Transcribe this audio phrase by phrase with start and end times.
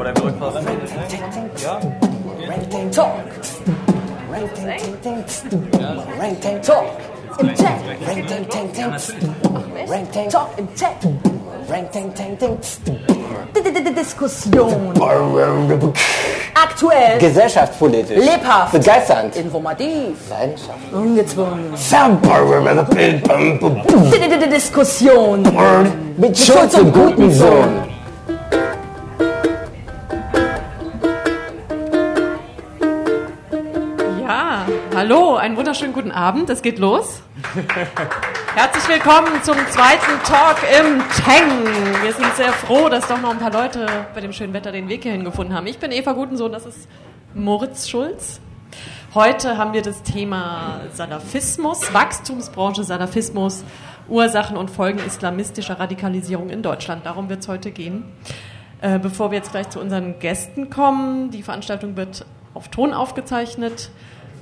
[0.00, 1.62] Oder wir rückwärts.
[1.62, 1.72] Ja?
[2.48, 3.10] Rank Tank Talk.
[4.32, 5.26] Rank Tank Tank
[5.82, 6.02] Tank.
[6.18, 6.84] Rank Tank Talk.
[7.38, 7.66] Im Chat.
[8.06, 8.94] Rank Tank Tank Tank.
[9.90, 10.90] Rank Tank Talk im Chat.
[11.68, 12.58] Rank Tank Tank Tank.
[13.54, 14.94] D- D- D- Diskussion.
[16.54, 17.18] Aktuell.
[17.18, 18.24] Gesellschaftspolitisch.
[18.24, 18.72] Lebhaft.
[18.72, 19.36] Begeisternd.
[19.36, 20.16] Informativ.
[20.30, 20.92] Leidenschaft.
[20.92, 21.74] Ungezwungen.
[24.32, 25.44] Mit Diskussion.
[26.38, 27.99] Schuld zum guten Sohn.
[35.10, 36.50] Hallo, einen wunderschönen guten Abend.
[36.50, 37.20] Es geht los.
[38.54, 42.04] Herzlich willkommen zum zweiten Talk im Tang.
[42.04, 44.88] Wir sind sehr froh, dass doch noch ein paar Leute bei dem schönen Wetter den
[44.88, 45.66] Weg hierhin gefunden haben.
[45.66, 46.88] Ich bin Eva Gutensohn, das ist
[47.34, 48.40] Moritz Schulz.
[49.12, 53.64] Heute haben wir das Thema Salafismus, Wachstumsbranche Salafismus,
[54.08, 57.04] Ursachen und Folgen islamistischer Radikalisierung in Deutschland.
[57.04, 58.04] Darum wird es heute gehen.
[58.80, 63.90] Äh, bevor wir jetzt gleich zu unseren Gästen kommen, die Veranstaltung wird auf Ton aufgezeichnet,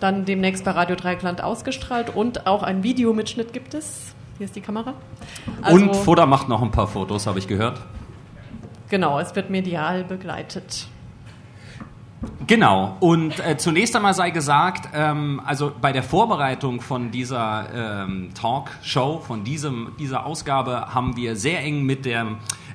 [0.00, 4.14] dann demnächst bei Radio Dreieckland ausgestrahlt und auch ein Videomitschnitt gibt es.
[4.38, 4.94] Hier ist die Kamera.
[5.62, 7.80] Also, Und Foda macht noch ein paar Fotos, habe ich gehört.
[8.88, 10.86] Genau, es wird medial begleitet.
[12.46, 12.96] Genau.
[13.00, 17.66] Und äh, zunächst einmal sei gesagt, ähm, also bei der Vorbereitung von dieser
[18.06, 22.26] ähm, Talkshow, von diesem, dieser Ausgabe, haben wir sehr eng mit der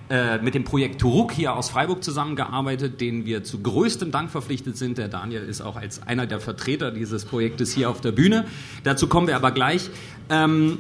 [0.09, 4.78] äh, mit dem Projekt Turuk hier aus Freiburg zusammengearbeitet, denen wir zu größtem Dank verpflichtet
[4.78, 4.98] sind.
[4.98, 8.45] Der Daniel ist auch als einer der Vertreter dieses Projektes hier auf der Bühne.
[8.84, 9.90] Dazu kommen wir aber gleich.
[10.30, 10.80] Ähm,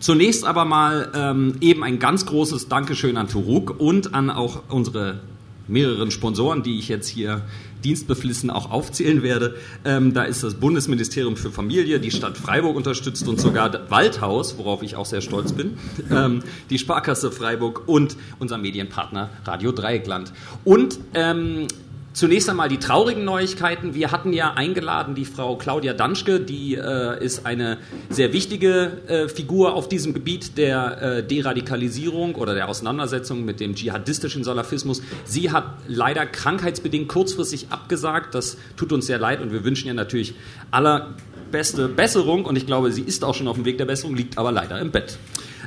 [0.00, 5.20] Zunächst aber mal ähm, eben ein ganz großes Dankeschön an Turuk und an auch unsere
[5.68, 7.42] mehreren Sponsoren, die ich jetzt hier
[7.84, 9.56] dienstbeflissen auch aufzählen werde.
[9.84, 14.82] Ähm, da ist das Bundesministerium für Familie, die Stadt Freiburg unterstützt und sogar Waldhaus, worauf
[14.82, 15.78] ich auch sehr stolz bin,
[16.10, 20.32] ähm, die Sparkasse Freiburg und unser Medienpartner Radio Dreieckland.
[20.64, 21.68] Und ähm,
[22.18, 23.94] Zunächst einmal die traurigen Neuigkeiten.
[23.94, 27.78] Wir hatten ja eingeladen die Frau Claudia Danschke, die äh, ist eine
[28.10, 33.76] sehr wichtige äh, Figur auf diesem Gebiet der äh, Deradikalisierung oder der Auseinandersetzung mit dem
[33.76, 35.00] dschihadistischen Salafismus.
[35.26, 38.34] Sie hat leider krankheitsbedingt kurzfristig abgesagt.
[38.34, 40.34] Das tut uns sehr leid und wir wünschen ihr natürlich
[40.72, 42.46] allerbeste Besserung.
[42.46, 44.80] Und ich glaube, sie ist auch schon auf dem Weg der Besserung, liegt aber leider
[44.80, 45.18] im Bett.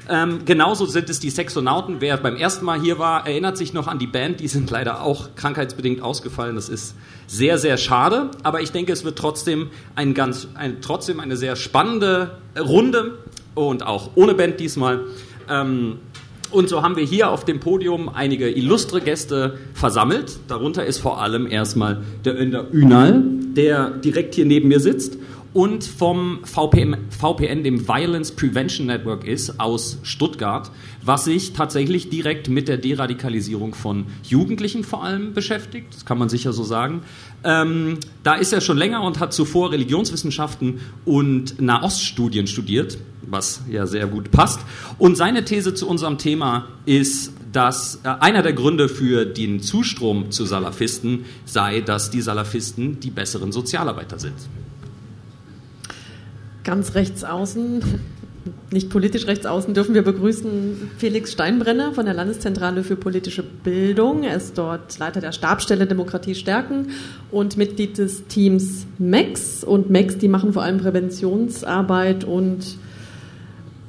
[0.10, 1.98] Ähm, genauso sind es die Sexonauten.
[2.00, 4.40] Wer beim ersten Mal hier war, erinnert sich noch an die Band.
[4.40, 6.56] Die sind leider auch krankheitsbedingt ausgefallen.
[6.56, 6.96] Das ist
[7.28, 8.32] sehr, sehr schade.
[8.44, 13.20] Aber ich denke, es wird trotzdem, ein ganz, ein, trotzdem eine sehr spannende Runde
[13.54, 15.02] und auch ohne Band diesmal.
[15.50, 16.00] Ähm,
[16.50, 20.40] und so haben wir hier auf dem Podium einige illustre Gäste versammelt.
[20.50, 23.24] Darunter ist vor allem erstmal der Önder Ünal,
[23.56, 25.18] der direkt hier neben mir sitzt
[25.54, 30.72] und vom VPN, VPN, dem Violence Prevention Network ist, aus Stuttgart,
[31.04, 35.88] was sich tatsächlich direkt mit der Deradikalisierung von Jugendlichen vor allem beschäftigt.
[35.94, 37.02] Das kann man sicher so sagen.
[37.44, 43.86] Ähm, da ist er schon länger und hat zuvor Religionswissenschaften und Nahoststudien studiert, was ja
[43.86, 44.62] sehr gut passt.
[44.98, 50.32] Und seine These zu unserem Thema ist, dass äh, einer der Gründe für den Zustrom
[50.32, 54.36] zu Salafisten sei, dass die Salafisten die besseren Sozialarbeiter sind.
[56.64, 57.82] Ganz rechts außen,
[58.72, 64.24] nicht politisch rechts außen, dürfen wir begrüßen Felix Steinbrenner von der Landeszentrale für politische Bildung.
[64.24, 66.88] Er ist dort Leiter der Stabsstelle Demokratie stärken
[67.32, 69.64] und Mitglied des Teams MEX.
[69.64, 72.78] Und MEX, die machen vor allem Präventionsarbeit und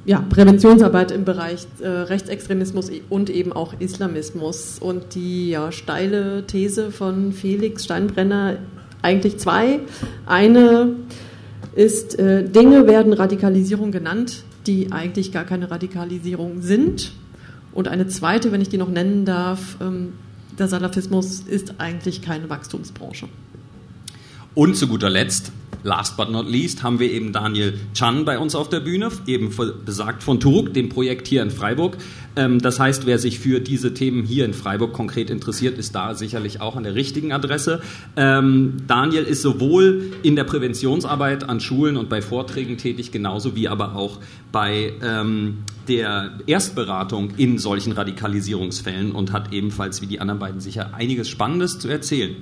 [0.05, 4.79] ja, Präventionsarbeit im Bereich äh, Rechtsextremismus und eben auch Islamismus.
[4.79, 8.57] Und die ja, steile These von Felix Steinbrenner,
[9.01, 9.79] eigentlich zwei.
[10.25, 10.95] Eine
[11.75, 17.13] ist, äh, Dinge werden Radikalisierung genannt, die eigentlich gar keine Radikalisierung sind.
[17.73, 20.13] Und eine zweite, wenn ich die noch nennen darf, ähm,
[20.57, 23.27] der Salafismus ist eigentlich keine Wachstumsbranche.
[24.53, 25.51] Und zu guter Letzt,
[25.81, 29.51] last but not least, haben wir eben Daniel Chan bei uns auf der Bühne, eben
[29.83, 31.97] besagt von Turuk, dem Projekt hier in Freiburg.
[32.35, 36.15] Ähm, das heißt, wer sich für diese Themen hier in Freiburg konkret interessiert, ist da
[36.15, 37.81] sicherlich auch an der richtigen Adresse.
[38.15, 43.67] Ähm, Daniel ist sowohl in der Präventionsarbeit an Schulen und bei Vorträgen tätig, genauso wie
[43.67, 44.19] aber auch
[44.51, 50.93] bei ähm, der Erstberatung in solchen Radikalisierungsfällen und hat ebenfalls wie die anderen beiden sicher
[50.93, 52.35] einiges Spannendes zu erzählen.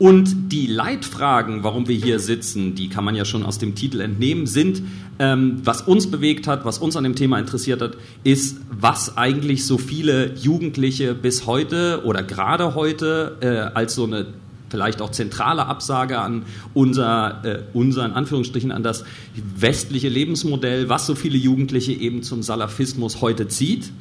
[0.00, 4.00] Und die Leitfragen, warum wir hier sitzen, die kann man ja schon aus dem Titel
[4.00, 4.80] entnehmen, sind,
[5.18, 9.66] ähm, was uns bewegt hat, was uns an dem Thema interessiert hat, ist, was eigentlich
[9.66, 14.28] so viele Jugendliche bis heute oder gerade heute äh, als so eine
[14.70, 19.04] vielleicht auch zentrale Absage an unser, äh, unser in Anführungsstrichen an das
[19.54, 23.92] westliche Lebensmodell, was so viele Jugendliche eben zum Salafismus heute zieht.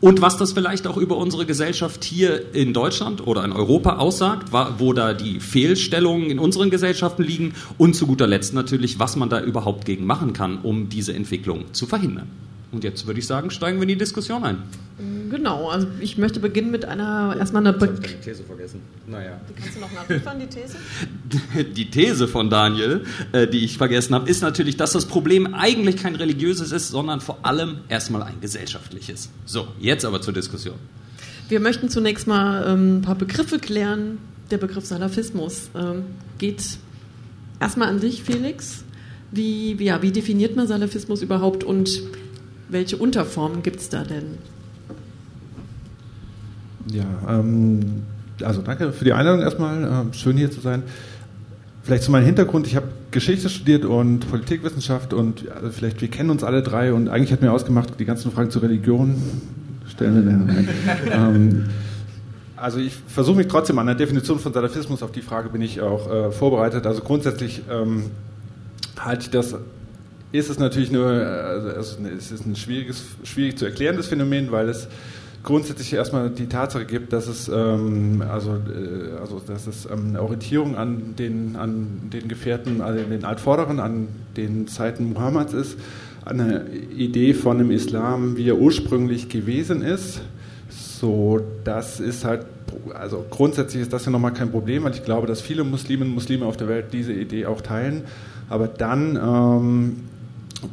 [0.00, 4.52] Und was das vielleicht auch über unsere Gesellschaft hier in Deutschland oder in Europa aussagt,
[4.78, 9.28] wo da die Fehlstellungen in unseren Gesellschaften liegen und zu guter Letzt natürlich, was man
[9.28, 12.28] da überhaupt gegen machen kann, um diese Entwicklung zu verhindern.
[12.72, 14.62] Und jetzt würde ich sagen, steigen wir in die Diskussion ein.
[15.30, 18.80] Genau, also ich möchte beginnen mit einer erstmal einer Be die These vergessen.
[19.06, 19.40] Naja.
[19.48, 20.76] Die kannst du noch nachliefern, die These?
[21.76, 25.96] Die These von Daniel, äh, die ich vergessen habe, ist natürlich, dass das Problem eigentlich
[25.96, 29.30] kein religiöses ist, sondern vor allem erstmal ein gesellschaftliches.
[29.46, 30.74] So, jetzt aber zur Diskussion.
[31.48, 34.18] Wir möchten zunächst mal ähm, ein paar Begriffe klären.
[34.50, 36.04] Der Begriff Salafismus ähm,
[36.38, 36.78] geht
[37.60, 38.82] erstmal an dich, Felix.
[39.30, 41.88] Wie, ja, wie definiert man Salafismus überhaupt und
[42.70, 44.38] welche Unterformen gibt es da denn?
[46.86, 48.02] Ja, ähm,
[48.42, 49.84] also danke für die Einladung erstmal.
[49.84, 50.82] Äh, schön hier zu sein.
[51.82, 52.66] Vielleicht zu meinem Hintergrund.
[52.66, 57.08] Ich habe Geschichte studiert und Politikwissenschaft und also vielleicht wir kennen uns alle drei und
[57.08, 59.16] eigentlich hat mir ausgemacht, die ganzen Fragen zur Religion
[59.88, 61.64] stellen wir dann ähm,
[62.60, 65.80] also ich versuche mich trotzdem an der Definition von Salafismus, auf die Frage bin ich
[65.80, 66.86] auch äh, vorbereitet.
[66.86, 68.04] Also grundsätzlich ähm,
[68.98, 69.56] halte ich das
[70.32, 74.88] ist es natürlich nur, also es ist ein schwieriges, schwierig zu erklärendes Phänomen, weil es
[75.42, 80.22] grundsätzlich erstmal die Tatsache gibt, dass es ähm, also, äh, also dass es ähm, eine
[80.22, 85.78] Orientierung an den an den Gefährten, also den Altvorderen, an den Zeiten Muhammads ist,
[86.24, 86.66] eine
[86.96, 90.20] Idee von dem Islam, wie er ursprünglich gewesen ist.
[90.68, 92.44] So, das ist halt,
[92.94, 96.14] also grundsätzlich ist das ja nochmal kein Problem, weil ich glaube, dass viele Musliminnen und
[96.14, 98.02] Muslime auf der Welt diese Idee auch teilen.
[98.50, 99.96] Aber dann ähm,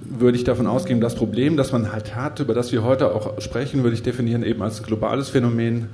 [0.03, 3.39] würde ich davon ausgehen, das Problem, das man halt hat, über das wir heute auch
[3.41, 5.87] sprechen, würde ich definieren eben als globales Phänomen,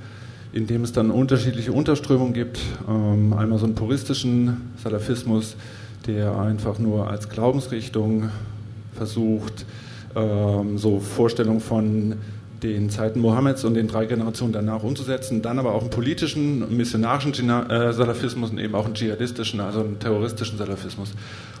[0.52, 2.60] in dem es dann unterschiedliche Unterströmungen gibt.
[2.88, 5.56] Ähm, einmal so einen puristischen Salafismus,
[6.06, 8.30] der einfach nur als Glaubensrichtung
[8.94, 9.66] versucht,
[10.14, 12.14] ähm, so Vorstellungen von
[12.72, 17.32] den Zeiten Mohammeds und den drei Generationen danach umzusetzen, dann aber auch einen politischen, missionarischen
[17.32, 21.12] äh, Salafismus und eben auch einen dschihadistischen, also einen terroristischen Salafismus.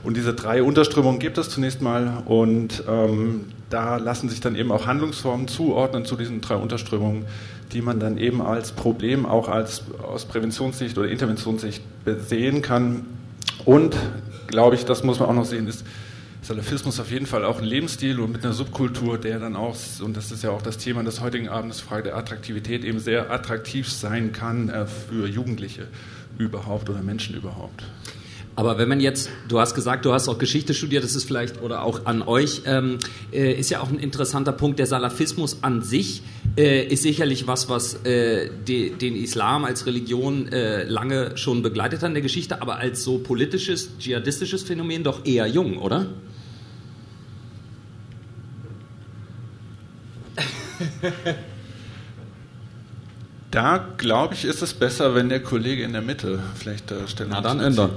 [0.02, 4.72] Und diese drei Unterströmungen gibt es zunächst mal und ähm, da lassen sich dann eben
[4.72, 7.26] auch Handlungsformen zuordnen zu diesen drei Unterströmungen,
[7.72, 11.82] die man dann eben als Problem auch als aus Präventionssicht oder Interventionssicht
[12.26, 13.04] sehen kann.
[13.64, 13.96] Und
[14.46, 15.84] glaube ich, das muss man auch noch sehen, ist
[16.44, 20.14] Salafismus auf jeden Fall auch ein Lebensstil und mit einer Subkultur, der dann auch, und
[20.14, 23.90] das ist ja auch das Thema des heutigen Abends, Frage der Attraktivität, eben sehr attraktiv
[23.90, 25.88] sein kann äh, für Jugendliche
[26.36, 27.84] überhaupt oder Menschen überhaupt.
[28.56, 31.62] Aber wenn man jetzt, du hast gesagt, du hast auch Geschichte studiert, das ist vielleicht,
[31.62, 32.98] oder auch an euch, ähm,
[33.32, 34.78] äh, ist ja auch ein interessanter Punkt.
[34.78, 36.22] Der Salafismus an sich
[36.58, 42.02] äh, ist sicherlich was, was äh, de, den Islam als Religion äh, lange schon begleitet
[42.02, 46.06] hat in der Geschichte, aber als so politisches, dschihadistisches Phänomen doch eher jung, oder?
[53.54, 57.34] Da glaube ich, ist es besser, wenn der Kollege in der Mitte vielleicht äh, Stellung
[57.34, 57.90] Na dann ändern.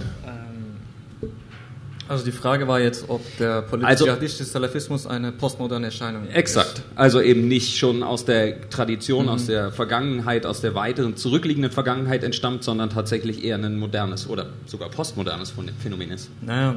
[2.07, 6.35] Also die Frage war jetzt, ob der politische also, Salafismus eine postmoderne Erscheinung ist.
[6.35, 6.83] Exakt.
[6.95, 9.31] Also eben nicht schon aus der Tradition, mhm.
[9.31, 14.45] aus der Vergangenheit, aus der weiteren zurückliegenden Vergangenheit entstammt, sondern tatsächlich eher ein modernes oder
[14.67, 16.29] sogar postmodernes Phänomen ist.
[16.41, 16.75] Naja,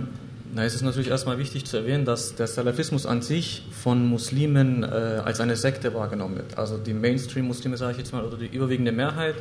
[0.53, 4.83] na, es ist natürlich erstmal wichtig zu erwähnen, dass der Salafismus an sich von Muslimen
[4.83, 6.59] äh, als eine Sekte wahrgenommen wird.
[6.59, 9.37] Also die Mainstream-Muslime, sage ich jetzt mal, oder die überwiegende Mehrheit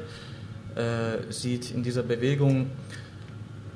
[0.76, 2.68] äh, sieht in dieser Bewegung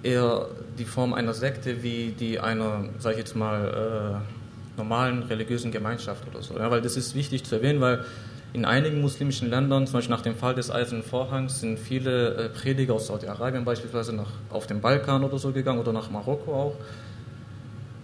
[0.04, 5.72] eher die Form einer Sekte wie die einer, sage ich jetzt mal, äh, normalen religiösen
[5.72, 6.58] Gemeinschaft oder so.
[6.58, 8.06] Ja, weil das ist wichtig zu erwähnen, weil
[8.54, 12.50] in einigen muslimischen Ländern, zum Beispiel nach dem Fall des Eisernen Vorhangs, sind viele äh,
[12.50, 16.76] Prediger aus Saudi-Arabien beispielsweise nach, auf den Balkan oder so gegangen oder nach Marokko auch.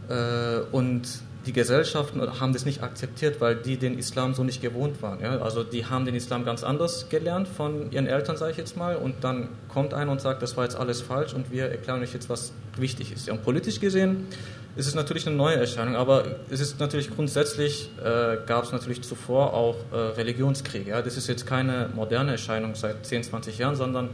[0.10, 1.08] Äh, und
[1.46, 5.22] die Gesellschaften haben das nicht akzeptiert, weil die den Islam so nicht gewohnt waren.
[5.22, 5.40] Ja?
[5.40, 8.98] Also die haben den Islam ganz anders gelernt von ihren Eltern, sage ich jetzt mal,
[8.98, 12.14] und dann kommt einer und sagt, das war jetzt alles falsch und wir erklären euch
[12.14, 13.28] jetzt, was wichtig ist.
[13.28, 14.28] Ja, und politisch gesehen
[14.76, 19.02] ist es natürlich eine neue Erscheinung, aber es ist natürlich grundsätzlich, äh, gab es natürlich
[19.02, 20.92] zuvor auch äh, Religionskriege.
[20.92, 21.02] Ja?
[21.02, 24.10] Das ist jetzt keine moderne Erscheinung seit 10, 20 Jahren, sondern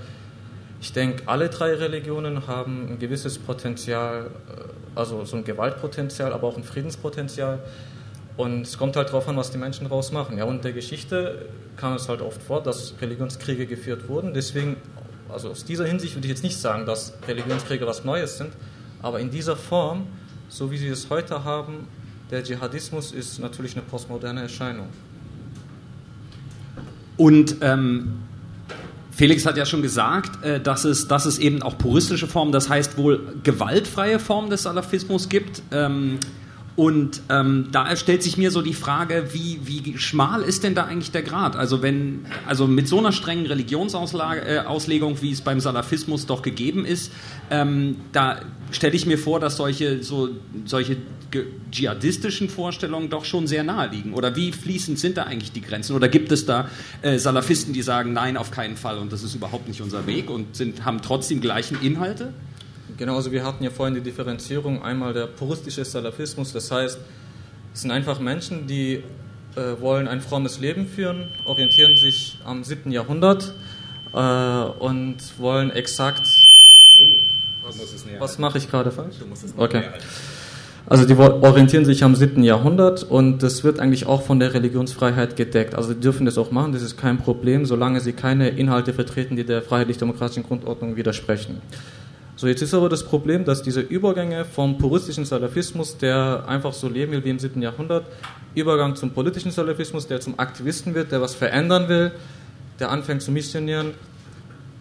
[0.80, 6.48] ich denke, alle drei Religionen haben ein gewisses Potenzial, äh, also so ein Gewaltpotenzial, aber
[6.48, 7.60] auch ein Friedenspotenzial.
[8.38, 10.38] Und es kommt halt darauf an, was die Menschen daraus machen.
[10.38, 11.48] Ja, und in der Geschichte
[11.78, 14.34] kam es halt oft vor, dass Religionskriege geführt wurden.
[14.34, 14.78] Deswegen,
[15.30, 18.52] also aus dieser Hinsicht würde ich jetzt nicht sagen, dass Religionskriege was Neues sind,
[19.02, 20.08] aber in dieser Form,
[20.50, 21.88] so wie sie es heute haben,
[22.32, 24.88] der Dschihadismus ist natürlich eine postmoderne Erscheinung.
[27.18, 28.25] Und ähm,
[29.16, 32.70] Felix hat ja schon gesagt, äh, dass es, dass es eben auch puristische Formen, das
[32.70, 35.62] heißt wohl gewaltfreie Formen des Salafismus gibt.
[36.75, 40.84] Und ähm, da stellt sich mir so die Frage, wie, wie schmal ist denn da
[40.84, 41.55] eigentlich der Grad?
[41.55, 46.84] Also wenn, also mit so einer strengen Religionsauslegung, äh, wie es beim Salafismus doch gegeben
[46.84, 47.13] ist,
[47.50, 48.41] ähm, da
[48.72, 50.29] stelle ich mir vor, dass solche, so,
[50.65, 50.98] solche
[51.72, 54.13] dschihadistischen Vorstellungen doch schon sehr nahe liegen.
[54.13, 55.96] Oder wie fließend sind da eigentlich die Grenzen?
[55.96, 56.70] Oder gibt es da
[57.01, 60.29] äh, Salafisten, die sagen, nein, auf keinen Fall und das ist überhaupt nicht unser Weg
[60.29, 62.34] und sind, haben trotzdem gleichen Inhalte?
[62.98, 66.98] Genau, also wir hatten ja vorhin die Differenzierung, einmal der puristische Salafismus, das heißt,
[67.74, 69.04] es sind einfach Menschen, die
[69.56, 72.92] äh, wollen ein frommes Leben führen, orientieren sich am 7.
[72.92, 73.54] Jahrhundert
[74.14, 76.28] äh, und wollen exakt...
[77.64, 79.16] Was, was mache ich gerade falsch?
[79.58, 79.84] okay.
[80.88, 82.44] Also die orientieren sich am 7.
[82.44, 85.74] Jahrhundert und das wird eigentlich auch von der Religionsfreiheit gedeckt.
[85.74, 89.36] Also sie dürfen das auch machen, das ist kein Problem, solange sie keine Inhalte vertreten,
[89.36, 91.62] die der freiheitlich-demokratischen Grundordnung widersprechen.
[92.38, 96.89] So, jetzt ist aber das Problem, dass diese Übergänge vom puristischen Salafismus, der einfach so
[96.89, 97.62] leben will wie im 7.
[97.62, 98.06] Jahrhundert,
[98.56, 102.12] Übergang zum politischen Salafismus, der zum Aktivisten wird, der was verändern will,
[102.80, 103.94] der anfängt zu missionieren,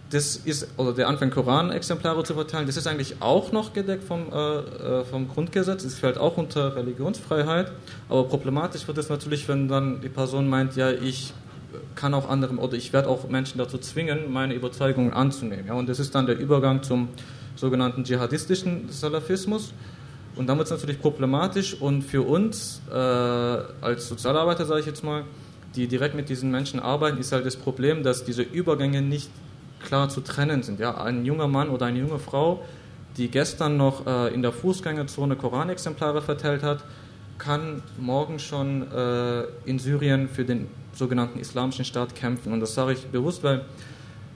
[0.09, 4.31] das ist, oder der anfängt Koran-Exemplare zu verteilen, das ist eigentlich auch noch gedeckt vom,
[4.33, 7.71] äh, äh vom Grundgesetz, es fällt auch unter Religionsfreiheit,
[8.09, 11.33] aber problematisch wird es natürlich, wenn dann die Person meint, ja, ich
[11.95, 15.67] kann auch anderen, oder ich werde auch Menschen dazu zwingen, meine Überzeugungen anzunehmen.
[15.67, 17.09] Ja, und das ist dann der Übergang zum
[17.55, 19.73] sogenannten dschihadistischen Salafismus.
[20.35, 25.03] Und damit ist es natürlich problematisch und für uns äh, als Sozialarbeiter, sage ich jetzt
[25.03, 25.23] mal,
[25.75, 29.29] die direkt mit diesen Menschen arbeiten, ist halt das Problem, dass diese Übergänge nicht
[29.83, 30.79] klar zu trennen sind.
[30.79, 32.63] Ja, ein junger Mann oder eine junge Frau,
[33.17, 36.83] die gestern noch äh, in der Fußgängerzone Koranexemplare verteilt hat,
[37.37, 42.53] kann morgen schon äh, in Syrien für den sogenannten Islamischen Staat kämpfen.
[42.53, 43.65] Und das sage ich bewusst, weil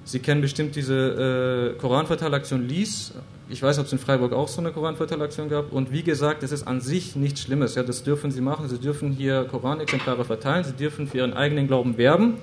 [0.06, 3.14] Sie kennen bestimmt diese äh, Koranverteilaktion Lies.
[3.50, 5.72] Ich weiß, ob es in Freiburg auch so eine Koranverteilaktion gab.
[5.72, 7.76] Und wie gesagt, das ist an sich nichts Schlimmes.
[7.76, 8.70] Ja, das dürfen Sie machen.
[8.70, 10.64] Sie dürfen hier Koranexemplare verteilen.
[10.64, 12.38] Sie dürfen für Ihren eigenen Glauben werben.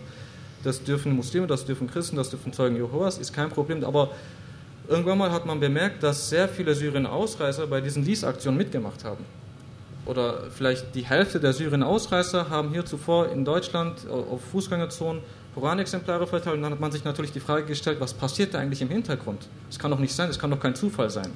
[0.65, 3.19] Das dürfen Muslime, das dürfen Christen, das dürfen Zeugen Jehovas.
[3.19, 3.85] Ist kein Problem.
[3.85, 4.11] Aber
[4.89, 9.25] irgendwann mal hat man bemerkt, dass sehr viele Syrien-Ausreißer bei diesen Lies-Aktionen mitgemacht haben.
[10.07, 15.21] Oder vielleicht die Hälfte der Syrien-Ausreißer haben hier zuvor in Deutschland auf Fußgängerzonen
[15.57, 18.83] Koranexemplare verteilt und dann hat man sich natürlich die Frage gestellt, was passiert da eigentlich
[18.83, 19.49] im Hintergrund?
[19.69, 21.33] Das kann doch nicht sein, das kann doch kein Zufall sein.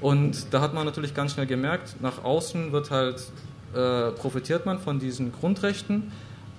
[0.00, 3.20] Und da hat man natürlich ganz schnell gemerkt, nach außen wird halt,
[3.74, 6.12] äh, profitiert man von diesen Grundrechten,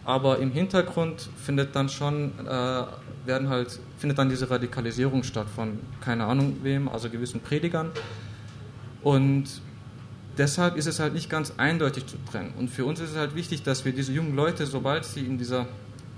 [0.04, 2.84] aber im Hintergrund findet dann schon, äh,
[3.26, 7.92] werden halt, findet dann diese Radikalisierung statt von keine Ahnung wem, also gewissen Predigern.
[9.04, 9.46] Und
[10.38, 12.54] deshalb ist es halt nicht ganz eindeutig zu trennen.
[12.60, 15.38] Und für uns ist es halt wichtig, dass wir diese jungen Leute, sobald sie in
[15.38, 15.68] dieser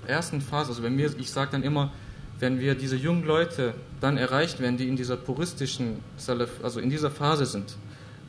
[0.08, 1.92] ersten Phase, also wenn wir, ich sage dann immer,
[2.38, 6.00] wenn wir diese jungen Leute dann erreicht werden, die in dieser puristischen,
[6.62, 7.76] also in dieser Phase sind,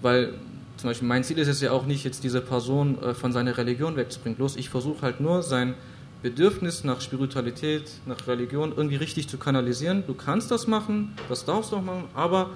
[0.01, 0.33] weil
[0.77, 3.57] zum Beispiel mein Ziel ist es ja auch nicht, jetzt diese Person äh, von seiner
[3.57, 4.37] Religion wegzubringen.
[4.37, 5.73] Bloß ich versuche halt nur sein
[6.21, 10.03] Bedürfnis nach Spiritualität, nach Religion irgendwie richtig zu kanalisieren.
[10.05, 12.51] Du kannst das machen, das darfst du auch machen, aber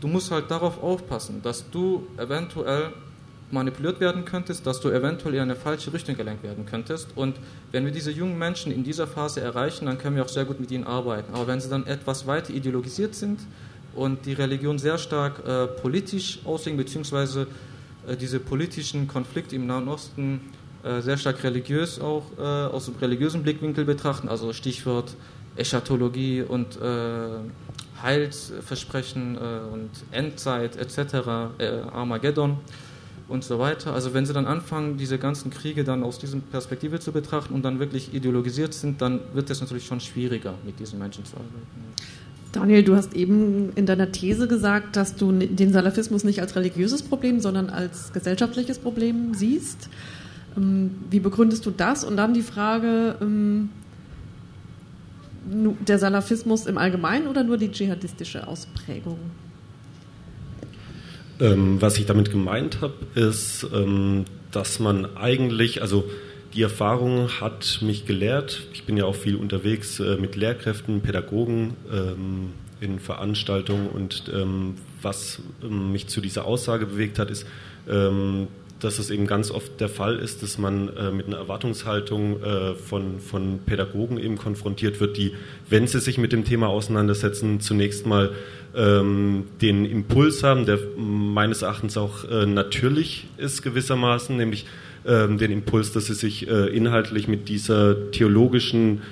[0.00, 2.92] du musst halt darauf aufpassen, dass du eventuell
[3.50, 7.08] manipuliert werden könntest, dass du eventuell in eine falsche Richtung gelenkt werden könntest.
[7.14, 7.36] Und
[7.72, 10.60] wenn wir diese jungen Menschen in dieser Phase erreichen, dann können wir auch sehr gut
[10.60, 11.34] mit ihnen arbeiten.
[11.34, 13.40] Aber wenn sie dann etwas weiter ideologisiert sind
[13.94, 17.46] und die Religion sehr stark äh, politisch auslegen, beziehungsweise
[18.06, 20.40] äh, diese politischen Konflikte im Nahen Osten
[20.82, 25.16] äh, sehr stark religiös auch äh, aus dem religiösen Blickwinkel betrachten, also Stichwort
[25.56, 27.40] Eschatologie und äh,
[28.00, 31.28] Heilsversprechen äh, und Endzeit etc.,
[31.92, 32.58] Armageddon,
[33.28, 33.92] und so weiter.
[33.92, 37.64] Also wenn sie dann anfangen, diese ganzen Kriege dann aus dieser Perspektive zu betrachten und
[37.64, 41.54] dann wirklich ideologisiert sind, dann wird es natürlich schon schwieriger, mit diesen Menschen zu arbeiten.
[42.52, 47.02] Daniel, du hast eben in deiner These gesagt, dass du den Salafismus nicht als religiöses
[47.02, 49.90] Problem, sondern als gesellschaftliches Problem siehst.
[50.56, 52.04] Ähm, wie begründest du das?
[52.04, 53.68] Und dann die Frage, ähm,
[55.86, 59.18] der Salafismus im Allgemeinen oder nur die dschihadistische Ausprägung?
[61.40, 66.04] Ähm, was ich damit gemeint habe, ist, ähm, dass man eigentlich, also
[66.54, 68.66] die Erfahrung hat mich gelehrt.
[68.72, 74.74] Ich bin ja auch viel unterwegs äh, mit Lehrkräften, Pädagogen ähm, in Veranstaltungen und ähm,
[75.02, 77.46] was ähm, mich zu dieser Aussage bewegt hat, ist,
[77.88, 78.48] ähm,
[78.80, 82.74] dass es eben ganz oft der Fall ist, dass man äh, mit einer Erwartungshaltung äh,
[82.74, 85.34] von, von Pädagogen eben konfrontiert wird, die,
[85.68, 88.32] wenn sie sich mit dem Thema auseinandersetzen, zunächst mal
[88.76, 94.66] ähm, den Impuls haben, der meines Erachtens auch äh, natürlich ist gewissermaßen, nämlich
[95.06, 99.02] ähm, den Impuls, dass sie sich äh, inhaltlich mit dieser theologischen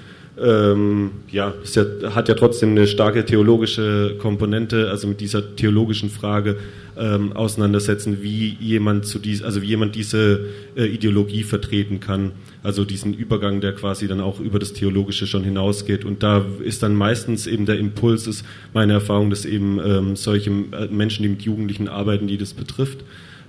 [0.42, 6.58] ähm, ja, ja, hat ja trotzdem eine starke theologische Komponente, also mit dieser theologischen Frage
[6.98, 12.84] ähm, auseinandersetzen, wie jemand zu dies, also wie jemand diese äh, Ideologie vertreten kann, also
[12.84, 16.04] diesen Übergang, der quasi dann auch über das Theologische schon hinausgeht.
[16.04, 20.50] Und da ist dann meistens eben der Impuls, ist meine Erfahrung, dass eben ähm, solche
[20.50, 23.04] äh, Menschen, die mit Jugendlichen arbeiten, die das betrifft,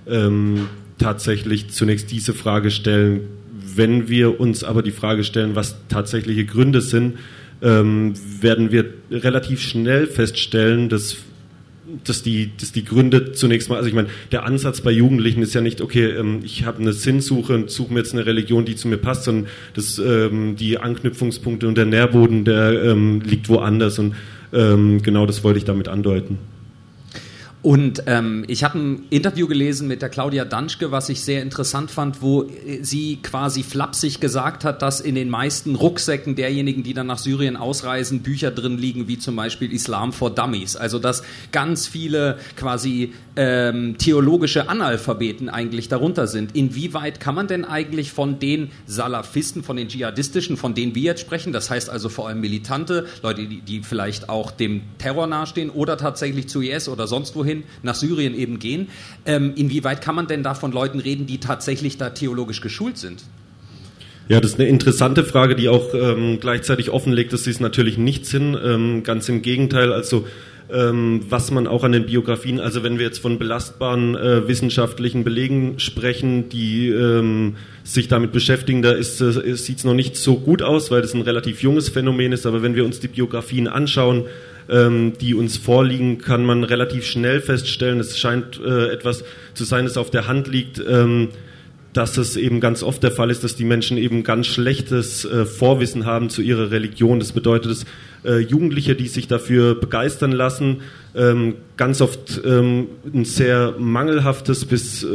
[0.06, 0.68] ähm,
[0.98, 3.20] tatsächlich zunächst diese Frage stellen,
[3.78, 7.18] wenn wir uns aber die Frage stellen, was tatsächliche Gründe sind,
[7.62, 11.16] ähm, werden wir relativ schnell feststellen, dass
[12.04, 15.54] dass die, dass die Gründe zunächst mal, also ich meine, der Ansatz bei Jugendlichen ist
[15.54, 18.76] ja nicht, okay, ähm, ich habe eine Sinnsuche und suche mir jetzt eine Religion, die
[18.76, 23.98] zu mir passt, sondern das, ähm, die Anknüpfungspunkte und der Nährboden, der ähm, liegt woanders
[23.98, 24.14] und
[24.52, 26.38] ähm, genau das wollte ich damit andeuten.
[27.60, 31.90] Und ähm, ich habe ein Interview gelesen mit der Claudia Danschke, was ich sehr interessant
[31.90, 36.94] fand, wo äh, sie quasi flapsig gesagt hat, dass in den meisten Rucksäcken derjenigen, die
[36.94, 40.76] dann nach Syrien ausreisen, Bücher drin liegen, wie zum Beispiel Islam for Dummies.
[40.76, 46.54] Also dass ganz viele quasi ähm, theologische Analphabeten eigentlich darunter sind.
[46.54, 51.20] Inwieweit kann man denn eigentlich von den Salafisten, von den Dschihadistischen, von denen wir jetzt
[51.20, 55.70] sprechen, das heißt also vor allem Militante, Leute, die, die vielleicht auch dem Terror nahestehen
[55.70, 58.88] oder tatsächlich zu IS oder sonst wohin, wohin, nach Syrien eben gehen.
[59.26, 63.24] Ähm, inwieweit kann man denn da von Leuten reden, die tatsächlich da theologisch geschult sind?
[64.28, 67.96] Ja, das ist eine interessante Frage, die auch ähm, gleichzeitig offenlegt, dass sie es natürlich
[67.96, 68.58] nicht sind.
[68.62, 70.26] Ähm, ganz im Gegenteil, also
[70.70, 75.24] ähm, was man auch an den Biografien, also wenn wir jetzt von belastbaren äh, wissenschaftlichen
[75.24, 80.60] Belegen sprechen, die ähm, sich damit beschäftigen, da äh, sieht es noch nicht so gut
[80.60, 82.44] aus, weil das ein relativ junges Phänomen ist.
[82.44, 84.26] Aber wenn wir uns die Biografien anschauen,
[84.68, 89.84] ähm, die uns vorliegen, kann man relativ schnell feststellen, es scheint äh, etwas zu sein,
[89.84, 91.28] das auf der Hand liegt, ähm,
[91.92, 95.44] dass es eben ganz oft der Fall ist, dass die Menschen eben ganz schlechtes äh,
[95.46, 97.18] Vorwissen haben zu ihrer Religion.
[97.18, 97.86] Das bedeutet, dass
[98.24, 100.82] äh, Jugendliche, die sich dafür begeistern lassen,
[101.16, 105.06] ähm, ganz oft ähm, ein sehr mangelhaftes bis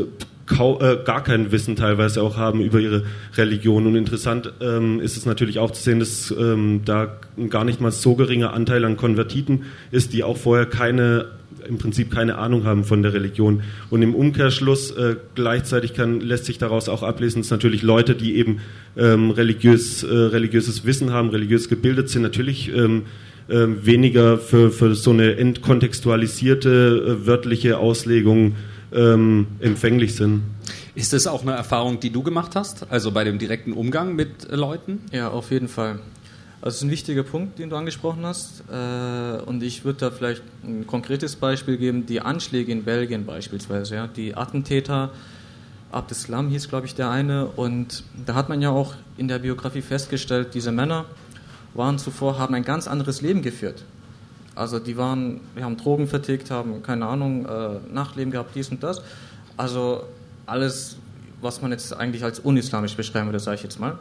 [0.59, 3.03] äh, gar kein Wissen teilweise auch haben über ihre
[3.35, 3.87] Religion.
[3.87, 7.17] Und interessant ähm, ist es natürlich auch zu sehen, dass ähm, da
[7.49, 11.27] gar nicht mal so geringer Anteil an Konvertiten ist, die auch vorher keine
[11.67, 13.63] im Prinzip keine Ahnung haben von der Religion.
[13.89, 18.35] Und im Umkehrschluss äh, gleichzeitig kann, lässt sich daraus auch ablesen, dass natürlich Leute, die
[18.35, 18.59] eben
[18.97, 23.03] ähm, religiös, äh, religiöses Wissen haben, religiös gebildet sind, natürlich ähm,
[23.47, 28.55] äh, weniger für, für so eine entkontextualisierte äh, wörtliche Auslegung
[28.93, 30.43] ähm, empfänglich sind.
[30.95, 34.51] Ist das auch eine Erfahrung, die du gemacht hast, also bei dem direkten Umgang mit
[34.51, 35.01] Leuten?
[35.11, 35.99] Ja, auf jeden Fall.
[36.61, 38.63] Also es ist ein wichtiger Punkt, den du angesprochen hast.
[38.71, 43.95] Äh, und ich würde da vielleicht ein konkretes Beispiel geben, die Anschläge in Belgien beispielsweise.
[43.95, 44.07] Ja.
[44.07, 45.11] Die Attentäter,
[45.91, 47.47] Abdeslam hieß, glaube ich, der eine.
[47.47, 51.05] Und da hat man ja auch in der Biografie festgestellt, diese Männer
[51.73, 53.83] waren zuvor, haben ein ganz anderes Leben geführt.
[54.55, 58.83] Also die waren, wir haben Drogen vertickt, haben keine Ahnung, äh, Nachtleben gehabt, dies und
[58.83, 59.01] das.
[59.57, 60.03] Also
[60.45, 60.97] alles,
[61.41, 63.97] was man jetzt eigentlich als unislamisch beschreiben würde, sage ich jetzt mal.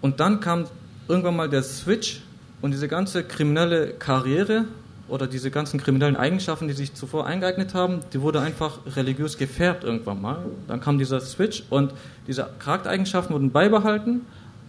[0.00, 0.64] Und dann kam
[1.08, 2.22] irgendwann mal der Switch
[2.60, 4.64] und diese ganze kriminelle Karriere
[5.08, 9.84] oder diese ganzen kriminellen Eigenschaften, die sich zuvor eingeeignet haben, die wurde einfach religiös gefärbt
[9.84, 10.38] irgendwann mal.
[10.66, 11.92] Dann kam dieser Switch und
[12.26, 14.22] diese Charaktereigenschaften wurden beibehalten,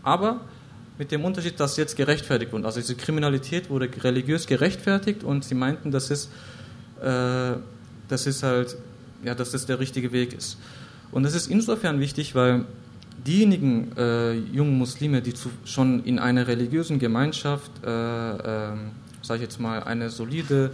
[0.04, 0.42] aber
[0.98, 2.66] mit dem Unterschied, dass jetzt gerechtfertigt wurde.
[2.66, 6.30] Also diese Kriminalität wurde religiös gerechtfertigt und sie meinten, dass es,
[7.02, 7.58] äh,
[8.08, 8.78] das ist halt,
[9.24, 10.58] ja, dass das der richtige Weg ist.
[11.12, 12.66] Und das ist insofern wichtig, weil
[13.26, 18.72] diejenigen äh, jungen Muslime, die zu, schon in einer religiösen Gemeinschaft, äh, äh,
[19.22, 20.72] sage ich jetzt mal, eine solide,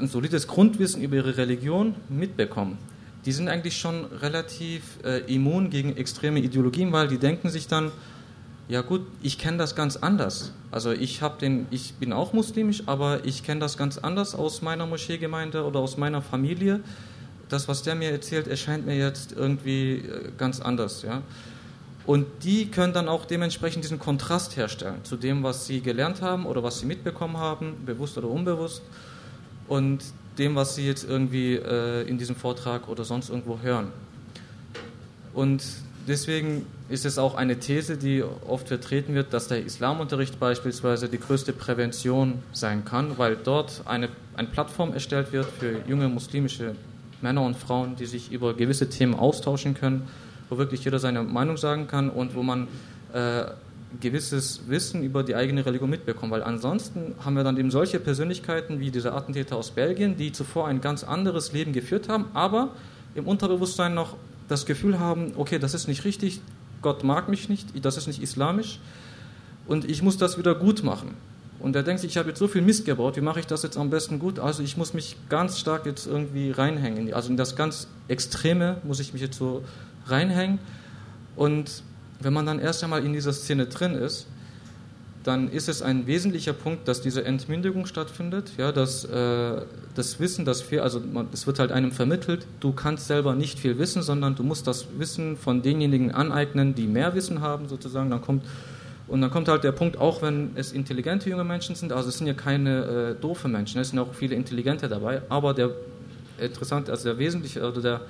[0.00, 2.78] ein solides Grundwissen über ihre Religion mitbekommen,
[3.24, 7.90] die sind eigentlich schon relativ äh, immun gegen extreme Ideologien, weil die denken sich dann,
[8.68, 10.52] ja gut, ich kenne das ganz anders.
[10.70, 14.60] Also ich habe den, ich bin auch muslimisch, aber ich kenne das ganz anders aus
[14.60, 16.80] meiner Moscheegemeinde oder aus meiner Familie.
[17.48, 21.22] Das, was der mir erzählt, erscheint mir jetzt irgendwie äh, ganz anders, ja.
[22.06, 26.46] Und die können dann auch dementsprechend diesen Kontrast herstellen zu dem, was sie gelernt haben
[26.46, 28.82] oder was sie mitbekommen haben, bewusst oder unbewusst,
[29.66, 30.04] und
[30.38, 33.90] dem, was sie jetzt irgendwie äh, in diesem Vortrag oder sonst irgendwo hören.
[35.34, 35.64] Und
[36.06, 41.18] deswegen ist es auch eine These, die oft vertreten wird, dass der Islamunterricht beispielsweise die
[41.18, 46.74] größte Prävention sein kann, weil dort eine, eine Plattform erstellt wird für junge muslimische
[47.22, 50.08] Männer und Frauen, die sich über gewisse Themen austauschen können,
[50.48, 52.68] wo wirklich jeder seine Meinung sagen kann und wo man
[53.12, 53.46] äh,
[54.00, 56.32] gewisses Wissen über die eigene Religion mitbekommt.
[56.32, 60.68] Weil ansonsten haben wir dann eben solche Persönlichkeiten wie dieser Attentäter aus Belgien, die zuvor
[60.68, 62.70] ein ganz anderes Leben geführt haben, aber
[63.14, 64.16] im Unterbewusstsein noch
[64.48, 66.40] das Gefühl haben, okay, das ist nicht richtig,
[66.82, 68.80] Gott mag mich nicht, das ist nicht islamisch.
[69.66, 71.14] und ich muss das wieder gut machen.
[71.58, 73.62] Und er denkt sich, ich habe jetzt so viel Mist gebaut, wie mache ich das
[73.62, 74.38] jetzt am besten gut?
[74.38, 77.12] Also ich muss mich ganz stark jetzt irgendwie reinhängen.
[77.14, 79.64] Also in das ganz Extreme muss ich mich jetzt so
[80.06, 80.58] reinhängen.
[81.34, 81.82] Und
[82.20, 84.26] wenn man dann erst einmal in dieser Szene drin ist,
[85.26, 89.62] dann ist es ein wesentlicher Punkt, dass diese Entmündigung stattfindet, ja, dass äh,
[89.96, 93.76] das Wissen, das viel, also es wird halt einem vermittelt, du kannst selber nicht viel
[93.78, 98.08] wissen, sondern du musst das Wissen von denjenigen aneignen, die mehr Wissen haben, sozusagen.
[98.10, 98.44] Dann kommt
[99.08, 102.18] und dann kommt halt der Punkt, auch wenn es intelligente junge Menschen sind, also es
[102.18, 105.70] sind ja keine äh, doofe Menschen, es sind auch viele intelligente dabei, aber der
[106.40, 108.00] interessante, also der wesentliche, oder der,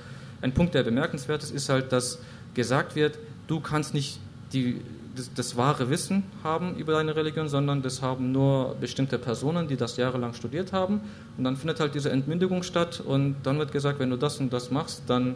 [0.43, 2.19] ein Punkt, der bemerkenswert ist, ist halt, dass
[2.55, 4.21] gesagt wird, du kannst nicht
[4.53, 4.81] die,
[5.17, 9.77] das, das, wahre Wissen haben über deine Religion, sondern das haben nur bestimmte Personen, die
[9.77, 11.01] das jahrelang studiert haben.
[11.37, 14.53] Und dann findet halt diese Entmündigung statt und dann wird gesagt, wenn du das und
[14.53, 15.35] das machst, dann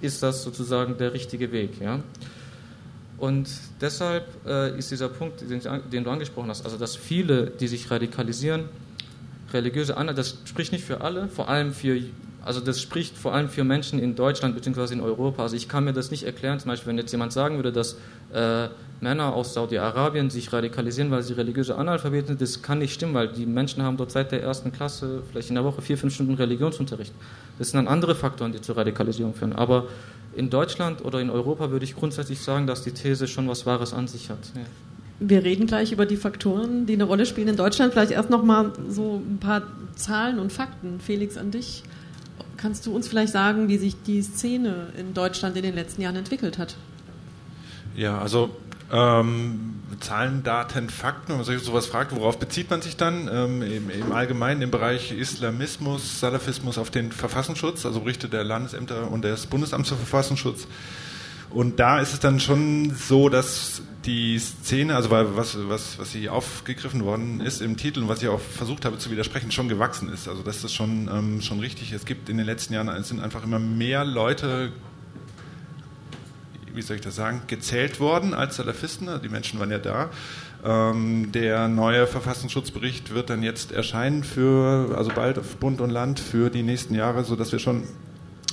[0.00, 1.80] ist das sozusagen der richtige Weg.
[1.80, 2.00] Ja?
[3.18, 3.48] Und
[3.80, 7.90] deshalb äh, ist dieser Punkt, den, den, du angesprochen hast, also dass viele, die sich
[7.90, 8.68] radikalisieren,
[9.52, 11.98] religiöse Annahme, das spricht nicht für alle, vor allem für,
[12.44, 14.94] also das spricht vor allem für Menschen in Deutschland bzw.
[14.94, 15.42] in Europa.
[15.42, 17.96] Also ich kann mir das nicht erklären, zum Beispiel, wenn jetzt jemand sagen würde, dass
[18.32, 18.68] äh,
[19.00, 23.28] Männer aus Saudi-Arabien sich radikalisieren, weil sie religiöse Analphabeten sind, das kann nicht stimmen, weil
[23.28, 26.34] die Menschen haben dort seit der ersten Klasse vielleicht in der Woche vier, fünf Stunden
[26.34, 27.12] Religionsunterricht.
[27.58, 29.52] Das sind dann andere Faktoren, die zur Radikalisierung führen.
[29.52, 29.86] Aber
[30.34, 33.92] in Deutschland oder in Europa würde ich grundsätzlich sagen, dass die These schon was Wahres
[33.92, 34.38] an sich hat.
[34.54, 34.62] Ja.
[35.18, 37.92] Wir reden gleich über die Faktoren, die eine Rolle spielen in Deutschland.
[37.92, 39.62] Vielleicht erst noch mal so ein paar
[39.94, 41.00] Zahlen und Fakten.
[41.00, 41.84] Felix, an dich.
[42.58, 46.16] Kannst du uns vielleicht sagen, wie sich die Szene in Deutschland in den letzten Jahren
[46.16, 46.76] entwickelt hat?
[47.96, 48.50] Ja, also
[48.92, 53.28] ähm, Zahlen, Daten, Fakten, wenn man sich sowas fragt, worauf bezieht man sich dann?
[53.32, 59.10] Ähm, im, im, Allgemeinen im Bereich Islamismus, Salafismus auf den Verfassungsschutz, also Berichte der Landesämter
[59.10, 60.66] und des Bundesamts für Verfassungsschutz.
[61.50, 66.32] Und da ist es dann schon so, dass die Szene, also was, was, was hier
[66.32, 70.12] aufgegriffen worden ist im Titel und was ich auch versucht habe zu widersprechen, schon gewachsen
[70.12, 70.28] ist.
[70.28, 71.92] Also das ist schon, ähm, schon richtig.
[71.92, 74.72] Es gibt in den letzten Jahren, es sind einfach immer mehr Leute
[76.76, 79.08] wie soll ich das sagen, gezählt worden als Salafisten.
[79.24, 80.10] Die Menschen waren ja da.
[80.64, 86.20] Ähm, der neue Verfassungsschutzbericht wird dann jetzt erscheinen für, also bald auf Bund und Land
[86.20, 87.84] für die nächsten Jahre, sodass wir schon,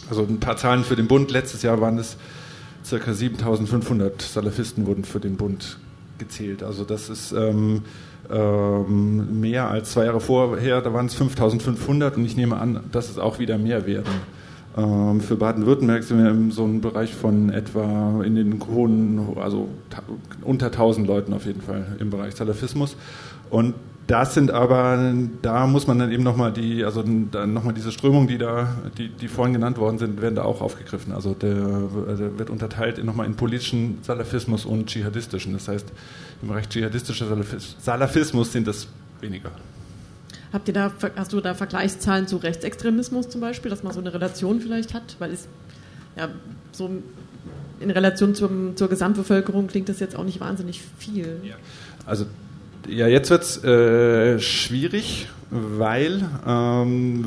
[0.09, 1.31] also ein paar Zahlen für den Bund.
[1.31, 2.17] Letztes Jahr waren es
[2.85, 5.77] circa 7500 Salafisten wurden für den Bund
[6.17, 6.63] gezählt.
[6.63, 7.83] Also das ist ähm,
[8.31, 13.09] ähm, mehr als zwei Jahre vorher, da waren es 5500 und ich nehme an, dass
[13.09, 14.42] es auch wieder mehr werden.
[14.75, 19.69] Ähm, für Baden-Württemberg sind wir in so einem Bereich von etwa in den hohen, also
[20.41, 22.95] unter 1000 Leuten auf jeden Fall im Bereich Salafismus.
[23.49, 23.75] Und
[24.07, 28.27] das sind aber, da muss man dann eben nochmal die, also dann nochmal diese Strömungen,
[28.27, 31.13] die da, die, die vorhin genannt worden sind, werden da auch aufgegriffen.
[31.13, 35.53] Also der, der wird unterteilt nochmal in politischen Salafismus und dschihadistischen.
[35.53, 35.89] Das heißt,
[36.41, 37.27] im Bereich dschihadistischer
[37.79, 38.87] Salafismus sind das
[39.21, 39.51] weniger.
[40.53, 44.13] Habt ihr da, hast du da Vergleichszahlen zu Rechtsextremismus zum Beispiel, dass man so eine
[44.13, 45.15] Relation vielleicht hat?
[45.17, 45.47] Weil es
[46.15, 46.29] ja
[46.71, 46.91] so
[47.79, 51.39] in Relation zum, zur Gesamtbevölkerung klingt das jetzt auch nicht wahnsinnig viel.
[51.43, 51.55] Ja.
[52.05, 52.25] Also
[52.87, 57.23] ja, jetzt wird es äh, schwierig, weil ähm,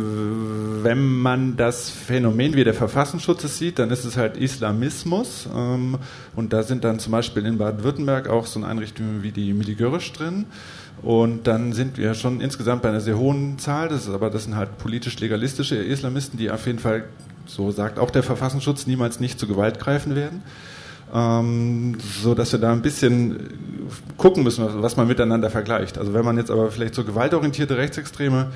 [0.83, 5.99] wenn man das Phänomen wie der Verfassungsschutz sieht, dann ist es halt Islamismus ähm,
[6.35, 10.13] und da sind dann zum Beispiel in Baden-Württemberg auch so eine Einrichtung wie die Miligörisch
[10.13, 10.45] drin.
[11.03, 13.89] Und dann sind wir schon insgesamt bei einer sehr hohen Zahl.
[13.89, 17.05] Das ist aber das sind halt politisch-legalistische Islamisten, die auf jeden Fall,
[17.47, 20.43] so sagt auch der Verfassungsschutz, niemals nicht zu Gewalt greifen werden.
[21.15, 23.39] Ähm, so dass wir da ein bisschen
[24.17, 25.99] gucken müssen, was man miteinander vergleicht.
[25.99, 28.49] Also wenn man jetzt aber vielleicht so gewaltorientierte Rechtsextreme,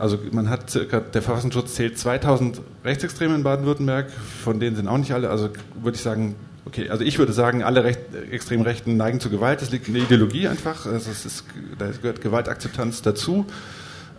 [0.00, 4.98] also man hat circa, der Verfassungsschutz zählt 2000 Rechtsextreme in Baden-Württemberg, von denen sind auch
[4.98, 6.34] nicht alle, also würde ich sagen,
[6.66, 8.00] Okay, also ich würde sagen, alle Recht,
[8.30, 9.60] extrem Rechten neigen zu Gewalt.
[9.60, 10.86] Das liegt in der Ideologie einfach.
[10.86, 11.44] Also es ist,
[11.78, 13.46] da gehört Gewaltakzeptanz dazu.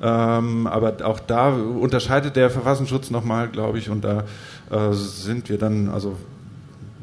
[0.02, 4.26] Ähm, aber auch da unterscheidet der Verfassungsschutz nochmal, glaube ich, und da
[4.70, 6.18] äh, sind wir dann, also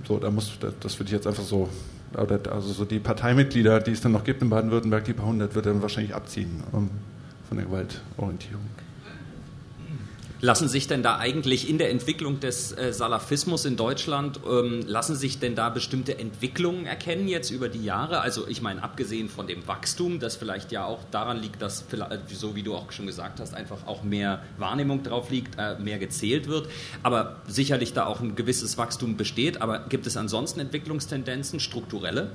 [0.07, 1.68] so, da muss, das würde ich jetzt einfach so,
[2.14, 5.66] also so die Parteimitglieder, die es dann noch gibt in Baden-Württemberg, die paar hundert, wird
[5.66, 6.90] dann wahrscheinlich abziehen um,
[7.48, 8.66] von der Gewaltorientierung.
[10.44, 15.14] Lassen sich denn da eigentlich in der Entwicklung des äh, Salafismus in Deutschland, ähm, lassen
[15.14, 18.22] sich denn da bestimmte Entwicklungen erkennen jetzt über die Jahre?
[18.22, 22.18] Also ich meine, abgesehen von dem Wachstum, das vielleicht ja auch daran liegt, dass, äh,
[22.26, 26.00] so wie du auch schon gesagt hast, einfach auch mehr Wahrnehmung drauf liegt, äh, mehr
[26.00, 26.68] gezählt wird,
[27.05, 29.62] aber sicherlich da auch ein gewisses Wachstum besteht.
[29.62, 32.33] Aber gibt es ansonsten Entwicklungstendenzen, strukturelle?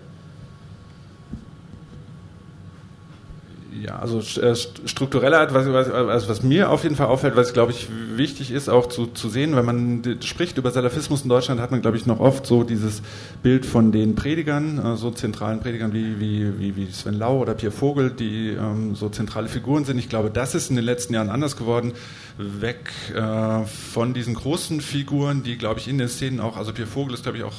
[3.82, 7.72] Ja, also äh, struktureller was, was, also was mir auf jeden Fall auffällt, was glaube
[7.72, 11.72] ich wichtig ist, auch zu, zu sehen, wenn man spricht über Salafismus in Deutschland, hat
[11.72, 13.02] man glaube ich noch oft so dieses
[13.44, 17.54] Bild von den Predigern, äh, so zentralen Predigern wie, wie, wie, wie Sven Lau oder
[17.54, 19.98] Pierre Vogel, die ähm, so zentrale Figuren sind.
[20.00, 21.94] Ich glaube, das ist in den letzten Jahren anders geworden,
[22.38, 26.90] weg äh, von diesen großen Figuren, die glaube ich in den Szenen auch, also Pierre
[26.90, 27.54] Vogel ist glaube ich auch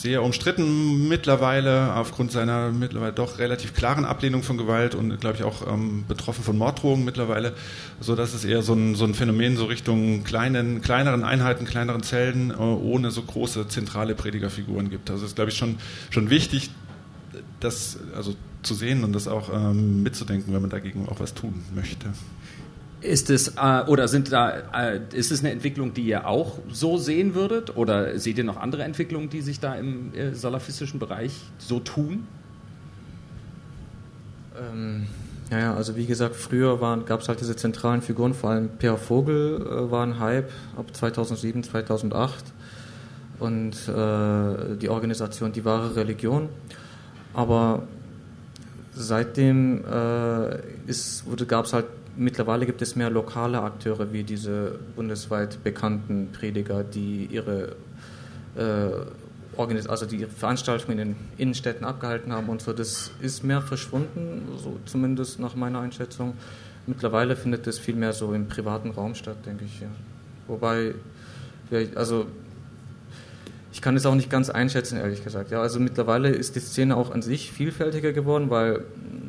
[0.00, 5.44] sehr umstritten mittlerweile aufgrund seiner mittlerweile doch relativ klaren Ablehnung von Gewalt und glaube ich
[5.44, 7.52] auch ähm, betroffen von Morddrohungen mittlerweile,
[8.00, 12.02] so dass es eher so ein, so ein Phänomen so Richtung kleinen, kleineren Einheiten, kleineren
[12.02, 15.10] Zellen äh, ohne so große zentrale Predigerfiguren gibt.
[15.10, 15.76] Also ist glaube ich schon
[16.08, 16.70] schon wichtig,
[17.60, 21.62] das also zu sehen und das auch ähm, mitzudenken, wenn man dagegen auch was tun
[21.74, 22.06] möchte.
[23.00, 26.98] Ist es äh, oder sind da äh, ist es eine Entwicklung, die ihr auch so
[26.98, 31.32] sehen würdet oder seht ihr noch andere Entwicklungen, die sich da im äh, salafistischen Bereich
[31.58, 32.26] so tun?
[34.58, 35.06] Ähm,
[35.50, 39.66] ja, also wie gesagt, früher gab es halt diese zentralen Figuren, vor allem Per Vogel
[39.66, 42.44] äh, war ein Hype ab 2007, 2008
[43.40, 46.48] und äh, die Organisation Die wahre Religion.
[47.34, 47.84] Aber
[48.94, 51.86] seitdem äh, gab es halt
[52.20, 57.76] mittlerweile gibt es mehr lokale Akteure wie diese bundesweit bekannten Prediger, die ihre
[58.56, 58.90] äh,
[59.88, 62.72] also die Veranstaltungen in den Innenstädten abgehalten haben und so.
[62.72, 66.34] Das ist mehr verschwunden, so zumindest nach meiner Einschätzung.
[66.86, 69.80] Mittlerweile findet es viel mehr so im privaten Raum statt, denke ich.
[69.80, 69.88] Ja.
[70.46, 70.94] Wobei,
[71.94, 72.26] also
[73.72, 75.50] ich kann es auch nicht ganz einschätzen, ehrlich gesagt.
[75.50, 78.84] Ja, also mittlerweile ist die Szene auch an sich vielfältiger geworden, weil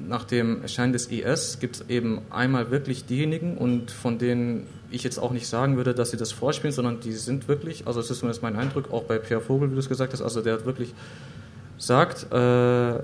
[0.08, 5.04] nach dem Erscheinen des IS gibt es eben einmal wirklich diejenigen und von denen ich
[5.04, 8.10] jetzt auch nicht sagen würde, dass sie das vorspielen, sondern die sind wirklich, also es
[8.10, 10.54] ist zumindest mein Eindruck, auch bei Pierre Vogel, wie du es gesagt hast, also der
[10.54, 10.94] hat wirklich
[11.78, 13.00] sagt, äh,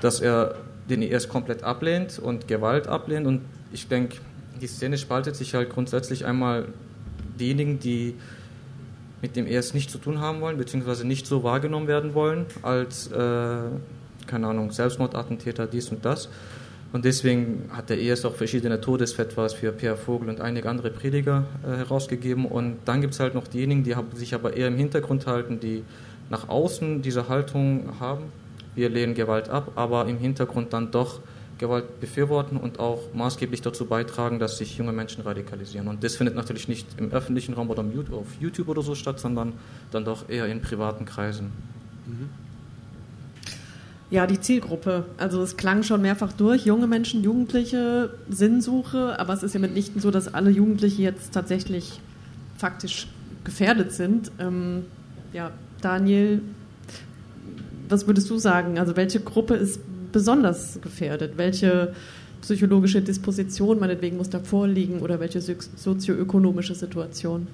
[0.00, 0.54] dass er
[0.88, 4.16] den IS komplett ablehnt und Gewalt ablehnt und ich denke,
[4.60, 6.66] die Szene spaltet sich halt grundsätzlich einmal
[7.38, 8.14] diejenigen, die
[9.26, 13.08] mit dem IS nichts zu tun haben wollen, beziehungsweise nicht so wahrgenommen werden wollen als
[13.08, 13.58] äh,
[14.26, 16.28] keine Ahnung, Selbstmordattentäter, dies und das.
[16.92, 21.44] Und deswegen hat der ES auch verschiedene Todesfetwas für Pierre Vogel und einige andere Prediger
[21.64, 22.46] äh, herausgegeben.
[22.46, 25.82] Und dann gibt es halt noch diejenigen, die sich aber eher im Hintergrund halten, die
[26.30, 28.24] nach außen diese Haltung haben.
[28.76, 31.20] Wir lehnen Gewalt ab, aber im Hintergrund dann doch
[31.58, 35.88] Gewalt befürworten und auch maßgeblich dazu beitragen, dass sich junge Menschen radikalisieren.
[35.88, 39.54] Und das findet natürlich nicht im öffentlichen Raum oder auf YouTube oder so statt, sondern
[39.90, 41.52] dann doch eher in privaten Kreisen.
[42.06, 42.28] Mhm.
[44.10, 45.04] Ja, die Zielgruppe.
[45.16, 50.00] Also es klang schon mehrfach durch, junge Menschen, Jugendliche, Sinnsuche, aber es ist ja mitnichten
[50.00, 52.00] so, dass alle Jugendliche jetzt tatsächlich
[52.56, 53.08] faktisch
[53.42, 54.30] gefährdet sind.
[54.38, 54.84] Ähm,
[55.32, 56.40] ja, Daniel,
[57.88, 58.78] was würdest du sagen?
[58.78, 59.80] Also welche Gruppe ist
[60.16, 61.32] besonders gefährdet?
[61.36, 61.92] Welche
[62.40, 67.46] psychologische Disposition meinetwegen muss da vorliegen oder welche sozioökonomische Situation?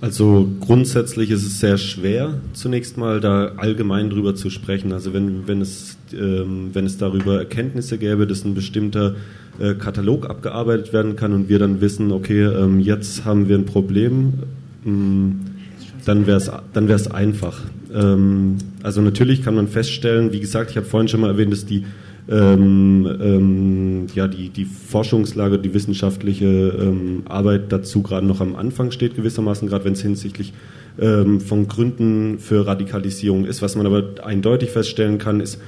[0.00, 4.92] Also grundsätzlich ist es sehr schwer, zunächst mal da allgemein drüber zu sprechen.
[4.92, 9.14] Also wenn, wenn, es, ähm, wenn es darüber Erkenntnisse gäbe, dass ein bestimmter
[9.60, 13.66] äh, Katalog abgearbeitet werden kann und wir dann wissen, okay, ähm, jetzt haben wir ein
[13.66, 14.32] Problem,
[14.84, 15.40] ähm,
[16.06, 17.60] dann wäre es dann einfach.
[17.94, 21.66] Ähm, also natürlich kann man feststellen, wie gesagt, ich habe vorhin schon mal erwähnt, dass
[21.66, 21.84] die
[22.28, 28.92] ähm, ähm, ja, die, die Forschungslage, die wissenschaftliche ähm, Arbeit dazu gerade noch am Anfang
[28.92, 30.52] steht, gewissermaßen, gerade wenn es hinsichtlich
[31.00, 33.62] ähm, von Gründen für Radikalisierung ist.
[33.62, 35.58] Was man aber eindeutig feststellen kann, ist,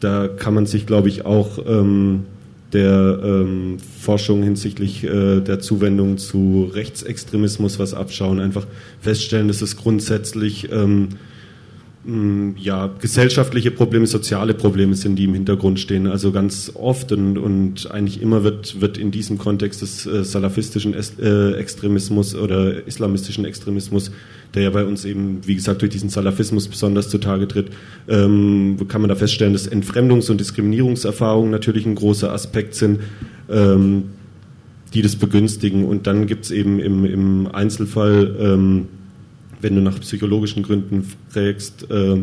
[0.00, 2.24] da kann man sich, glaube ich, auch ähm,
[2.72, 8.66] der ähm, Forschung hinsichtlich äh, der Zuwendung zu Rechtsextremismus was abschauen, einfach
[9.00, 10.68] feststellen, dass es grundsätzlich
[12.04, 16.08] ja, gesellschaftliche Probleme, soziale Probleme sind, die im Hintergrund stehen.
[16.08, 20.94] Also ganz oft und, und eigentlich immer wird, wird in diesem Kontext des äh, salafistischen
[20.94, 24.10] äh, Extremismus oder islamistischen Extremismus,
[24.54, 27.70] der ja bei uns eben, wie gesagt, durch diesen Salafismus besonders zutage tritt,
[28.08, 32.98] ähm, kann man da feststellen, dass Entfremdungs- und Diskriminierungserfahrungen natürlich ein großer Aspekt sind.
[33.48, 34.04] Ähm,
[34.94, 35.86] die das begünstigen.
[35.86, 38.88] Und dann gibt es eben im, im Einzelfall ähm,
[39.62, 42.18] wenn du nach psychologischen Gründen fragst, äh,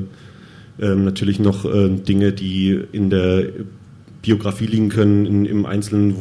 [0.80, 3.48] äh, natürlich noch äh, Dinge, die in der
[4.22, 6.16] Biografie liegen können, in, im Einzelnen,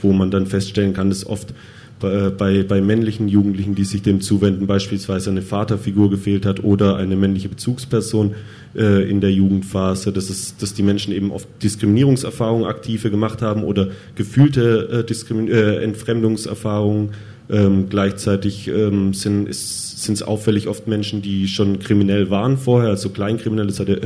[0.00, 1.52] wo, wo, man dann feststellen kann, dass oft
[2.00, 6.96] bei, bei, bei, männlichen Jugendlichen, die sich dem zuwenden, beispielsweise eine Vaterfigur gefehlt hat oder
[6.96, 8.34] eine männliche Bezugsperson
[8.76, 13.64] äh, in der Jugendphase, dass, es, dass die Menschen eben oft Diskriminierungserfahrungen aktive gemacht haben
[13.64, 17.10] oder gefühlte äh, äh, Entfremdungserfahrungen.
[17.50, 22.90] Ähm, gleichzeitig ähm, sind, ist sind es auffällig oft Menschen, die schon kriminell waren vorher,
[22.90, 23.68] also Kleinkriminelle.
[23.68, 24.02] Das hat der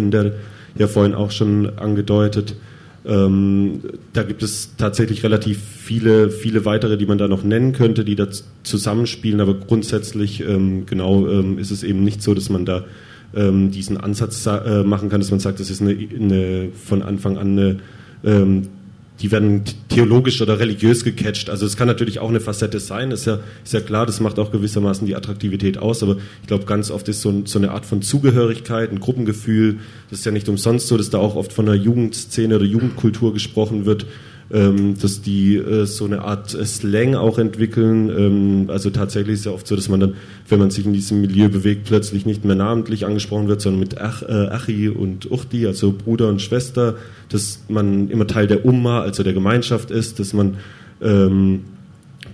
[0.77, 2.57] ja vorhin auch schon angedeutet.
[3.05, 3.81] Ähm,
[4.13, 8.15] da gibt es tatsächlich relativ viele, viele weitere, die man da noch nennen könnte, die
[8.15, 8.29] da
[8.63, 12.85] zusammenspielen, aber grundsätzlich ähm, genau ähm, ist es eben nicht so, dass man da
[13.35, 17.39] ähm, diesen Ansatz äh, machen kann, dass man sagt, das ist eine, eine von Anfang
[17.39, 17.77] an eine
[18.25, 18.69] ähm,
[19.21, 21.51] die werden theologisch oder religiös gecatcht.
[21.51, 24.39] Also es kann natürlich auch eine Facette sein, ist ja, ist ja klar, das macht
[24.39, 27.87] auch gewissermaßen die Attraktivität aus, aber ich glaube, ganz oft ist so, so, eine Art
[27.87, 29.79] von Zugehörigkeit, ein Gruppengefühl,
[30.11, 33.33] das ist ja nicht umsonst so, dass da auch oft von einer Jugendszene oder Jugendkultur
[33.33, 34.07] gesprochen wird,
[34.53, 38.11] ähm, dass die äh, so eine Art äh, Slang auch entwickeln.
[38.11, 40.15] Ähm, also tatsächlich ist ja oft so, dass man dann,
[40.49, 43.99] wenn man sich in diesem Milieu bewegt, plötzlich nicht mehr namentlich angesprochen wird, sondern mit
[43.99, 46.97] Ach, äh, Achi und Uchti, also Bruder und Schwester,
[47.31, 50.59] dass man immer Teil der Umma, also der Gemeinschaft ist, dass man
[51.01, 51.61] ähm,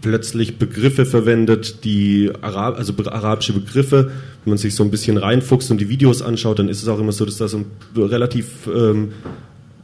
[0.00, 4.10] plötzlich Begriffe verwendet, die Arab, also arabische Begriffe.
[4.44, 6.98] Wenn man sich so ein bisschen reinfuchst und die Videos anschaut, dann ist es auch
[6.98, 7.64] immer so, dass da so
[7.96, 9.10] relativ ähm,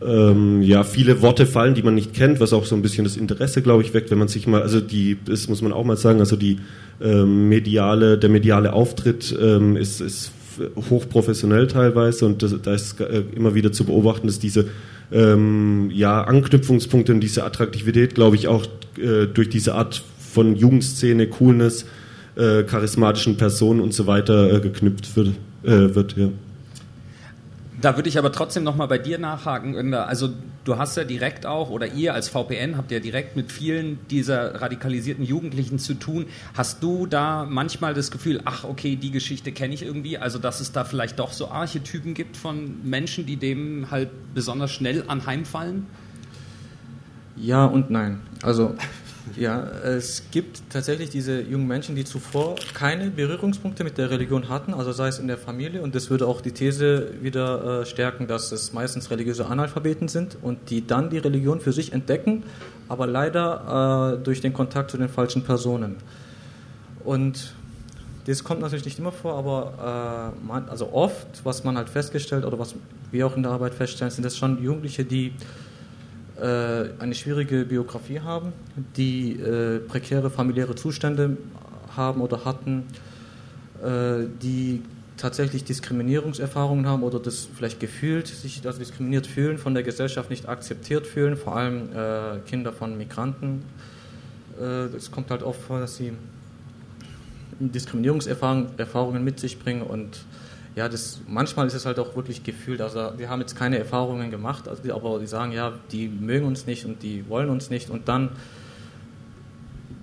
[0.05, 3.17] ähm, ja, viele Worte fallen, die man nicht kennt, was auch so ein bisschen das
[3.17, 5.97] Interesse, glaube ich, weckt, wenn man sich mal, also die, das muss man auch mal
[5.97, 6.59] sagen, also die
[7.03, 10.33] ähm, mediale, der mediale Auftritt ähm, ist, ist
[10.91, 14.67] hochprofessionell teilweise und das, da ist äh, immer wieder zu beobachten, dass diese
[15.13, 18.67] ähm, ja, Anknüpfungspunkte und diese Attraktivität, glaube ich, auch
[18.99, 21.87] äh, durch diese Art von Jugendszene, Coolness,
[22.37, 25.29] äh, charismatischen Personen und so weiter äh, geknüpft wird.
[25.63, 26.29] Äh, wird ja.
[27.85, 29.93] Da würde ich aber trotzdem noch mal bei dir nachhaken.
[29.93, 30.31] Also
[30.65, 34.63] du hast ja direkt auch, oder ihr als VPN habt ja direkt mit vielen dieser
[34.63, 36.25] radikalisierten Jugendlichen zu tun.
[36.57, 40.61] Hast du da manchmal das Gefühl, ach okay, die Geschichte kenne ich irgendwie, also dass
[40.61, 45.87] es da vielleicht doch so Archetypen gibt von Menschen, die dem halt besonders schnell anheimfallen?
[47.37, 48.23] Ja und nein.
[48.43, 48.77] Also
[49.37, 54.75] ja, es gibt tatsächlich diese jungen Menschen, die zuvor keine Berührungspunkte mit der Religion hatten,
[54.75, 58.27] also sei es in der Familie, und das würde auch die These wieder äh, stärken,
[58.27, 62.43] dass es meistens religiöse Analphabeten sind und die dann die Religion für sich entdecken,
[62.89, 65.97] aber leider äh, durch den Kontakt zu den falschen Personen.
[67.03, 67.55] Und
[68.27, 72.59] das kommt natürlich nicht immer vor, aber äh, also oft, was man halt festgestellt oder
[72.59, 72.75] was
[73.11, 75.33] wir auch in der Arbeit feststellen, sind das schon Jugendliche, die
[76.41, 78.53] eine schwierige Biografie haben,
[78.97, 81.37] die äh, prekäre familiäre Zustände
[81.97, 82.85] haben oder hatten,
[83.83, 84.83] äh, die
[85.17, 90.49] tatsächlich Diskriminierungserfahrungen haben oder das vielleicht gefühlt, sich also diskriminiert fühlen, von der Gesellschaft nicht
[90.49, 93.63] akzeptiert fühlen, vor allem äh, Kinder von Migranten.
[94.97, 96.13] Es kommt halt oft vor, dass sie
[97.59, 100.25] Diskriminierungserfahrungen mit sich bringen und
[100.77, 102.81] ja, das, manchmal ist es halt auch wirklich gefühlt.
[102.81, 106.67] Also wir haben jetzt keine Erfahrungen gemacht, also, aber die sagen, ja, die mögen uns
[106.67, 107.91] nicht und die wollen uns nicht.
[107.91, 108.31] Und dann,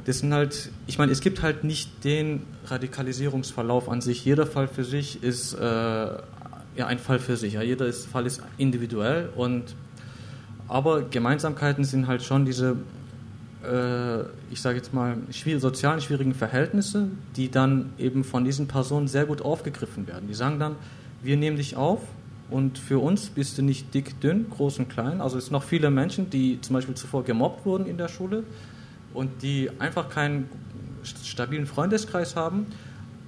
[0.06, 4.24] das sind halt, ich meine, es gibt halt nicht den Radikalisierungsverlauf an sich.
[4.24, 7.54] Jeder Fall für sich ist äh, ja ein Fall für sich.
[7.54, 7.62] Ja.
[7.62, 9.76] Jeder ist, Fall ist individuell und
[10.70, 12.78] aber Gemeinsamkeiten sind halt schon diese
[14.50, 19.26] ich sage jetzt mal, schwierig, sozialen schwierigen Verhältnisse, die dann eben von diesen Personen sehr
[19.26, 20.28] gut aufgegriffen werden.
[20.28, 20.76] Die sagen dann,
[21.22, 22.02] wir nehmen dich auf
[22.50, 25.22] und für uns bist du nicht dick, dünn, groß und klein.
[25.22, 28.44] Also es sind noch viele Menschen, die zum Beispiel zuvor gemobbt wurden in der Schule
[29.14, 30.50] und die einfach keinen
[31.24, 32.66] stabilen Freundeskreis haben.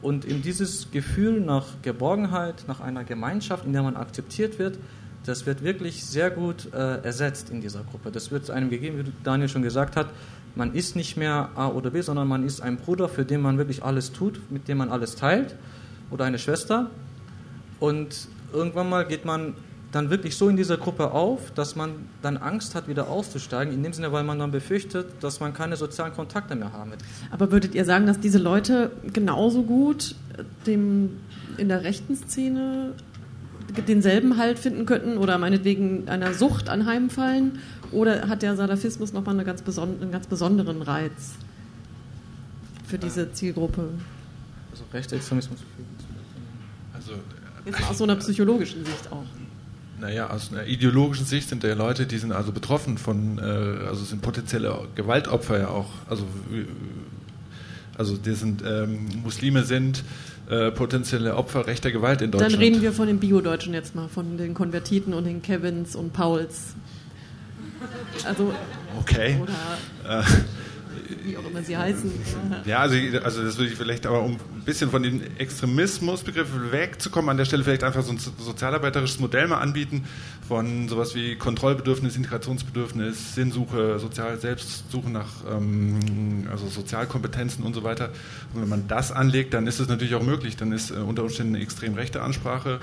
[0.02, 4.78] Und in dieses Gefühl nach Geborgenheit, nach einer Gemeinschaft, in der man akzeptiert wird,
[5.26, 8.12] das wird wirklich sehr gut äh, ersetzt in dieser Gruppe.
[8.12, 10.08] Das wird einem gegeben, wie Daniel schon gesagt hat.
[10.56, 13.58] Man ist nicht mehr A oder B, sondern man ist ein Bruder, für den man
[13.58, 15.56] wirklich alles tut, mit dem man alles teilt,
[16.12, 16.92] oder eine Schwester.
[17.80, 19.56] Und irgendwann mal geht man
[19.92, 23.84] dann wirklich so in dieser Gruppe auf, dass man dann Angst hat, wieder auszusteigen, in
[23.84, 27.02] dem Sinne, weil man dann befürchtet, dass man keine sozialen Kontakte mehr haben wird.
[27.32, 30.16] Aber würdet ihr sagen, dass diese Leute genauso gut
[30.66, 31.18] dem
[31.58, 32.94] in der rechten Szene
[33.82, 37.60] denselben Halt finden könnten oder meinetwegen einer Sucht anheimfallen?
[37.92, 41.34] Oder hat der Salafismus nochmal eine ganz einen ganz besonderen Reiz
[42.88, 43.90] für diese Zielgruppe?
[44.72, 45.60] Also Rechtsextremismus.
[46.94, 47.14] Also,
[47.66, 49.26] Jetzt aus so einer psychologischen Sicht auch.
[50.00, 54.04] Naja, aus einer ideologischen Sicht sind ja Leute, die sind also betroffen von, äh, also
[54.04, 55.90] sind potenzielle Gewaltopfer ja auch.
[56.10, 56.26] Also,
[57.98, 60.04] also die sind ähm, Muslime sind
[60.50, 62.54] äh, potenzielle Opfer rechter Gewalt in Deutschland.
[62.54, 66.14] Dann reden wir von den Bio-Deutschen jetzt mal, von den Konvertiten und den Kevins und
[66.14, 66.76] Pauls.
[68.26, 68.54] Also,
[69.00, 69.40] okay.
[69.42, 70.24] Oder äh,
[71.24, 72.12] wie auch immer sie heißen.
[72.66, 77.30] Ja, also, also das würde ich vielleicht aber, um ein bisschen von dem Extremismusbegriff wegzukommen,
[77.30, 80.06] an der Stelle vielleicht einfach so ein sozialarbeiterisches Modell mal anbieten
[80.48, 88.10] von sowas wie Kontrollbedürfnis, Integrationsbedürfnis, Sinnsuche, sozial Selbstsuche nach ähm, also Sozialkompetenzen und so weiter.
[88.54, 90.56] Und wenn man das anlegt, dann ist es natürlich auch möglich.
[90.58, 92.80] Dann ist äh, unter Umständen eine extrem rechte Ansprache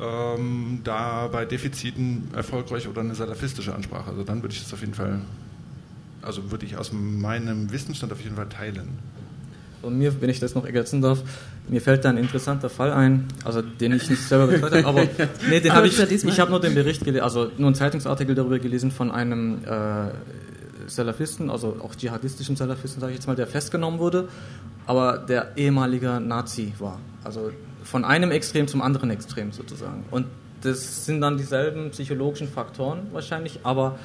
[0.00, 4.10] ähm, da bei Defiziten erfolgreich oder eine salafistische Ansprache.
[4.10, 5.20] Also dann würde ich das auf jeden Fall,
[6.26, 8.98] also würde ich aus meinem Wissensstand auf jeden Fall teilen.
[9.82, 11.22] Und mir, wenn ich das noch ergänzen darf,
[11.68, 15.02] mir fällt da ein interessanter Fall ein, also den ich nicht selber betreut habe, aber
[15.48, 18.58] nee, den habe ich, ich habe nur den Bericht gelesen, also nur einen Zeitungsartikel darüber
[18.58, 20.08] gelesen von einem äh,
[20.88, 24.28] Salafisten, also auch dschihadistischen Salafisten, sage ich jetzt mal, der festgenommen wurde,
[24.86, 26.98] aber der ehemaliger Nazi war.
[27.22, 27.52] Also
[27.84, 30.04] von einem Extrem zum anderen Extrem sozusagen.
[30.10, 30.26] Und
[30.62, 33.98] das sind dann dieselben psychologischen Faktoren wahrscheinlich, aber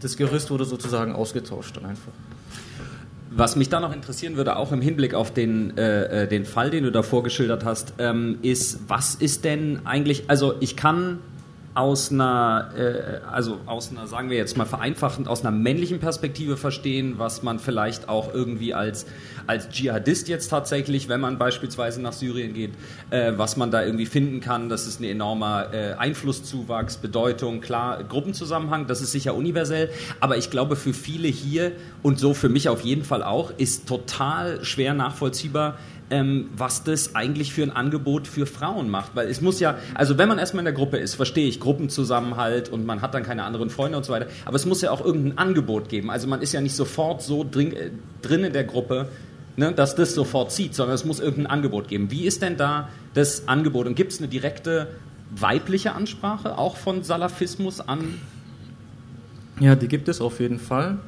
[0.00, 2.12] das Gerüst wurde sozusagen ausgetauscht einfach.
[3.30, 6.70] Was mich da noch interessieren würde, auch im Hinblick auf den, äh, äh, den Fall,
[6.70, 11.18] den du da vorgeschildert hast, ähm, ist, was ist denn eigentlich, also ich kann
[11.78, 16.56] aus einer, äh, also aus einer, sagen wir jetzt mal vereinfachend, aus einer männlichen Perspektive
[16.56, 19.06] verstehen, was man vielleicht auch irgendwie als,
[19.46, 22.72] als Dschihadist jetzt tatsächlich, wenn man beispielsweise nach Syrien geht,
[23.10, 24.68] äh, was man da irgendwie finden kann.
[24.68, 30.50] Das ist ein enormer äh, Einflusszuwachs, Bedeutung, klar, Gruppenzusammenhang, das ist sicher universell, aber ich
[30.50, 31.70] glaube für viele hier
[32.02, 35.78] und so für mich auf jeden Fall auch, ist total schwer nachvollziehbar,
[36.10, 39.14] ähm, was das eigentlich für ein Angebot für Frauen macht.
[39.14, 42.68] Weil es muss ja, also wenn man erstmal in der Gruppe ist, verstehe ich, Gruppenzusammenhalt
[42.68, 45.04] und man hat dann keine anderen Freunde und so weiter, aber es muss ja auch
[45.04, 46.10] irgendein Angebot geben.
[46.10, 47.90] Also man ist ja nicht sofort so drin, äh,
[48.22, 49.08] drin in der Gruppe,
[49.56, 52.10] ne, dass das sofort zieht, sondern es muss irgendein Angebot geben.
[52.10, 53.86] Wie ist denn da das Angebot?
[53.86, 54.88] Und gibt es eine direkte
[55.30, 58.14] weibliche Ansprache auch von Salafismus an?
[59.60, 60.98] Ja, die gibt es auf jeden Fall.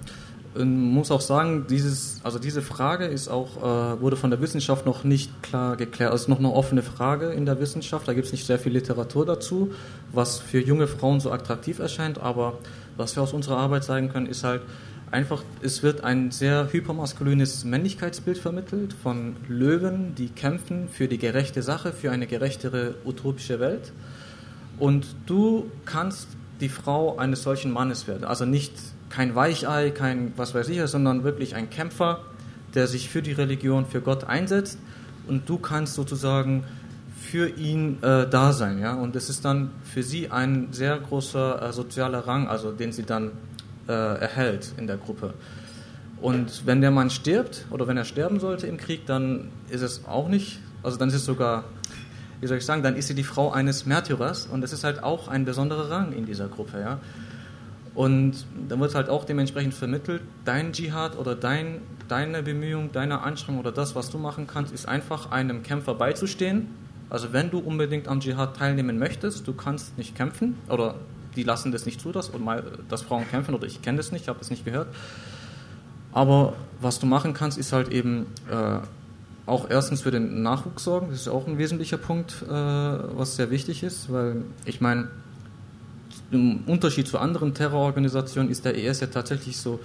[0.52, 4.84] Und muss auch sagen, dieses, also diese Frage ist auch, äh, wurde von der Wissenschaft
[4.84, 6.10] noch nicht klar geklärt.
[6.10, 8.08] Also es ist noch eine offene Frage in der Wissenschaft.
[8.08, 9.72] Da gibt es nicht sehr viel Literatur dazu,
[10.12, 12.18] was für junge Frauen so attraktiv erscheint.
[12.18, 12.58] Aber
[12.96, 14.62] was wir aus unserer Arbeit sagen können, ist halt
[15.12, 21.62] einfach, es wird ein sehr hypermaskulines Männlichkeitsbild vermittelt von Löwen, die kämpfen für die gerechte
[21.62, 23.92] Sache, für eine gerechtere utopische Welt.
[24.80, 26.28] Und du kannst
[26.60, 28.24] die Frau eines solchen Mannes werden.
[28.24, 28.72] Also nicht
[29.10, 32.20] kein Weichei, kein was weiß ich, sondern wirklich ein Kämpfer,
[32.74, 34.78] der sich für die Religion, für Gott einsetzt.
[35.26, 36.64] Und du kannst sozusagen
[37.20, 38.78] für ihn äh, da sein.
[38.78, 38.94] Ja?
[38.94, 43.02] Und es ist dann für sie ein sehr großer äh, sozialer Rang, also den sie
[43.02, 43.32] dann
[43.88, 45.34] äh, erhält in der Gruppe.
[46.20, 50.06] Und wenn der Mann stirbt oder wenn er sterben sollte im Krieg, dann ist es
[50.06, 51.64] auch nicht, also dann ist es sogar,
[52.40, 55.02] wie soll ich sagen, dann ist sie die Frau eines Märtyrers und das ist halt
[55.02, 56.80] auch ein besonderer Rang in dieser Gruppe.
[56.80, 56.98] Ja?
[58.00, 63.60] Und dann wird halt auch dementsprechend vermittelt, dein Dschihad oder dein, deine Bemühung, deine Anstrengung
[63.60, 66.68] oder das, was du machen kannst, ist einfach einem Kämpfer beizustehen.
[67.10, 70.94] Also wenn du unbedingt am Dschihad teilnehmen möchtest, du kannst nicht kämpfen oder
[71.36, 72.30] die lassen das nicht zu, dass,
[72.88, 74.88] dass Frauen kämpfen oder ich kenne das nicht, ich habe das nicht gehört.
[76.14, 78.78] Aber was du machen kannst, ist halt eben äh,
[79.44, 81.08] auch erstens für den Nachwuchs sorgen.
[81.10, 85.08] Das ist auch ein wesentlicher Punkt, äh, was sehr wichtig ist, weil ich meine,
[86.30, 89.80] im Unterschied zu anderen Terrororganisationen ist der IS ja tatsächlich so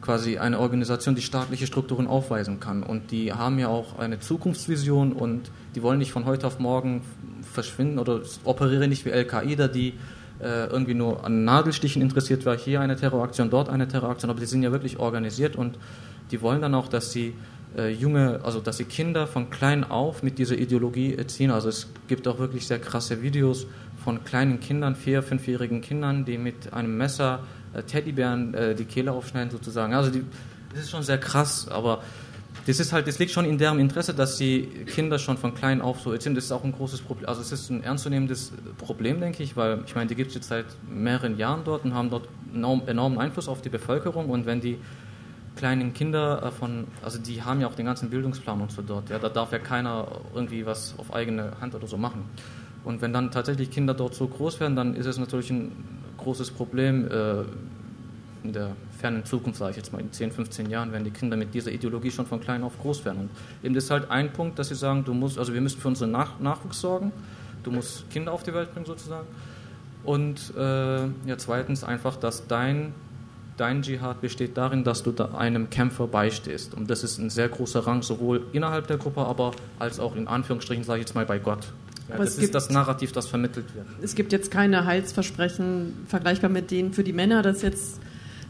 [0.00, 2.82] quasi eine Organisation, die staatliche Strukturen aufweisen kann.
[2.82, 7.02] Und die haben ja auch eine Zukunftsvision und die wollen nicht von heute auf morgen
[7.52, 9.94] verschwinden oder operieren nicht wie Al-Qaida, die
[10.40, 14.46] äh, irgendwie nur an Nadelstichen interessiert war, hier eine Terroraktion, dort eine Terroraktion, aber die
[14.46, 15.78] sind ja wirklich organisiert und
[16.30, 17.34] die wollen dann auch, dass sie
[17.76, 21.50] äh, junge, also dass sie Kinder von klein auf mit dieser Ideologie erziehen.
[21.50, 23.66] Also es gibt auch wirklich sehr krasse Videos
[24.06, 27.40] von kleinen Kindern, vier, fünfjährigen Kindern, die mit einem Messer
[27.74, 29.94] äh, Teddybären äh, die Kehle aufschneiden sozusagen.
[29.94, 30.22] Also die,
[30.72, 32.04] das ist schon sehr krass, aber
[32.68, 35.80] das ist halt, das liegt schon in deren Interesse, dass die Kinder schon von klein
[35.80, 36.36] auf so erziehen.
[36.36, 37.28] Das ist auch ein großes Problem.
[37.28, 40.46] Also es ist ein ernstzunehmendes Problem, denke ich, weil ich meine, die gibt es jetzt
[40.50, 44.60] seit mehreren Jahren dort und haben dort enorm, enormen Einfluss auf die Bevölkerung und wenn
[44.60, 44.78] die
[45.56, 49.10] kleinen Kinder äh, von, also die haben ja auch den ganzen Bildungsplan und so dort.
[49.10, 52.24] Ja, da darf ja keiner irgendwie was auf eigene Hand oder so machen.
[52.86, 55.72] Und wenn dann tatsächlich Kinder dort so groß werden, dann ist es natürlich ein
[56.18, 57.40] großes Problem äh,
[58.44, 61.36] in der fernen Zukunft, sage ich jetzt mal, in 10, 15 Jahren, wenn die Kinder
[61.36, 63.22] mit dieser Ideologie schon von klein auf groß werden.
[63.22, 63.30] Und
[63.64, 65.88] eben das ist halt ein Punkt, dass sie sagen, du musst, also wir müssen für
[65.88, 67.10] unseren Nach Nachwuchs sorgen,
[67.64, 69.26] du musst Kinder auf die Welt bringen sozusagen.
[70.04, 72.94] Und äh, ja, zweitens einfach, dass dein
[73.56, 76.74] Dein Dschihad besteht darin, dass du einem Kämpfer beistehst.
[76.74, 80.28] Und das ist ein sehr großer Rang, sowohl innerhalb der Gruppe, aber als auch in
[80.28, 81.66] Anführungsstrichen, sage ich jetzt mal, bei Gott.
[82.08, 83.86] Ja, Aber das es ist gibt- das Narrativ, das vermittelt wird.
[84.02, 88.00] Es gibt jetzt keine Heilsversprechen vergleichbar mit denen für die Männer, dass jetzt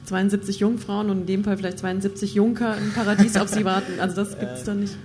[0.05, 3.99] 72 Jungfrauen und in dem Fall vielleicht 72 Junker im Paradies auf sie warten.
[4.01, 4.97] Also das gibt es dann nicht.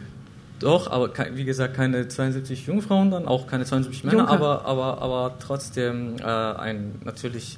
[0.59, 4.31] Doch, aber wie gesagt, keine 72 Jungfrauen dann, auch keine 72 Männer, Junker.
[4.33, 7.57] aber, aber, aber trotzdem äh, ein natürlich.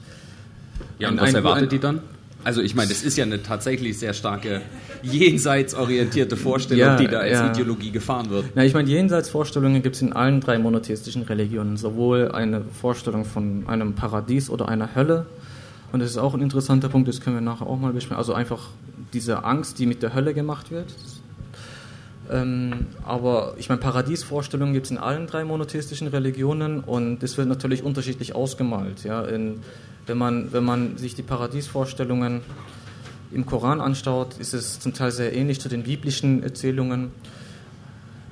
[0.99, 1.99] Ja, ein- und was ein- erwartet ein- die dann?
[2.43, 4.61] Also ich meine, das ist ja eine tatsächlich sehr starke
[5.01, 7.51] jenseitsorientierte Vorstellung, Ja, die da als ja.
[7.51, 8.45] Ideologie gefahren wird.
[8.55, 11.77] Na, ich meine, Jenseitsvorstellungen gibt es in allen drei monotheistischen Religionen.
[11.77, 15.25] Sowohl eine Vorstellung von einem Paradies oder einer Hölle.
[15.91, 18.17] Und das ist auch ein interessanter Punkt, das können wir nachher auch mal besprechen.
[18.17, 18.69] Also einfach
[19.13, 20.87] diese Angst, die mit der Hölle gemacht wird.
[22.31, 27.47] Ähm, aber ich meine, Paradiesvorstellungen gibt es in allen drei monotheistischen Religionen und das wird
[27.47, 29.03] natürlich unterschiedlich ausgemalt.
[29.03, 29.21] Ja?
[29.23, 29.59] In,
[30.05, 32.41] wenn, man, wenn man sich die Paradiesvorstellungen
[33.31, 37.11] im Koran anschaut, ist es zum Teil sehr ähnlich zu den biblischen Erzählungen.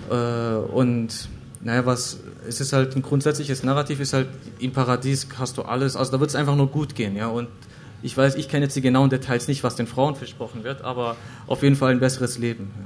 [0.10, 1.30] Äh, und
[1.62, 4.28] naja, was, es ist halt ein grundsätzliches Narrativ, ist halt,
[4.60, 7.48] im Paradies hast du alles, also da wird es einfach nur gut gehen, ja, und
[8.04, 11.18] ich weiß, ich kenne jetzt die genauen Details nicht, was den Frauen versprochen wird, aber
[11.46, 12.72] auf jeden Fall ein besseres Leben.
[12.76, 12.86] Ja.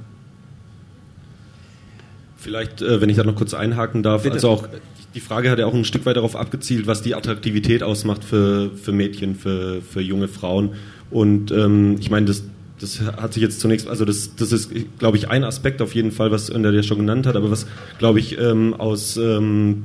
[2.38, 4.36] Vielleicht, äh, wenn ich da noch kurz einhaken darf, Bitte.
[4.36, 4.68] also auch
[5.16, 8.70] die Frage hat ja auch ein Stück weit darauf abgezielt, was die Attraktivität ausmacht für,
[8.76, 10.72] für Mädchen, für, für junge Frauen.
[11.10, 12.44] Und ähm, ich meine, das,
[12.82, 16.12] das hat sich jetzt zunächst, also das, das ist, glaube ich, ein Aspekt auf jeden
[16.12, 17.66] Fall, was Önder ja schon genannt hat, aber was,
[17.98, 19.84] glaube ich, ähm, aus, ähm,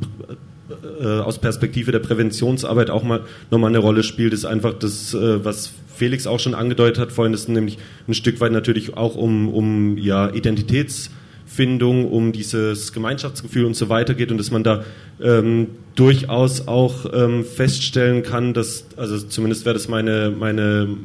[1.00, 3.20] äh, aus Perspektive der Präventionsarbeit auch mal
[3.52, 7.34] nochmal eine Rolle spielt, ist einfach das, äh, was Felix auch schon angedeutet hat vorhin,
[7.34, 7.78] ist nämlich
[8.08, 10.28] ein Stück weit natürlich auch um, um ja,
[11.50, 14.84] Identitätsfindung, um dieses Gemeinschaftsgefühl und so weiter geht und dass man da
[15.20, 20.96] ähm, durchaus auch ähm, feststellen kann, dass, also zumindest wäre das meine, meine,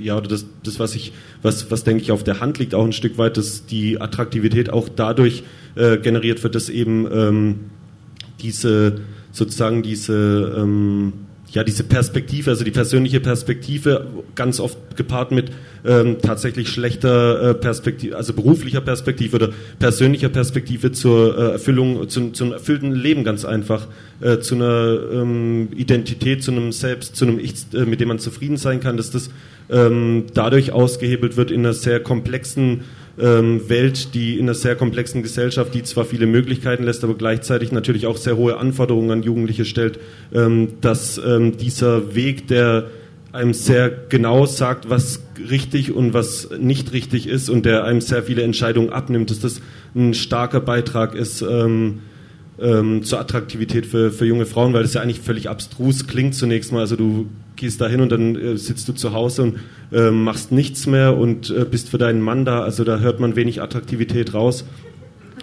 [0.00, 2.84] ja, oder das, das was ich, was, was denke ich auf der Hand liegt, auch
[2.84, 5.42] ein Stück weit, dass die Attraktivität auch dadurch
[5.74, 7.60] äh, generiert wird, dass eben ähm,
[8.40, 9.00] diese
[9.32, 11.12] sozusagen diese ähm,
[11.54, 15.52] ja diese Perspektive, also die persönliche Perspektive, ganz oft gepaart mit
[15.84, 22.20] ähm, tatsächlich schlechter äh, Perspektive, also beruflicher Perspektive oder persönlicher Perspektive zur äh, Erfüllung, zu,
[22.20, 23.86] einem erfüllten Leben ganz einfach,
[24.20, 28.18] äh, zu einer ähm, Identität, zu einem Selbst, zu einem Ich, äh, mit dem man
[28.18, 29.30] zufrieden sein kann, dass das
[29.70, 32.82] ähm, dadurch ausgehebelt wird in einer sehr komplexen
[33.16, 38.06] Welt, die in einer sehr komplexen Gesellschaft, die zwar viele Möglichkeiten lässt, aber gleichzeitig natürlich
[38.06, 40.00] auch sehr hohe Anforderungen an Jugendliche stellt,
[40.32, 42.88] ähm, dass ähm, dieser Weg, der
[43.32, 48.22] einem sehr genau sagt, was richtig und was nicht richtig ist und der einem sehr
[48.22, 49.60] viele Entscheidungen abnimmt, dass das
[49.94, 52.00] ein starker Beitrag ist ähm,
[52.60, 56.72] ähm, zur Attraktivität für, für junge Frauen, weil das ja eigentlich völlig abstrus klingt zunächst
[56.72, 56.80] mal.
[56.80, 59.58] Also du gehst da hin und dann äh, sitzt du zu Hause und
[59.92, 62.62] äh, machst nichts mehr und äh, bist für deinen Mann da.
[62.62, 64.64] Also da hört man wenig Attraktivität raus.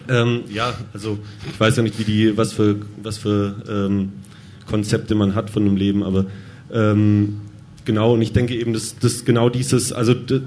[0.10, 1.20] Ähm, ja, also
[1.52, 4.14] ich weiß ja nicht, wie die, was für, was für ähm,
[4.68, 6.26] Konzepte man hat von einem Leben, aber
[6.74, 7.42] ähm,
[7.86, 10.42] genau, und ich denke eben, dass, dass genau dieses, also d-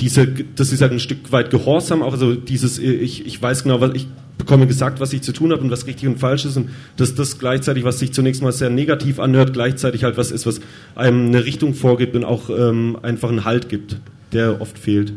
[0.00, 3.80] diese, das ist halt ein Stück weit Gehorsam, auch also dieses, ich, ich weiß genau,
[3.80, 4.06] was ich
[4.38, 7.14] bekomme gesagt, was ich zu tun habe und was richtig und falsch ist und dass
[7.14, 10.60] das gleichzeitig, was sich zunächst mal sehr negativ anhört, gleichzeitig halt was ist, was
[10.94, 13.98] einem eine Richtung vorgibt und auch ähm, einfach einen Halt gibt,
[14.32, 15.12] der oft fehlt.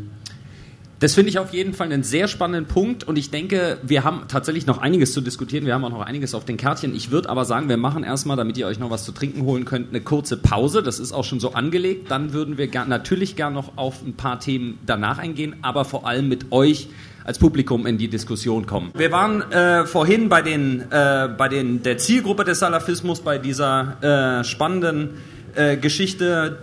[1.00, 4.22] Das finde ich auf jeden Fall einen sehr spannenden Punkt und ich denke, wir haben
[4.26, 5.64] tatsächlich noch einiges zu diskutieren.
[5.64, 6.92] Wir haben auch noch einiges auf den Kärtchen.
[6.92, 9.64] Ich würde aber sagen, wir machen erstmal, damit ihr euch noch was zu trinken holen
[9.64, 10.82] könnt, eine kurze Pause.
[10.82, 12.10] Das ist auch schon so angelegt.
[12.10, 16.04] Dann würden wir gern, natürlich gern noch auf ein paar Themen danach eingehen, aber vor
[16.04, 16.88] allem mit euch
[17.28, 18.90] als Publikum in die Diskussion kommen.
[18.96, 24.38] Wir waren äh, vorhin bei den, äh, bei den der Zielgruppe des Salafismus, bei dieser
[24.40, 25.10] äh, spannenden
[25.54, 26.56] äh, Geschichte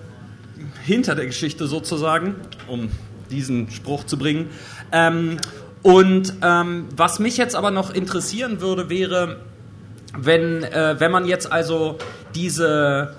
[0.84, 2.34] hinter der Geschichte sozusagen,
[2.68, 2.90] um
[3.30, 4.50] diesen Spruch zu bringen.
[4.92, 5.38] Ähm,
[5.84, 9.42] und ähm, was mich jetzt aber noch interessieren würde, wäre,
[10.18, 12.00] wenn, äh, wenn man jetzt also
[12.34, 13.14] diese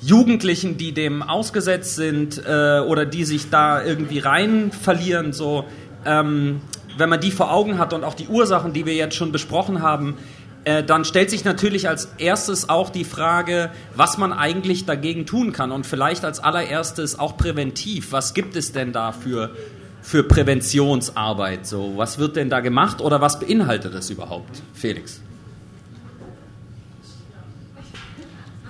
[0.00, 5.66] Jugendlichen, die dem ausgesetzt sind äh, oder die sich da irgendwie rein verlieren, so,
[6.06, 6.60] ähm,
[6.96, 9.82] wenn man die vor Augen hat und auch die Ursachen, die wir jetzt schon besprochen
[9.82, 10.16] haben,
[10.64, 15.52] äh, dann stellt sich natürlich als erstes auch die Frage, was man eigentlich dagegen tun
[15.52, 18.12] kann und vielleicht als allererstes auch präventiv.
[18.12, 19.50] Was gibt es denn da für,
[20.02, 21.66] für Präventionsarbeit?
[21.66, 25.20] So, was wird denn da gemacht oder was beinhaltet das überhaupt, Felix?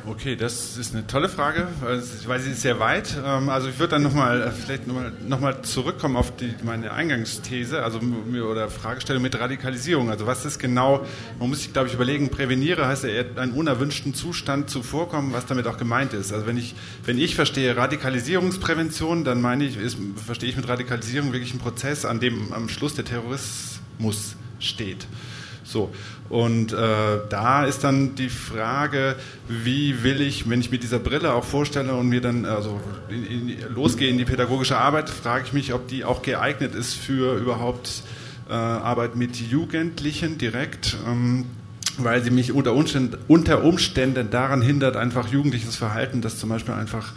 [0.04, 3.16] Okay, das ist eine tolle Frage, weil sie- ist sehr weit.
[3.24, 7.84] Ähm, Also ich würde dann nochmal vielleicht nochmal noch mal zurückkommen auf die, meine Eingangsthese,
[7.84, 10.10] also oder Fragestellung mit Radikalisierung.
[10.10, 11.06] Also was ist genau,
[11.38, 15.46] man muss sich glaube ich überlegen, präveniere heißt ja eher einen unerwünschten Zustand zuvorkommen, was
[15.46, 16.32] damit auch gemeint ist.
[16.32, 16.74] Also wenn ich,
[17.04, 22.04] wenn ich verstehe Radikalisierungsprävention, dann meine ich, ist, verstehe ich mit Radikalisierung wirklich einen Prozess,
[22.04, 25.06] an dem am Schluss der Terrorismus steht.
[25.64, 25.94] So,
[26.32, 26.76] und äh,
[27.28, 29.16] da ist dann die Frage,
[29.50, 32.80] wie will ich, wenn ich mir dieser Brille auch vorstelle und mir dann also
[33.10, 36.94] in, in, losgehe in die pädagogische Arbeit, frage ich mich, ob die auch geeignet ist
[36.94, 38.02] für überhaupt
[38.48, 40.96] äh, Arbeit mit Jugendlichen direkt.
[41.06, 41.44] Ähm,
[41.98, 46.72] weil sie mich unter Umständen, unter Umständen daran hindert, einfach jugendliches Verhalten, das zum Beispiel
[46.72, 47.12] einfach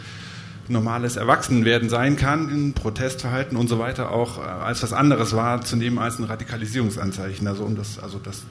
[0.68, 6.18] normales Erwachsenenwerden sein kann, Protestverhalten und so weiter auch äh, als was anderes wahrzunehmen als
[6.18, 7.46] ein Radikalisierungsanzeichen.
[7.46, 8.42] Also um das, also das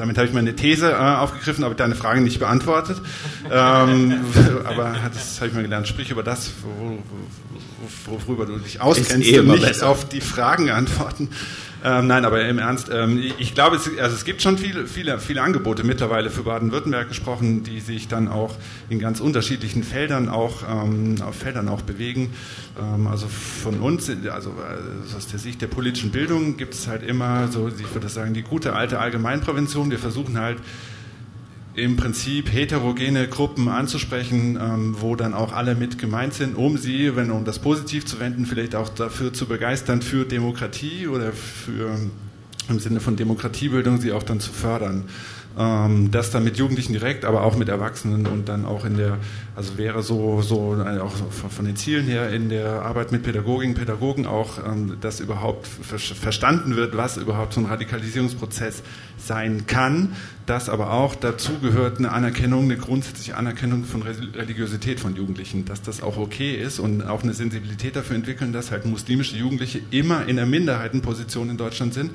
[0.00, 3.02] damit habe ich meine These äh, aufgegriffen, aber deine Frage nicht beantwortet.
[3.50, 4.20] ähm,
[4.64, 5.86] aber das habe ich mal gelernt.
[5.86, 6.98] Sprich über das, wo,
[8.06, 9.88] wo, worüber du dich auskennst eh und nicht besser.
[9.90, 11.28] auf die Fragen antworten.
[11.82, 15.18] Ähm, nein, aber im Ernst, ähm, ich glaube, es, also es gibt schon viele, viele,
[15.18, 18.54] viele Angebote mittlerweile für Baden-Württemberg gesprochen, die sich dann auch
[18.90, 22.34] in ganz unterschiedlichen Feldern auch, ähm, auf Feldern auch bewegen.
[22.78, 27.02] Ähm, also von uns, also äh, aus der Sicht der politischen Bildung gibt es halt
[27.02, 29.90] immer so, ich würde sagen, die gute alte Allgemeinprävention.
[29.90, 30.58] Wir versuchen halt
[31.80, 37.16] im Prinzip heterogene Gruppen anzusprechen, ähm, wo dann auch alle mit gemeint sind, um sie,
[37.16, 41.98] wenn um das positiv zu wenden, vielleicht auch dafür zu begeistern für Demokratie oder für
[42.68, 45.04] im Sinne von Demokratiebildung sie auch dann zu fördern.
[45.60, 49.18] Ähm, das dann mit Jugendlichen direkt, aber auch mit Erwachsenen und dann auch in der,
[49.54, 51.12] also wäre so, so äh, auch
[51.50, 55.98] von, den Zielen her in der Arbeit mit Pädagoginnen, Pädagogen auch, ähm, dass überhaupt ver
[55.98, 58.82] verstanden wird, was überhaupt so ein Radikalisierungsprozess
[59.18, 64.98] sein kann, dass aber auch dazu gehört eine Anerkennung, eine grundsätzliche Anerkennung von Re Religiosität
[64.98, 68.86] von Jugendlichen, dass das auch okay ist und auch eine Sensibilität dafür entwickeln, dass halt
[68.86, 72.12] muslimische Jugendliche immer in der Minderheitenposition in Deutschland sind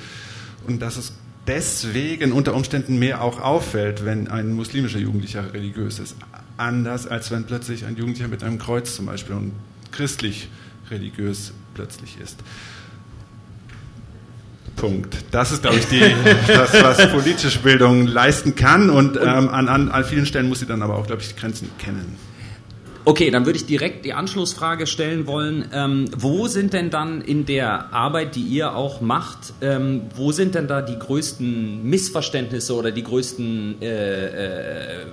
[0.65, 1.13] und dass es
[1.47, 6.15] deswegen unter Umständen mehr auch auffällt, wenn ein muslimischer Jugendlicher religiös ist.
[6.57, 9.53] Anders als wenn plötzlich ein Jugendlicher mit einem Kreuz zum Beispiel und
[9.91, 10.49] christlich
[10.89, 12.37] religiös plötzlich ist.
[14.75, 15.17] Punkt.
[15.31, 15.99] Das ist, glaube ich, die,
[16.47, 20.65] das, was politische Bildung leisten kann und ähm, an, an, an vielen Stellen muss sie
[20.65, 22.17] dann aber auch, glaube ich, die Grenzen kennen.
[23.07, 25.69] Okay, dann würde ich direkt die Anschlussfrage stellen wollen.
[25.71, 30.55] Ähm, wo sind denn dann in der Arbeit, die ihr auch macht, ähm, wo sind
[30.55, 35.05] denn da die größten Missverständnisse oder die größten äh, äh,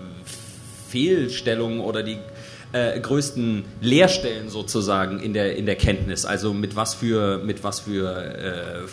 [0.88, 2.16] Fehlstellungen oder die
[2.72, 6.24] äh, größten Leerstellen sozusagen in der, in der Kenntnis?
[6.24, 8.88] Also mit was für, mit was für äh,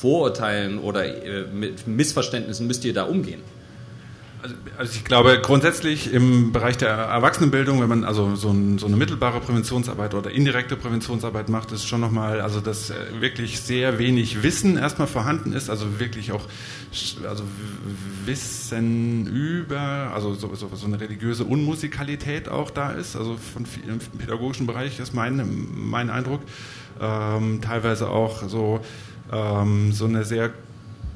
[0.00, 3.40] Vorurteilen oder äh, mit Missverständnissen müsst ihr da umgehen?
[4.78, 8.96] Also ich glaube grundsätzlich im Bereich der Erwachsenenbildung, wenn man also so, ein, so eine
[8.96, 14.42] mittelbare Präventionsarbeit oder indirekte Präventionsarbeit macht, ist schon nochmal, also dass äh, wirklich sehr wenig
[14.42, 16.42] Wissen erstmal vorhanden ist, also wirklich auch
[17.28, 17.44] also
[18.24, 23.98] Wissen über, also so, so, so eine religiöse Unmusikalität auch da ist, also von im
[24.18, 26.40] pädagogischen Bereich ist mein, mein Eindruck.
[27.00, 28.80] Ähm, teilweise auch so,
[29.32, 30.50] ähm, so eine sehr,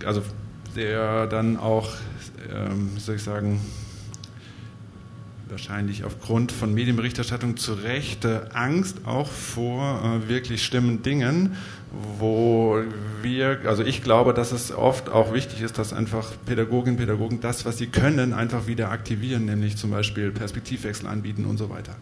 [0.05, 0.23] also
[0.77, 1.89] der dann auch
[2.53, 3.61] ähm, wie soll ich sagen,
[5.51, 11.57] wahrscheinlich aufgrund von Medienberichterstattung zu Recht äh, Angst auch vor äh, wirklich schlimmen Dingen,
[12.19, 12.81] wo
[13.23, 17.41] wir, also ich glaube, dass es oft auch wichtig ist, dass einfach Pädagoginnen und Pädagogen
[17.41, 21.97] das, was sie können, einfach wieder aktivieren, nämlich zum Beispiel Perspektivwechsel anbieten und so weiter.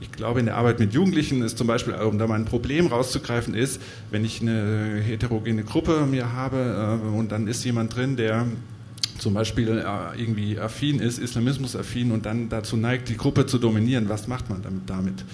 [0.00, 2.88] Ich glaube, in der Arbeit mit Jugendlichen ist zum Beispiel, um da mal ein Problem
[2.88, 8.16] rauszugreifen, ist, wenn ich eine heterogene Gruppe mir habe äh, und dann ist jemand drin,
[8.16, 8.46] der
[9.22, 14.08] zum Beispiel äh, irgendwie affin ist, Islamismus-affin und dann dazu neigt, die Gruppe zu dominieren,
[14.08, 15.24] was macht man damit?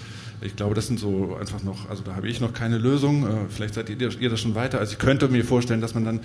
[0.42, 3.26] Ich glaube, das sind so einfach noch, also da habe ich noch keine Lösung.
[3.26, 4.78] Äh, vielleicht seid ihr, ihr das schon weiter.
[4.78, 6.20] Also ich könnte mir vorstellen, dass man dann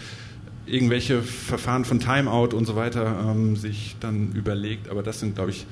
[0.66, 5.52] irgendwelche Verfahren von Timeout und so weiter ähm, sich dann überlegt, aber das sind, glaube
[5.52, 5.66] ich,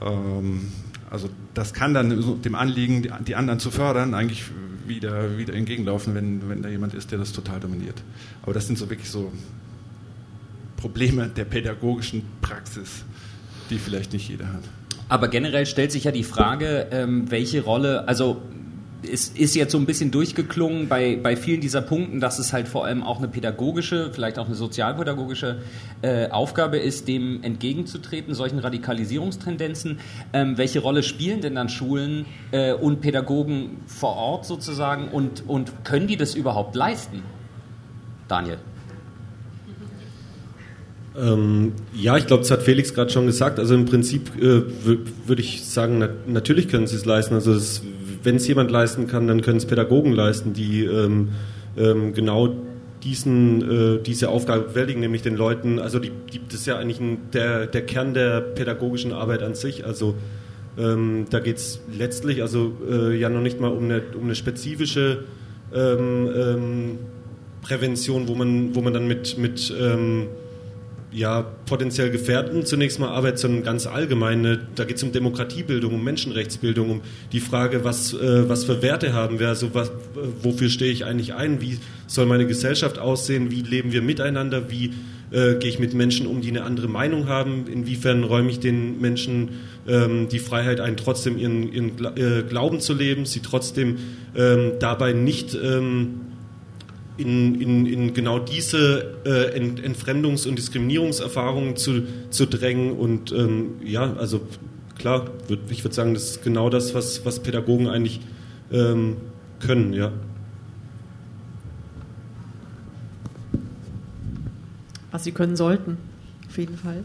[0.00, 0.72] ähm,
[1.10, 4.44] also das kann dann dem Anliegen, die, die anderen zu fördern, eigentlich
[4.86, 8.02] wieder, wieder entgegenlaufen, wenn, wenn da jemand ist, der das total dominiert.
[8.42, 9.30] Aber das sind so wirklich so
[10.80, 13.04] Probleme der pädagogischen Praxis,
[13.68, 14.64] die vielleicht nicht jeder hat.
[15.08, 18.42] Aber generell stellt sich ja die Frage, ähm, welche Rolle, also
[19.02, 22.68] es ist jetzt so ein bisschen durchgeklungen bei, bei vielen dieser Punkten, dass es halt
[22.68, 25.62] vor allem auch eine pädagogische, vielleicht auch eine sozialpädagogische
[26.02, 29.98] äh, Aufgabe ist, dem entgegenzutreten, solchen Radikalisierungstendenzen.
[30.32, 35.84] Ähm, welche Rolle spielen denn dann Schulen äh, und Pädagogen vor Ort sozusagen und, und
[35.84, 37.22] können die das überhaupt leisten?
[38.28, 38.58] Daniel.
[41.20, 43.58] Ähm, ja, ich glaube, das hat Felix gerade schon gesagt.
[43.58, 44.62] Also im Prinzip äh,
[45.26, 47.34] würde ich sagen, na natürlich können sie es leisten.
[47.34, 47.58] Also
[48.22, 51.30] wenn es jemand leisten kann, dann können es Pädagogen leisten, die ähm,
[51.76, 52.54] ähm, genau
[53.02, 57.00] diesen, äh, diese Aufgabe bewältigen, nämlich den Leuten, also die, die, das ist ja eigentlich
[57.00, 59.86] ein, der, der Kern der pädagogischen Arbeit an sich.
[59.86, 60.14] Also
[60.78, 64.34] ähm, da geht es letztlich also äh, ja noch nicht mal um eine, um eine
[64.34, 65.24] spezifische
[65.74, 66.98] ähm, ähm,
[67.62, 70.28] Prävention, wo man, wo man dann mit, mit ähm,
[71.12, 74.60] ja, potenziell Gefährten zunächst mal Arbeit, sondern ganz allgemeine.
[74.74, 77.00] Da geht es um Demokratiebildung, um Menschenrechtsbildung, um
[77.32, 79.90] die Frage, was, äh, was für Werte haben wir, also was,
[80.42, 84.92] wofür stehe ich eigentlich ein, wie soll meine Gesellschaft aussehen, wie leben wir miteinander, wie
[85.32, 89.00] äh, gehe ich mit Menschen um, die eine andere Meinung haben, inwiefern räume ich den
[89.00, 89.50] Menschen
[89.88, 93.98] ähm, die Freiheit ein, trotzdem ihren, ihren äh, Glauben zu leben, sie trotzdem
[94.36, 96.29] ähm, dabei nicht ähm,
[97.20, 103.74] in, in, in, genau diese äh, Ent, Entfremdungs- und Diskriminierungserfahrungen zu, zu drängen und ähm,
[103.84, 104.40] ja, also
[104.98, 108.20] klar, würd, ich würde sagen, das ist genau das, was, was Pädagogen eigentlich
[108.72, 109.16] ähm,
[109.60, 110.12] können, ja.
[115.10, 115.98] Was sie können sollten,
[116.48, 117.04] auf jeden Fall.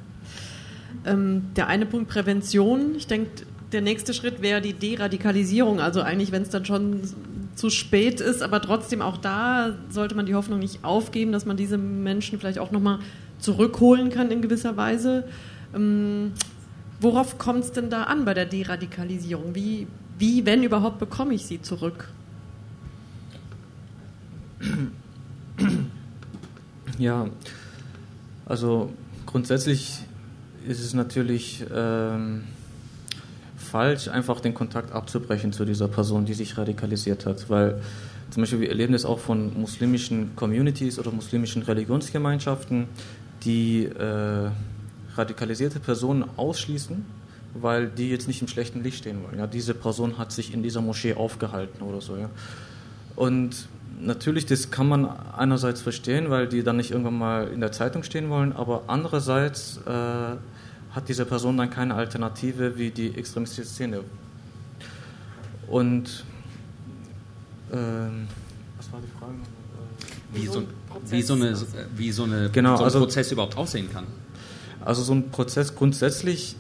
[1.06, 2.96] Ähm, der eine Punkt Prävention.
[2.96, 5.80] Ich denke, der nächste Schritt wäre die Deradikalisierung.
[5.80, 7.02] Also eigentlich, wenn es dann schon
[7.56, 11.58] zu spät ist, aber trotzdem auch da sollte man die Hoffnung nicht aufgeben, dass man
[11.58, 13.00] diese Menschen vielleicht auch nochmal
[13.40, 15.24] zurückholen kann in gewisser Weise.
[15.74, 16.34] Ähm,
[17.00, 19.56] worauf kommt es denn da an bei der Deradikalisierung?
[19.56, 19.88] Wie,
[20.20, 22.10] wie, wenn überhaupt, bekomme ich sie zurück?
[26.98, 27.28] Ja,
[28.46, 28.94] also
[29.26, 30.00] grundsätzlich
[30.68, 32.44] ist es natürlich ähm,
[33.76, 37.82] falsch, einfach den Kontakt abzubrechen zu dieser Person, die sich radikalisiert hat, weil
[38.30, 42.88] zum Beispiel wir erleben das auch von muslimischen Communities oder muslimischen Religionsgemeinschaften,
[43.44, 44.50] die äh,
[45.18, 47.06] radikalisierte Personen ausschließen,
[47.54, 49.40] weil die jetzt nicht im schlechten Licht stehen wollen.
[49.40, 52.16] Ja, diese Person hat sich in dieser Moschee aufgehalten oder so.
[52.16, 52.30] Ja.
[53.18, 53.68] Und
[54.00, 55.06] natürlich, das kann man
[55.38, 59.82] einerseits verstehen, weil die dann nicht irgendwann mal in der Zeitung stehen wollen, aber andererseits
[59.86, 60.38] äh,
[60.96, 64.02] hat diese Person dann keine Alternative wie die extremistische Szene.
[65.68, 66.24] Und
[67.74, 68.28] ähm,
[68.78, 69.34] was war die Frage?
[70.34, 70.64] Wie so,
[71.10, 71.56] wie so, eine,
[71.96, 74.06] wie so, eine, Genau, so ein also- Prozess überhaupt aussehen kann.
[74.84, 76.56] Also so ein Prozess grundsätzlich,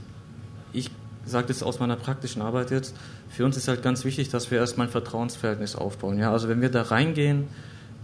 [0.73, 0.89] ich
[1.25, 2.95] sage das aus meiner praktischen Arbeit jetzt,
[3.29, 6.17] für uns ist halt ganz wichtig, dass wir erstmal ein Vertrauensverhältnis aufbauen.
[6.17, 6.31] Ja?
[6.31, 7.47] Also wenn wir da reingehen,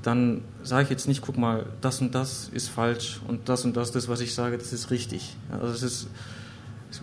[0.03, 3.77] dann sage ich jetzt nicht, guck mal, das und das ist falsch und das und
[3.77, 5.35] das, das, was ich sage, das ist richtig.
[5.51, 6.07] Also es ist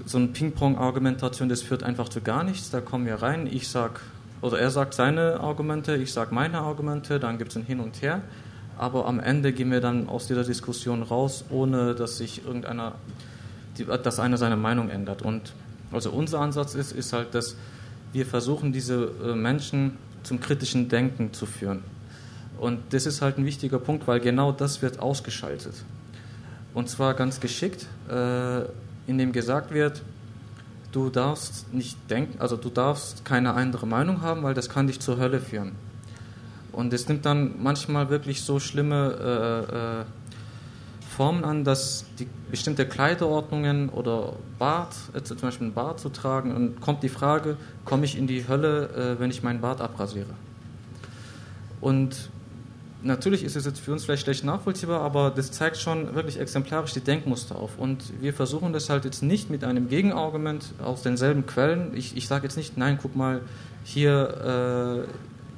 [0.07, 2.70] so eine Ping-Pong-Argumentation, das führt einfach zu gar nichts.
[2.70, 4.01] Da kommen wir rein, ich sag,
[4.40, 8.03] oder er sagt seine Argumente, ich sage meine Argumente, dann gibt es ein Hin und
[8.03, 8.22] Her.
[8.76, 12.94] Aber am Ende gehen wir dann aus dieser Diskussion raus, ohne dass sich irgendeiner,
[14.05, 15.22] dass einer seine Meinung ändert.
[15.22, 15.53] Und
[15.90, 17.57] also unser Ansatz ist, ist halt, dass
[18.12, 21.82] wir versuchen, diese äh, Menschen zum kritischen Denken zu führen.
[22.59, 25.74] Und das ist halt ein wichtiger Punkt, weil genau das wird ausgeschaltet.
[26.74, 28.62] Und zwar ganz geschickt, äh,
[29.06, 30.02] indem gesagt wird,
[30.92, 35.00] du darfst nicht denken, also du darfst keine andere Meinung haben, weil das kann dich
[35.00, 35.72] zur Hölle führen.
[36.72, 40.04] Und es nimmt dann manchmal wirklich so schlimme äh, äh,
[41.16, 46.54] Formen an, dass die bestimmte Kleiderordnungen oder Bart, äh, zum Beispiel einen Bart zu tragen,
[46.54, 50.34] und kommt die Frage, komme ich in die Hölle, äh, wenn ich meinen Bart abrasiere?
[51.80, 52.30] Und
[53.03, 56.92] natürlich ist es jetzt für uns vielleicht schlecht nachvollziehbar, aber das zeigt schon wirklich exemplarisch
[56.92, 57.78] die Denkmuster auf.
[57.78, 61.96] Und wir versuchen das halt jetzt nicht mit einem Gegenargument aus denselben Quellen.
[61.96, 63.40] Ich, ich sage jetzt nicht, nein, guck mal,
[63.84, 65.07] hier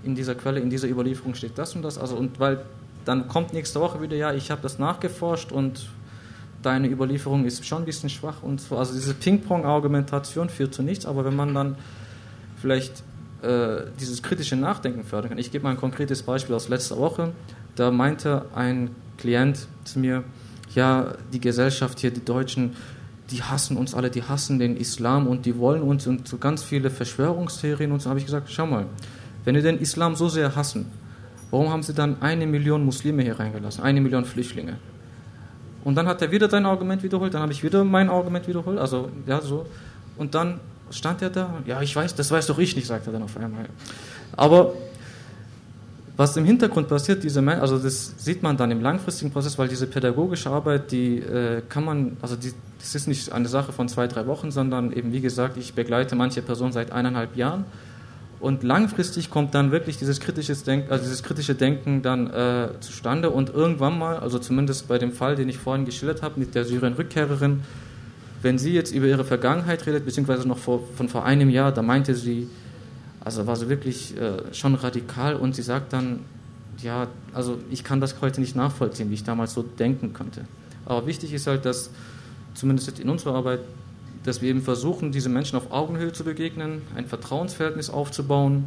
[0.05, 1.99] äh, in dieser Quelle, in dieser Überlieferung steht das und das.
[1.99, 2.65] Also, und weil
[3.05, 5.89] dann kommt nächste Woche wieder, ja, ich habe das nachgeforscht und
[6.63, 8.77] deine Überlieferung ist schon ein bisschen schwach und so.
[8.77, 11.77] Also diese Ping-Pong-Argumentation führt zu nichts, aber wenn man dann
[12.61, 13.03] vielleicht
[13.43, 15.39] äh, dieses kritische Nachdenken fördern kann.
[15.39, 17.33] Ich gebe mal ein konkretes Beispiel aus letzter Woche.
[17.77, 20.25] Da meinte ein Klient zu mir,
[20.75, 22.77] ja, die Gesellschaft hier, die Deutschen,
[23.31, 26.63] die hassen uns alle, die hassen den Islam und die wollen uns und so ganz
[26.63, 28.87] viele Verschwörungstheorien und so habe ich gesagt, schau mal,
[29.45, 30.87] wenn die den Islam so sehr hassen,
[31.51, 34.79] warum haben sie dann eine Million Muslime hier reingelassen, eine Million Flüchtlinge?
[35.83, 38.79] Und dann hat er wieder sein Argument wiederholt, dann habe ich wieder mein Argument wiederholt,
[38.79, 39.67] also ja so.
[40.19, 40.61] Und dann
[40.91, 43.37] stand er da, ja ich weiß, das weiß doch ich nicht, sagt er dann auf
[43.37, 43.67] einmal.
[44.37, 44.75] Aber
[46.17, 49.87] was im Hintergrund passiert, diese, also das sieht man dann im langfristigen Prozess, weil diese
[49.87, 54.07] pädagogische Arbeit, die äh, kann man, also die, das ist nicht eine Sache von zwei,
[54.07, 57.65] drei Wochen, sondern eben wie gesagt, ich begleite manche Personen seit eineinhalb Jahren.
[58.39, 63.31] Und langfristig kommt dann wirklich dieses, kritisches Denk also dieses kritische Denken dann äh, zustande.
[63.31, 66.67] Und irgendwann mal, also zumindest bei dem Fall, den ich vorhin geschildert habe mit der
[66.67, 67.63] Syrien-Rückkehrerin,
[68.43, 71.83] wenn sie jetzt über ihre Vergangenheit redet, beziehungsweise noch vor, von vor einem Jahr, da
[71.83, 72.49] meinte sie,
[73.23, 76.21] also war sie wirklich äh, schon radikal und sie sagt dann,
[76.83, 80.47] ja, also ich kann das heute nicht nachvollziehen, wie ich damals so denken konnte.
[80.87, 81.91] Aber wichtig ist halt, dass
[82.55, 83.61] zumindest in unserer Arbeit,
[84.25, 88.65] dass wir eben versuchen, diese Menschen auf Augenhöhe zu begegnen, ein Vertrauensverhältnis aufzubauen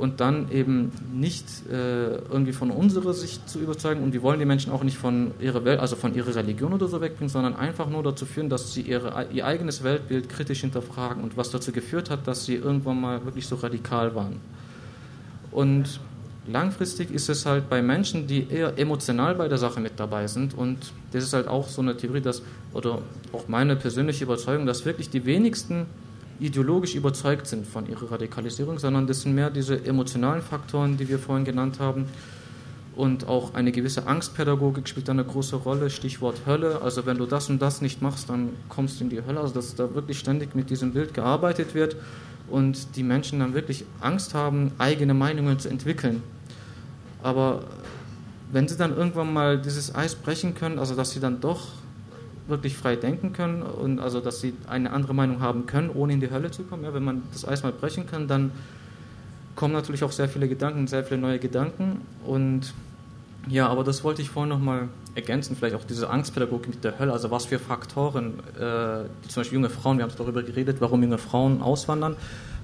[0.00, 4.46] und dann eben nicht äh, irgendwie von unserer Sicht zu überzeugen und wir wollen die
[4.46, 7.90] Menschen auch nicht von ihrer Welt, also von ihrer Religion oder so wegbringen, sondern einfach
[7.90, 12.08] nur dazu führen, dass sie ihre, ihr eigenes Weltbild kritisch hinterfragen und was dazu geführt
[12.08, 14.40] hat, dass sie irgendwann mal wirklich so radikal waren.
[15.50, 16.00] Und
[16.46, 20.56] langfristig ist es halt bei Menschen, die eher emotional bei der Sache mit dabei sind
[20.56, 20.78] und
[21.12, 22.40] das ist halt auch so eine Theorie, dass,
[22.72, 25.84] oder auch meine persönliche Überzeugung, dass wirklich die wenigsten
[26.40, 31.18] ideologisch überzeugt sind von ihrer Radikalisierung, sondern das sind mehr diese emotionalen Faktoren, die wir
[31.18, 32.06] vorhin genannt haben.
[32.96, 35.90] Und auch eine gewisse Angstpädagogik spielt da eine große Rolle.
[35.90, 36.82] Stichwort Hölle.
[36.82, 39.40] Also wenn du das und das nicht machst, dann kommst du in die Hölle.
[39.40, 41.96] Also dass da wirklich ständig mit diesem Bild gearbeitet wird
[42.50, 46.22] und die Menschen dann wirklich Angst haben, eigene Meinungen zu entwickeln.
[47.22, 47.62] Aber
[48.52, 51.68] wenn sie dann irgendwann mal dieses Eis brechen können, also dass sie dann doch
[52.46, 56.20] wirklich frei denken können und also dass sie eine andere Meinung haben können, ohne in
[56.20, 56.84] die Hölle zu kommen.
[56.84, 58.52] Ja, wenn man das Eis mal brechen kann, dann
[59.56, 62.74] kommen natürlich auch sehr viele Gedanken, sehr viele neue Gedanken und
[63.48, 67.12] ja, aber das wollte ich vorhin nochmal ergänzen, vielleicht auch diese Angstpädagogik mit der Hölle,
[67.12, 71.18] also was für Faktoren, äh, zum Beispiel junge Frauen, wir haben darüber geredet, warum junge
[71.18, 72.16] Frauen auswandern.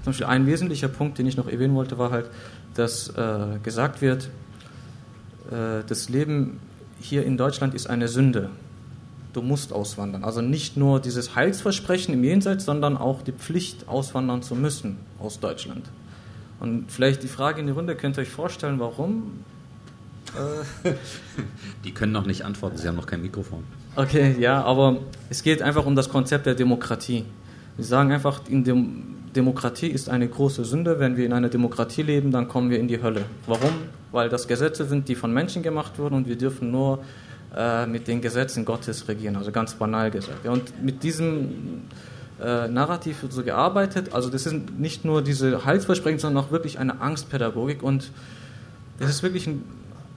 [0.03, 2.29] Zum Beispiel ein wesentlicher Punkt, den ich noch erwähnen wollte, war halt,
[2.75, 4.29] dass äh, gesagt wird,
[5.51, 6.59] äh, das Leben
[6.99, 8.49] hier in Deutschland ist eine Sünde
[9.33, 10.23] du musst auswandern.
[10.23, 15.39] Also nicht nur dieses Heilsversprechen im Jenseits, sondern auch die Pflicht, auswandern zu müssen aus
[15.39, 15.85] Deutschland.
[16.59, 19.43] Und vielleicht die Frage in die Runde, könnt ihr euch vorstellen, warum?
[20.83, 20.93] Äh
[21.85, 23.63] die können noch nicht antworten, sie haben noch kein Mikrofon.
[23.95, 24.97] Okay, ja, aber
[25.29, 27.25] es geht einfach um das Konzept der Demokratie.
[27.75, 30.99] Wir sagen einfach, in Dem Demokratie ist eine große Sünde.
[30.99, 33.25] Wenn wir in einer Demokratie leben, dann kommen wir in die Hölle.
[33.45, 33.71] Warum?
[34.11, 36.99] Weil das Gesetze sind, die von Menschen gemacht wurden und wir dürfen nur
[37.55, 40.45] äh, mit den Gesetzen Gottes regieren, also ganz banal gesagt.
[40.45, 41.83] Und mit diesem
[42.41, 46.79] äh, Narrativ wird so gearbeitet, also das sind nicht nur diese Heilsversprechen, sondern auch wirklich
[46.79, 47.83] eine Angstpädagogik.
[47.83, 48.11] Und
[48.99, 49.63] das ist wirklich ein,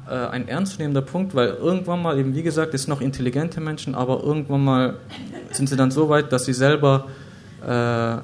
[0.09, 3.95] äh, ein ernstzunehmender Punkt, weil irgendwann mal, eben wie gesagt, es sind noch intelligente Menschen,
[3.95, 4.97] aber irgendwann mal
[5.53, 7.09] sind sie dann so weit, dass sie selber
[7.67, 8.17] äh,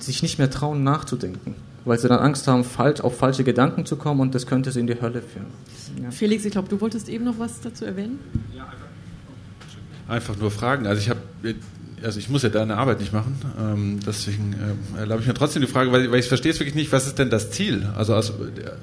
[0.00, 1.54] sich nicht mehr trauen nachzudenken
[1.84, 4.80] weil sie dann Angst haben, falsch, auf falsche Gedanken zu kommen und das könnte sie
[4.80, 5.46] in die Hölle führen.
[6.02, 6.10] Ja.
[6.10, 8.18] Felix, ich glaube, du wolltest eben noch was dazu erwähnen?
[8.56, 8.86] Ja, einfach.
[10.08, 10.86] einfach nur fragen.
[10.86, 11.20] Also ich habe
[12.04, 14.54] also ich muss ja deine Arbeit nicht machen, ähm, deswegen
[14.96, 17.06] äh, erlaube ich mir trotzdem die Frage, weil, weil ich verstehe es wirklich nicht, was
[17.06, 17.88] ist denn das Ziel?
[17.96, 18.32] Also aus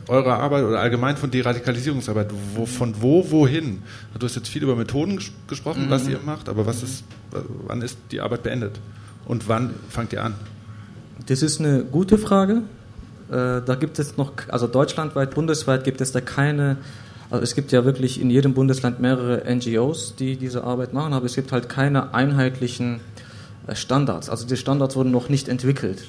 [0.08, 3.80] eurer Arbeit oder allgemein von Deradikalisierungsarbeit, wo, von wo, wohin?
[4.18, 5.90] Du hast jetzt viel über Methoden ges gesprochen, mhm.
[5.90, 7.04] was ihr macht, aber was ist,
[7.66, 8.80] wann ist die Arbeit beendet?
[9.26, 10.34] Und wann fangt ihr an?
[11.28, 12.64] Das ist eine gute Frage.
[13.30, 16.78] Äh, da gibt es noch, also deutschlandweit, bundesweit gibt es da keine,
[17.30, 21.26] also es gibt ja wirklich in jedem Bundesland mehrere NGOs, die diese Arbeit machen, aber
[21.26, 23.02] es gibt halt keine einheitlichen
[23.68, 24.30] äh, Standards.
[24.30, 26.08] Also die Standards wurden noch nicht entwickelt.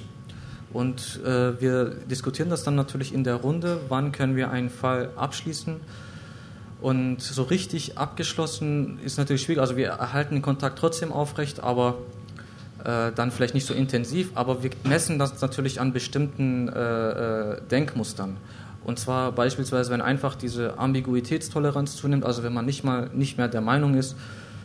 [0.73, 5.11] Und äh, wir diskutieren das dann natürlich in der Runde, wann können wir einen Fall
[5.17, 5.77] abschließen.
[6.81, 9.61] Und so richtig abgeschlossen ist natürlich schwierig.
[9.61, 11.99] Also wir erhalten den Kontakt trotzdem aufrecht, aber
[12.85, 17.61] äh, dann vielleicht nicht so intensiv, aber wir messen das natürlich an bestimmten äh, äh,
[17.71, 18.37] Denkmustern.
[18.85, 23.49] Und zwar beispielsweise, wenn einfach diese Ambiguitätstoleranz zunimmt, also wenn man nicht mal nicht mehr
[23.49, 24.17] der Meinung ist,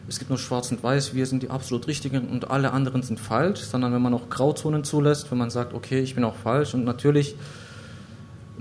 [0.08, 3.20] es gibt nur Schwarz und Weiß, wir sind die absolut Richtigen und alle anderen sind
[3.20, 6.74] falsch, sondern wenn man auch Grauzonen zulässt, wenn man sagt, okay, ich bin auch falsch
[6.74, 7.36] und natürlich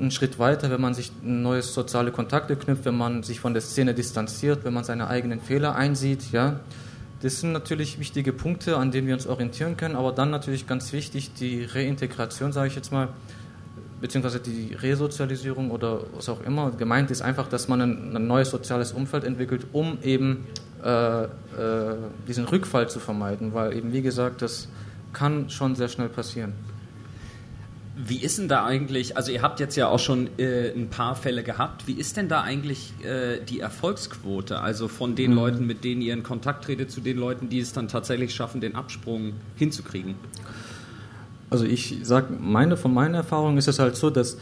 [0.00, 3.62] einen Schritt weiter, wenn man sich neue soziale Kontakte knüpft, wenn man sich von der
[3.62, 6.60] Szene distanziert, wenn man seine eigenen Fehler einsieht, ja,
[7.24, 10.92] das sind natürlich wichtige Punkte, an denen wir uns orientieren können, aber dann natürlich ganz
[10.92, 13.08] wichtig die Reintegration, sage ich jetzt mal,
[14.02, 16.70] beziehungsweise die Resozialisierung oder was auch immer.
[16.72, 20.46] Gemeint ist einfach, dass man ein, ein neues soziales Umfeld entwickelt, um eben
[20.84, 21.28] äh, äh,
[22.28, 24.68] diesen Rückfall zu vermeiden, weil eben, wie gesagt, das
[25.14, 26.52] kann schon sehr schnell passieren.
[27.96, 31.14] Wie ist denn da eigentlich, also ihr habt jetzt ja auch schon äh, ein paar
[31.14, 35.36] Fälle gehabt, wie ist denn da eigentlich äh, die Erfolgsquote, also von den mhm.
[35.36, 38.60] Leuten, mit denen ihr in Kontakt tretet, zu den Leuten, die es dann tatsächlich schaffen,
[38.60, 40.16] den Absprung hinzukriegen?
[41.50, 44.38] Also ich sage, meine, von meiner Erfahrung ist es halt so, dass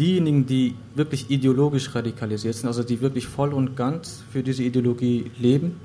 [0.00, 5.30] diejenigen, die wirklich ideologisch radikalisiert sind, also die wirklich voll und ganz für diese Ideologie
[5.38, 5.80] leben,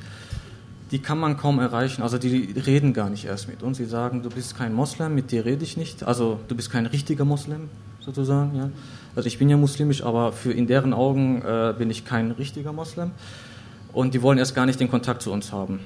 [0.91, 2.01] die kann man kaum erreichen.
[2.01, 3.77] Also die reden gar nicht erst mit uns.
[3.77, 6.03] Sie sagen, du bist kein Moslem, mit dir rede ich nicht.
[6.03, 7.69] Also du bist kein richtiger Moslem,
[8.01, 8.55] sozusagen.
[8.57, 8.69] Ja.
[9.15, 12.73] Also ich bin ja muslimisch, aber für in deren Augen äh, bin ich kein richtiger
[12.73, 13.11] Moslem.
[13.93, 15.79] Und die wollen erst gar nicht den Kontakt zu uns haben.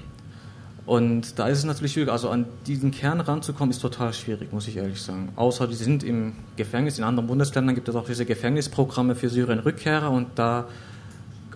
[0.88, 4.68] Und da ist es natürlich schwierig, also an diesen Kern ranzukommen, ist total schwierig, muss
[4.68, 5.30] ich ehrlich sagen.
[5.36, 10.12] Außer die sind im Gefängnis, in anderen Bundesländern gibt es auch diese Gefängnisprogramme für Syrien-Rückkehrer
[10.12, 10.68] und da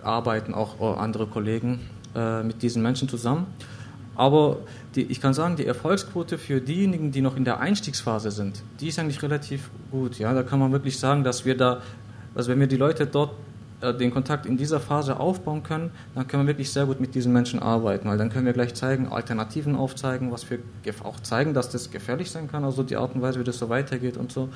[0.02, 1.78] arbeiten auch andere Kollegen
[2.14, 3.46] äh, mit diesen Menschen zusammen.
[4.16, 4.58] Aber
[4.94, 8.88] die, ich kann sagen, die Erfolgsquote für diejenigen, die noch in der Einstiegsphase sind, die
[8.88, 10.18] ist eigentlich relativ gut.
[10.18, 11.80] Ja, da kann man wirklich sagen, dass wir da,
[12.34, 13.30] also wenn wir die Leute dort
[13.80, 17.14] äh, den Kontakt in dieser Phase aufbauen können, dann können wir wirklich sehr gut mit
[17.14, 20.58] diesen Menschen arbeiten, weil dann können wir gleich zeigen, Alternativen aufzeigen, was wir
[21.02, 23.68] auch zeigen, dass das gefährlich sein kann, also die Art und Weise, wie das so
[23.68, 24.48] weitergeht und so.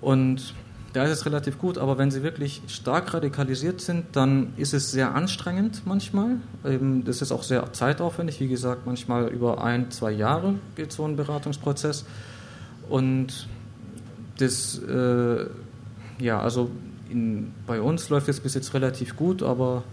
[0.00, 0.54] Und
[0.92, 4.90] da ist es relativ gut, aber wenn sie wirklich stark radikalisiert sind, dann ist es
[4.90, 6.36] sehr anstrengend manchmal.
[6.64, 8.40] Eben, das ist auch sehr zeitaufwendig.
[8.40, 12.04] Wie gesagt, manchmal über ein, zwei Jahre geht so ein Beratungsprozess.
[12.88, 13.46] Und
[14.38, 15.46] das, äh,
[16.18, 16.70] ja, also
[17.08, 19.84] in, bei uns läuft es bis jetzt relativ gut, aber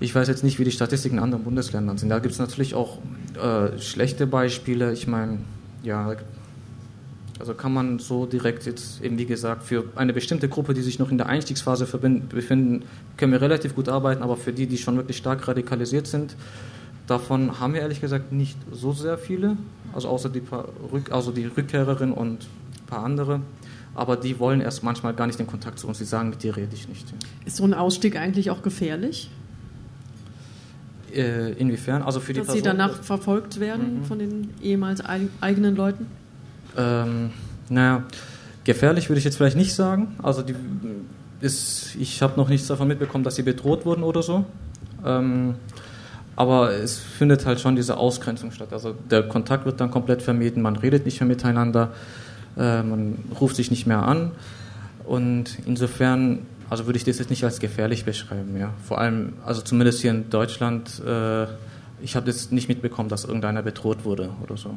[0.00, 2.08] ich weiß jetzt nicht, wie die Statistiken in anderen Bundesländern sind.
[2.08, 2.98] Da gibt es natürlich auch
[3.42, 4.92] äh, schlechte Beispiele.
[4.92, 5.38] Ich meine,
[5.82, 6.16] ja,
[7.38, 10.98] also kann man so direkt jetzt eben, wie gesagt, für eine bestimmte Gruppe, die sich
[10.98, 12.82] noch in der Einstiegsphase befinden,
[13.16, 16.34] können wir relativ gut arbeiten, aber für die, die schon wirklich stark radikalisiert sind,
[17.06, 19.56] davon haben wir ehrlich gesagt nicht so sehr viele,
[19.92, 23.40] also außer die, paar Rück, also die Rückkehrerin und ein paar andere.
[23.94, 25.98] Aber die wollen erst manchmal gar nicht den Kontakt zu uns.
[25.98, 27.06] Sie sagen, mit dir rede ich nicht.
[27.46, 29.30] Ist so ein Ausstieg eigentlich auch gefährlich?
[31.14, 32.02] Äh, inwiefern?
[32.02, 34.04] Also für Dass die Person, sie danach verfolgt werden mhm.
[34.04, 35.02] von den ehemals
[35.40, 36.06] eigenen Leuten?
[36.76, 37.30] Ähm,
[37.68, 38.04] naja,
[38.64, 40.16] gefährlich würde ich jetzt vielleicht nicht sagen.
[40.22, 40.54] Also die
[41.40, 44.44] ist, ich habe noch nichts davon mitbekommen, dass sie bedroht wurden oder so.
[45.04, 45.54] Ähm,
[46.34, 48.72] aber es findet halt schon diese Ausgrenzung statt.
[48.72, 51.92] Also der Kontakt wird dann komplett vermieden, man redet nicht mehr miteinander,
[52.58, 54.32] äh, man ruft sich nicht mehr an.
[55.04, 58.56] Und insofern, also würde ich das jetzt nicht als gefährlich beschreiben.
[58.58, 58.70] Ja.
[58.86, 61.46] Vor allem, also zumindest hier in Deutschland, äh,
[62.02, 64.76] ich habe jetzt nicht mitbekommen, dass irgendeiner bedroht wurde oder so.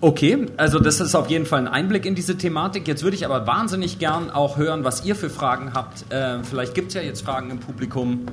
[0.00, 2.86] Okay, also das ist auf jeden Fall ein Einblick in diese Thematik.
[2.86, 6.04] Jetzt würde ich aber wahnsinnig gern auch hören, was ihr für Fragen habt.
[6.10, 8.26] Ähm, vielleicht gibt es ja jetzt Fragen im Publikum.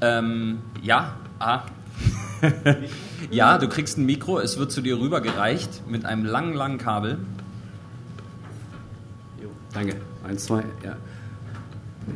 [0.00, 1.62] Ähm, ja, ah.
[3.32, 7.18] ja, du kriegst ein Mikro, es wird zu dir rübergereicht mit einem langen, langen Kabel.
[9.74, 9.96] Danke.
[10.26, 10.96] Eins, zwei, ja.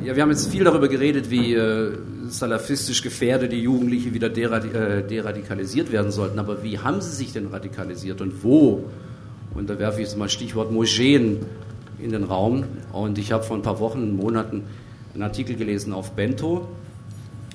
[0.00, 1.96] Ja, wir haben jetzt viel darüber geredet, wie äh,
[2.28, 6.38] salafistisch gefährdete Jugendliche wieder derad äh, deradikalisiert werden sollten.
[6.38, 8.84] Aber wie haben sie sich denn radikalisiert und wo?
[9.54, 11.38] Und da werfe ich jetzt mal Stichwort Moscheen
[11.98, 12.64] in den Raum.
[12.92, 14.64] Und ich habe vor ein paar Wochen, Monaten
[15.14, 16.68] einen Artikel gelesen auf Bento,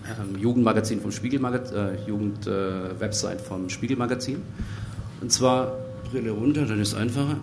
[0.05, 4.41] ähm, Jugendmagazin vom Spiegelmagazin, äh, Jugendwebsite äh, vom Spiegelmagazin.
[5.21, 5.77] Und zwar,
[6.11, 7.37] Brille runter, dann ist es einfacher.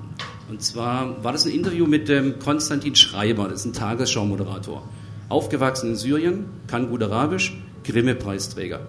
[0.48, 4.86] Und zwar war das ein Interview mit dem Konstantin Schreiber, das ist ein Tagesschau-Moderator.
[5.28, 8.80] Aufgewachsen in Syrien, kann gut Arabisch, Grimme-Preisträger.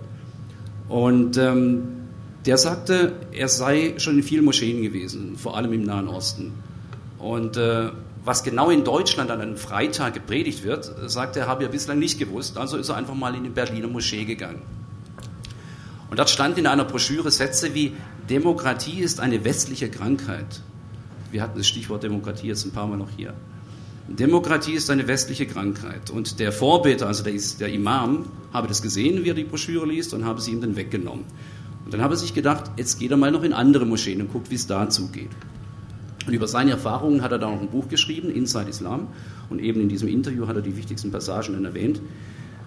[0.89, 1.83] Und ähm,
[2.45, 6.53] der sagte, er sei schon in vielen Moscheen gewesen, vor allem im Nahen Osten.
[7.17, 7.89] Und äh,
[8.23, 12.19] was genau in Deutschland an einem Freitag gepredigt wird, sagt er, habe er bislang nicht
[12.19, 12.57] gewusst.
[12.57, 14.61] Also ist er einfach mal in die Berliner Moschee gegangen.
[16.09, 17.93] Und dort stand in einer Broschüre Sätze wie,
[18.29, 20.61] Demokratie ist eine westliche Krankheit.
[21.35, 23.33] Wir hatten das Stichwort Demokratie jetzt ein paar Mal noch hier.
[24.07, 26.09] Demokratie ist eine westliche Krankheit.
[26.09, 30.13] Und der Vorbeter, also der, der Imam, habe das gesehen, wie er die Broschüre liest,
[30.13, 31.25] und habe sie ihm dann weggenommen.
[31.83, 34.31] Und dann habe er sich gedacht, jetzt geht er mal noch in andere Moscheen und
[34.31, 35.27] guckt, wie es da zugeht.
[36.25, 39.07] Und über seine Erfahrungen hat er da noch ein Buch geschrieben, Inside Islam.
[39.49, 41.99] Und eben in diesem Interview hat er die wichtigsten Passagen dann erwähnt.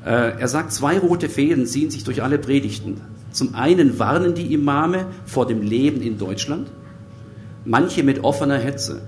[0.05, 3.01] Äh, er sagt, zwei rote Fäden ziehen sich durch alle Predigten.
[3.33, 6.69] Zum einen warnen die Imame vor dem Leben in Deutschland,
[7.65, 9.03] manche mit offener Hetze.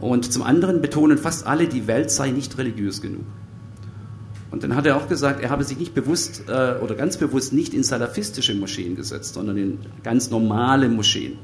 [0.00, 3.24] Und zum anderen betonen fast alle, die Welt sei nicht religiös genug.
[4.50, 7.52] Und dann hat er auch gesagt, er habe sich nicht bewusst äh, oder ganz bewusst
[7.52, 11.38] nicht in salafistische Moscheen gesetzt, sondern in ganz normale Moscheen.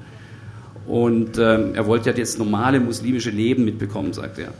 [0.87, 4.53] Und ähm, er wollte ja das normale muslimische Leben mitbekommen, sagt er.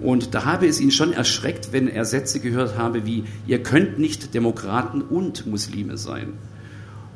[0.00, 3.98] Und da habe es ihn schon erschreckt, wenn er Sätze gehört habe wie, ihr könnt
[3.98, 6.34] nicht Demokraten und Muslime sein.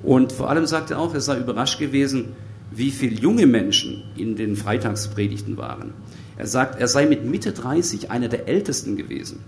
[0.02, 2.28] Und vor allem sagt er auch, er sei überrascht gewesen,
[2.70, 5.92] wie viele junge Menschen in den Freitagspredigten waren.
[6.36, 9.40] Er sagt, er sei mit Mitte 30 einer der Ältesten gewesen.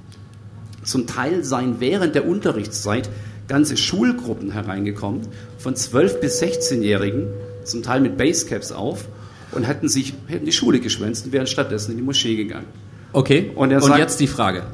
[0.85, 3.11] Zum Teil seien während der Unterrichtszeit
[3.47, 5.23] ganze Schulgruppen hereingekommen,
[5.59, 7.29] von 12 bis 16-Jährigen,
[7.65, 9.07] zum Teil mit Basecaps auf,
[9.53, 12.67] und hätten, sich, hätten die Schule geschwänzt und wären stattdessen in die Moschee gegangen.
[13.13, 14.65] Okay, und, und sagt, jetzt die Frage.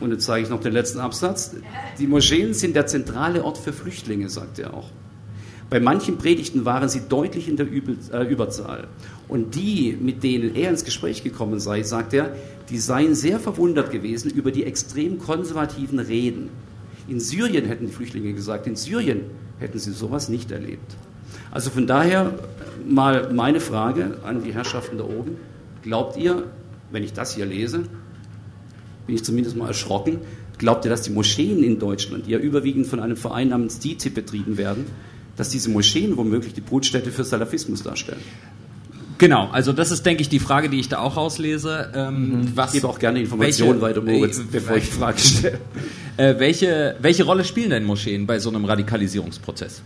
[0.00, 1.54] Und jetzt zeige ich noch den letzten Absatz.
[1.98, 4.88] Die Moscheen sind der zentrale Ort für Flüchtlinge, sagt er auch.
[5.70, 8.88] Bei manchen Predigten waren sie deutlich in der äh, Überzahl.
[9.28, 12.34] Und die, mit denen er ins Gespräch gekommen sei, sagt er,
[12.68, 16.50] die seien sehr verwundert gewesen über die extrem konservativen Reden.
[17.06, 19.22] In Syrien hätten die Flüchtlinge gesagt, in Syrien
[19.60, 20.96] hätten sie sowas nicht erlebt.
[21.52, 22.34] Also von daher
[22.88, 25.36] mal meine Frage an die Herrschaften da oben.
[25.82, 26.44] Glaubt ihr,
[26.90, 27.84] wenn ich das hier lese,
[29.06, 30.18] bin ich zumindest mal erschrocken,
[30.58, 34.14] glaubt ihr, dass die Moscheen in Deutschland, die ja überwiegend von einem Verein namens DITIB
[34.14, 34.86] betrieben werden,
[35.36, 38.20] dass diese Moscheen womöglich die Brutstätte für Salafismus darstellen.
[39.20, 41.92] Genau, also das ist, denke ich, die Frage, die ich da auch rauslese.
[41.94, 42.52] Ähm, mhm.
[42.54, 45.58] was, ich gebe auch gerne Informationen weiter, Moritz, äh, bevor ich die Frage stelle.
[46.16, 49.80] Äh, welche, welche Rolle spielen denn Moscheen bei so einem Radikalisierungsprozess?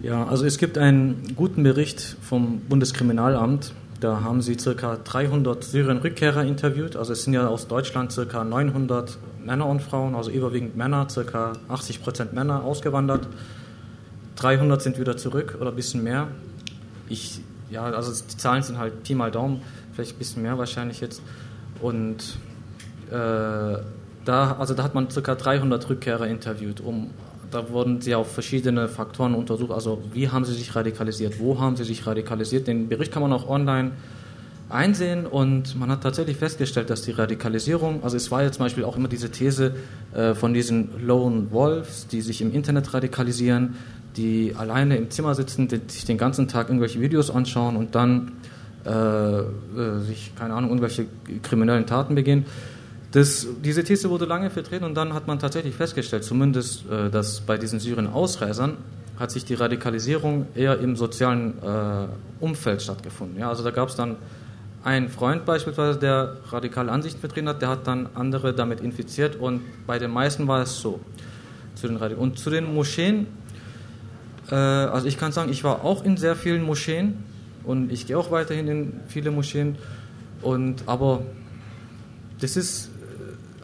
[0.00, 4.96] Ja, also es gibt einen guten Bericht vom Bundeskriminalamt, Da haben sie ca.
[4.96, 6.94] 300 Syrien-Rückkehrer interviewt.
[6.94, 8.44] Also es sind ja aus Deutschland ca.
[8.44, 11.52] 900 Männer und Frauen, also überwiegend Männer, ca.
[11.68, 13.28] 80 Prozent Männer ausgewandert.
[14.36, 16.28] 300 sind wieder zurück oder ein bisschen mehr.
[17.08, 19.62] Ich, ja, also die Zahlen sind halt Pi mal Daumen,
[19.92, 21.22] vielleicht ein bisschen mehr wahrscheinlich jetzt.
[21.80, 22.38] Und
[23.10, 23.78] äh,
[24.24, 25.34] da, also da hat man ca.
[25.34, 27.10] 300 Rückkehrer interviewt, um
[27.50, 29.72] da wurden sie auf verschiedene Faktoren untersucht.
[29.72, 32.66] Also wie haben sie sich radikalisiert, wo haben sie sich radikalisiert.
[32.66, 33.92] Den Bericht kann man auch online
[34.70, 38.84] einsehen und man hat tatsächlich festgestellt, dass die Radikalisierung, also es war ja zum Beispiel
[38.84, 39.74] auch immer diese These
[40.14, 43.74] äh, von diesen Lone Wolves, die sich im Internet radikalisieren,
[44.16, 48.32] die alleine im Zimmer sitzen, die sich den ganzen Tag irgendwelche Videos anschauen und dann
[48.84, 49.44] äh, äh,
[50.06, 51.06] sich, keine Ahnung, irgendwelche
[51.42, 52.46] kriminellen Taten begehen.
[53.12, 57.42] Das, diese These wurde lange vertreten und dann hat man tatsächlich festgestellt, zumindest, äh, dass
[57.42, 58.76] bei diesen Syrien-Ausreisern
[59.18, 62.06] hat sich die Radikalisierung eher im sozialen äh,
[62.40, 63.38] Umfeld stattgefunden.
[63.38, 64.16] Ja, also da gab es dann
[64.82, 69.60] einen Freund beispielsweise, der radikale Ansichten vertreten hat, der hat dann andere damit infiziert und
[69.86, 70.98] bei den meisten war es so.
[71.76, 73.26] Zu den und zu den Moscheen,
[74.50, 77.22] also ich kann sagen, ich war auch in sehr vielen Moscheen
[77.64, 79.76] und ich gehe auch weiterhin in viele Moscheen
[80.42, 81.22] und aber
[82.40, 82.90] das ist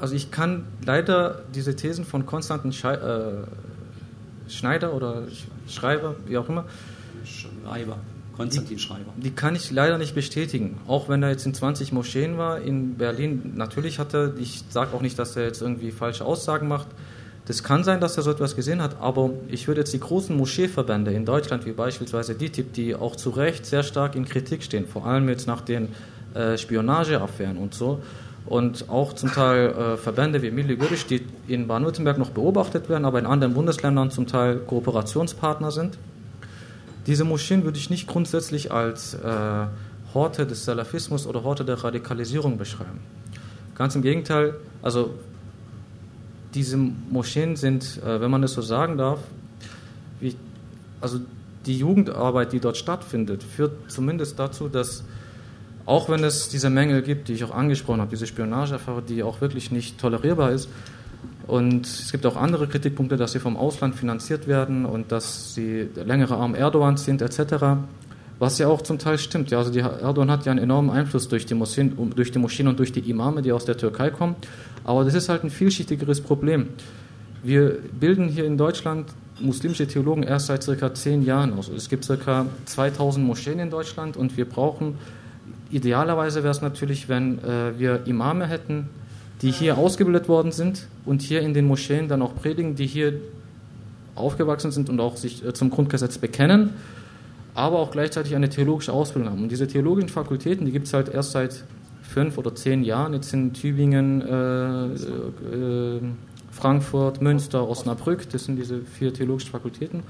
[0.00, 3.44] also ich kann leider diese Thesen von Konstantin Schei äh,
[4.48, 5.24] Schneider oder
[5.68, 6.64] Schreiber, wie auch immer.
[7.24, 7.98] Schreiber.
[8.34, 9.12] Konstantin die, Schreiber.
[9.16, 10.78] Die kann ich leider nicht bestätigen.
[10.86, 13.52] Auch wenn er jetzt in 20 Moscheen war in Berlin.
[13.56, 16.86] Natürlich hat er, ich sage auch nicht, dass er jetzt irgendwie falsche Aussagen macht.
[17.48, 20.36] Das kann sein, dass er so etwas gesehen hat, aber ich würde jetzt die großen
[20.36, 24.86] Moscheeverbände in Deutschland, wie beispielsweise DITIB, die auch zu Recht sehr stark in Kritik stehen,
[24.86, 25.88] vor allem jetzt nach den
[26.34, 28.02] äh, Spionageaffären und so,
[28.44, 33.06] und auch zum Teil äh, Verbände wie Milli Görisch, die in Baden-Württemberg noch beobachtet werden,
[33.06, 35.96] aber in anderen Bundesländern zum Teil Kooperationspartner sind.
[37.06, 39.20] Diese Moscheen würde ich nicht grundsätzlich als äh,
[40.12, 43.00] Horte des Salafismus oder Horte der Radikalisierung beschreiben.
[43.74, 45.14] Ganz im Gegenteil, also
[46.54, 49.20] diese Moscheen sind, äh, wenn man das so sagen darf,
[50.20, 50.34] wie,
[51.00, 51.20] also
[51.66, 55.04] die Jugendarbeit, die dort stattfindet, führt zumindest dazu, dass
[55.86, 59.40] auch wenn es diese Mängel gibt, die ich auch angesprochen habe, diese Spionageerfahrung, die auch
[59.40, 60.68] wirklich nicht tolerierbar ist.
[61.46, 65.86] Und es gibt auch andere Kritikpunkte, dass sie vom Ausland finanziert werden und dass sie
[65.86, 67.78] der längere Arm Erdogans sind, etc.
[68.38, 69.50] Was ja auch zum Teil stimmt.
[69.50, 72.68] Ja, also die, Erdogan hat ja einen enormen Einfluss durch die, Moscheen, durch die Moscheen
[72.68, 74.36] und durch die Imame, die aus der Türkei kommen.
[74.84, 76.68] Aber das ist halt ein vielschichtigeres Problem.
[77.42, 79.08] Wir bilden hier in Deutschland
[79.40, 81.68] muslimische Theologen erst seit circa zehn Jahren aus.
[81.68, 84.96] Es gibt circa 2000 Moscheen in Deutschland und wir brauchen
[85.70, 88.88] Idealerweise wäre es natürlich, wenn äh, wir Imame hätten,
[89.42, 93.14] die hier ausgebildet worden sind und hier in den Moscheen dann auch predigen, die hier
[94.14, 96.70] aufgewachsen sind und auch sich äh, zum Grundgesetz bekennen,
[97.58, 99.42] aber auch gleichzeitig eine theologische Ausbildung haben.
[99.42, 101.64] Und diese theologischen Fakultäten, die gibt es halt erst seit
[102.02, 106.00] fünf oder zehn Jahren, jetzt in Tübingen, äh, äh,
[106.52, 110.04] Frankfurt, Münster, Osnabrück, das sind diese vier theologischen Fakultäten.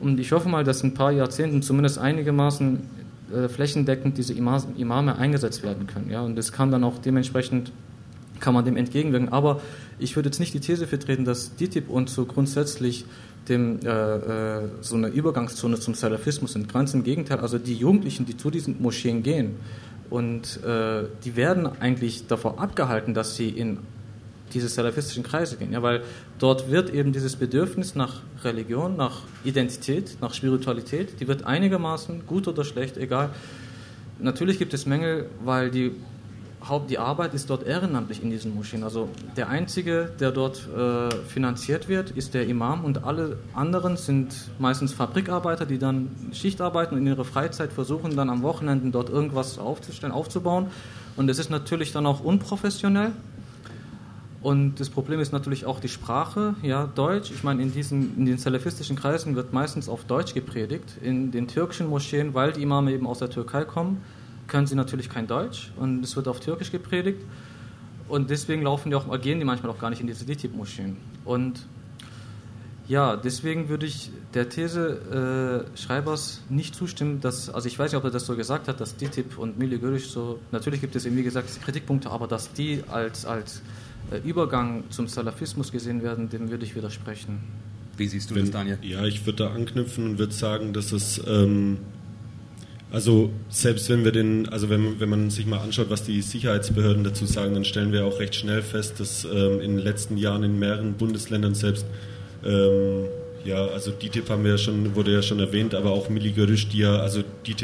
[0.00, 2.80] Und ich hoffe mal, dass in ein paar Jahrzehnten zumindest einigermaßen
[3.34, 6.10] äh, flächendeckend diese Imame eingesetzt werden können.
[6.10, 6.22] Ja?
[6.22, 7.72] Und das kann dann auch dementsprechend,
[8.40, 9.28] kann man dem entgegenwirken.
[9.28, 9.60] Aber
[9.98, 13.04] ich würde jetzt nicht die These vertreten, dass DITIB uns so grundsätzlich
[13.48, 16.72] dem, äh, äh, so eine Übergangszone zum Salafismus sind.
[16.72, 19.56] Ganz im Gegenteil, also die Jugendlichen, die zu diesen Moscheen gehen,
[20.10, 23.78] und äh, die werden eigentlich davor abgehalten, dass sie in
[24.52, 25.72] diese salafistischen Kreise gehen.
[25.72, 26.02] Ja, weil
[26.38, 32.46] dort wird eben dieses Bedürfnis nach Religion, nach Identität, nach Spiritualität, die wird einigermaßen gut
[32.46, 33.30] oder schlecht, egal.
[34.20, 35.92] Natürlich gibt es Mängel, weil die
[36.68, 38.84] Haupt, die Arbeit ist dort ehrenamtlich in diesen Moscheen.
[38.84, 44.34] Also der einzige, der dort äh, finanziert wird, ist der Imam und alle anderen sind
[44.58, 49.10] meistens Fabrikarbeiter, die dann Schicht arbeiten und in ihrer Freizeit versuchen dann am Wochenenden dort
[49.10, 50.66] irgendwas aufzustellen, aufzubauen.
[51.16, 53.12] Und es ist natürlich dann auch unprofessionell.
[54.42, 57.30] Und das Problem ist natürlich auch die Sprache, ja, Deutsch.
[57.30, 60.98] Ich meine, in, diesen, in den salafistischen Kreisen wird meistens auf Deutsch gepredigt.
[61.02, 64.02] In den türkischen Moscheen, weil die Imame eben aus der Türkei kommen,
[64.54, 67.18] können sie natürlich kein Deutsch und es wird auf Türkisch gepredigt.
[68.06, 70.96] Und deswegen laufen die auch, gehen die manchmal auch gar nicht in diese DITIB-Moscheen.
[71.24, 71.66] Und
[72.86, 77.98] ja, deswegen würde ich der These äh, Schreibers nicht zustimmen, dass, also ich weiß nicht,
[77.98, 81.04] ob er das so gesagt hat, dass DITIB und Mili Görisch so, natürlich gibt es
[81.04, 83.60] eben wie gesagt Kritikpunkte, aber dass die als, als
[84.12, 87.40] äh, Übergang zum Salafismus gesehen werden, dem würde ich widersprechen.
[87.96, 88.78] Wie siehst du Wenn, das, Daniel?
[88.82, 91.78] Ja, ich würde da anknüpfen und würde sagen, dass es, ähm,
[92.94, 97.02] also selbst wenn wir den, also wenn, wenn man sich mal anschaut, was die Sicherheitsbehörden
[97.02, 100.44] dazu sagen, dann stellen wir auch recht schnell fest, dass ähm, in den letzten Jahren
[100.44, 101.86] in mehreren Bundesländern selbst
[102.44, 103.06] ähm,
[103.44, 106.68] ja, also DITIB haben wir ja schon, wurde ja schon erwähnt, aber auch Milli Gerüsch,
[106.68, 107.56] die ja, also die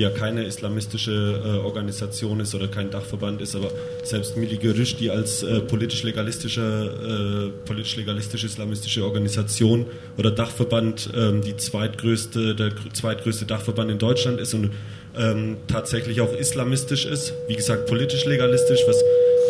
[0.00, 3.70] ja keine islamistische äh, Organisation ist oder kein Dachverband ist, aber
[4.02, 9.86] selbst Milli Gerüsch, die als äh, politisch-legalistische äh, politisch-legalistisch-islamistische Organisation
[10.16, 14.70] oder Dachverband ähm, die zweitgrößte, der zweitgrößte Dachverband in Deutschland ist und
[15.16, 17.34] ähm, tatsächlich auch islamistisch ist.
[17.48, 19.02] Wie gesagt, politisch-legalistisch, was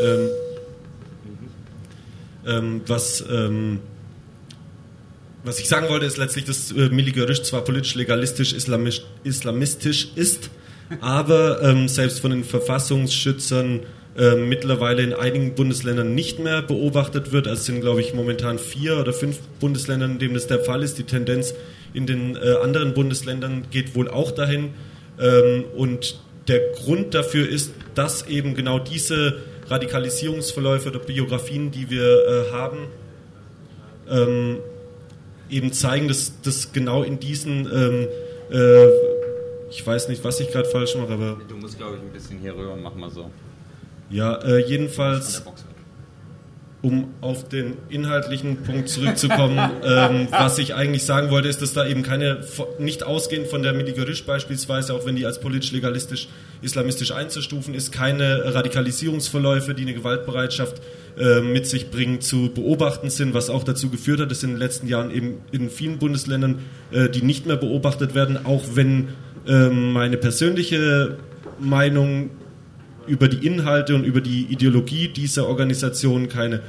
[0.03, 0.29] ähm,
[2.47, 3.81] ähm, was ähm,
[5.43, 10.51] was ich sagen wollte, ist letztlich, dass äh, zwar politisch legalistisch islamisch, islamistisch ist,
[11.01, 13.81] aber ähm, selbst von den Verfassungsschützern
[14.19, 17.47] äh, mittlerweile in einigen Bundesländern nicht mehr beobachtet wird.
[17.47, 20.83] Also es sind, glaube ich, momentan vier oder fünf Bundesländer, in denen das der Fall
[20.83, 20.99] ist.
[20.99, 21.55] Die Tendenz
[21.95, 24.71] in den äh, anderen Bundesländern geht wohl auch dahin.
[25.19, 26.19] Ähm, und
[26.49, 29.39] der Grund dafür ist, dass eben genau diese
[29.69, 32.89] Radikalisierungsverläufe oder Biografien, die wir äh, haben,
[34.11, 34.59] ähm,
[35.51, 38.09] eben zeigen, dass, dass genau in diesen, ähm,
[38.51, 38.87] äh,
[39.71, 41.39] ich weiß nicht, was ich gerade falsch mache, aber.
[41.49, 43.31] Du musst, glaube ich, ein bisschen hier rüber, mach mal so.
[44.11, 45.43] Ja, äh, jedenfalls,
[46.83, 51.87] um auf den inhaltlichen Punkt zurückzukommen, ähm, was ich eigentlich sagen wollte, ist, dass da
[51.87, 52.41] eben keine,
[52.79, 56.29] nicht ausgehend von der Miligerisch beispielsweise, auch wenn die als politisch-legalistisch,
[56.63, 60.81] islamistisch einzustufen ist, keine Radikalisierungsverläufe, die eine Gewaltbereitschaft
[61.19, 64.59] äh, mit sich bringen, zu beobachten sind, was auch dazu geführt hat, dass in den
[64.59, 66.61] letzten Jahren eben in vielen Bundesländern
[66.93, 69.09] äh, die nicht mehr beobachtet werden, auch wenn
[69.47, 71.19] äh, meine persönliche
[71.59, 72.31] Meinung
[73.07, 76.61] über die Inhalte und über die Ideologie dieser Organisation keine,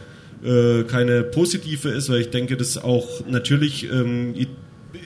[0.43, 4.33] äh, keine positive ist, weil ich denke, dass auch natürlich ähm,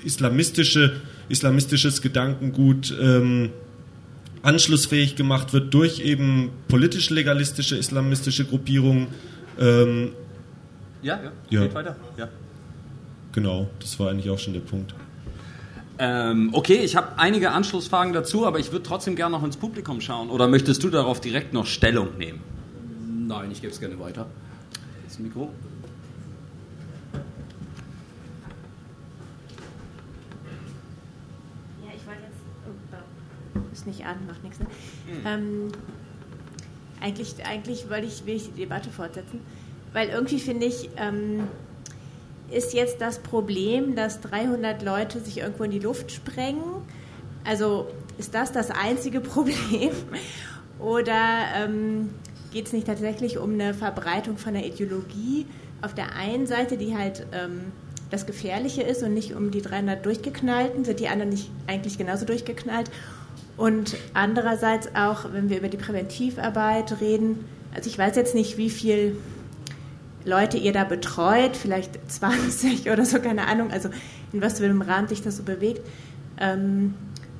[0.03, 0.93] islamistische,
[1.29, 3.49] islamistisches Gedankengut ähm,
[4.41, 9.07] anschlussfähig gemacht wird durch eben politisch-legalistische islamistische Gruppierungen.
[9.59, 10.11] Ähm,
[11.01, 11.95] ja, ja, ja, geht weiter.
[12.17, 12.29] Ja.
[13.31, 14.93] Genau, das war eigentlich auch schon der Punkt.
[15.97, 20.01] Ähm, okay, ich habe einige Anschlussfragen dazu, aber ich würde trotzdem gerne noch ins Publikum
[20.01, 20.29] schauen.
[20.29, 22.41] Oder möchtest du darauf direkt noch Stellung nehmen?
[23.27, 24.27] Nein, ich gebe es gerne weiter.
[25.05, 25.49] Das Mikro.
[31.83, 33.55] Ja, ich wollte jetzt.
[33.55, 34.59] Oh, ist nicht an, macht nichts.
[34.59, 34.65] Ne?
[35.07, 35.25] Hm.
[35.25, 35.71] Ähm,
[37.01, 39.39] eigentlich, eigentlich wollte ich, will ich die Debatte fortsetzen,
[39.93, 40.89] weil irgendwie finde ich.
[40.97, 41.47] Ähm,
[42.51, 46.63] ist jetzt das Problem, dass 300 Leute sich irgendwo in die Luft sprengen?
[47.43, 49.91] Also ist das das einzige Problem?
[50.79, 52.09] Oder ähm,
[52.51, 55.45] geht es nicht tatsächlich um eine Verbreitung von der Ideologie
[55.81, 57.71] auf der einen Seite, die halt ähm,
[58.11, 60.85] das Gefährliche ist und nicht um die 300 Durchgeknallten?
[60.85, 62.91] Sind die anderen nicht eigentlich genauso durchgeknallt?
[63.57, 68.69] Und andererseits auch, wenn wir über die Präventivarbeit reden, also ich weiß jetzt nicht, wie
[68.69, 69.17] viel
[70.25, 73.89] Leute ihr da betreut, vielleicht 20 oder so, keine Ahnung, also
[74.33, 75.81] in was für einem Rahmen sich das so bewegt.
[76.39, 76.95] Ähm,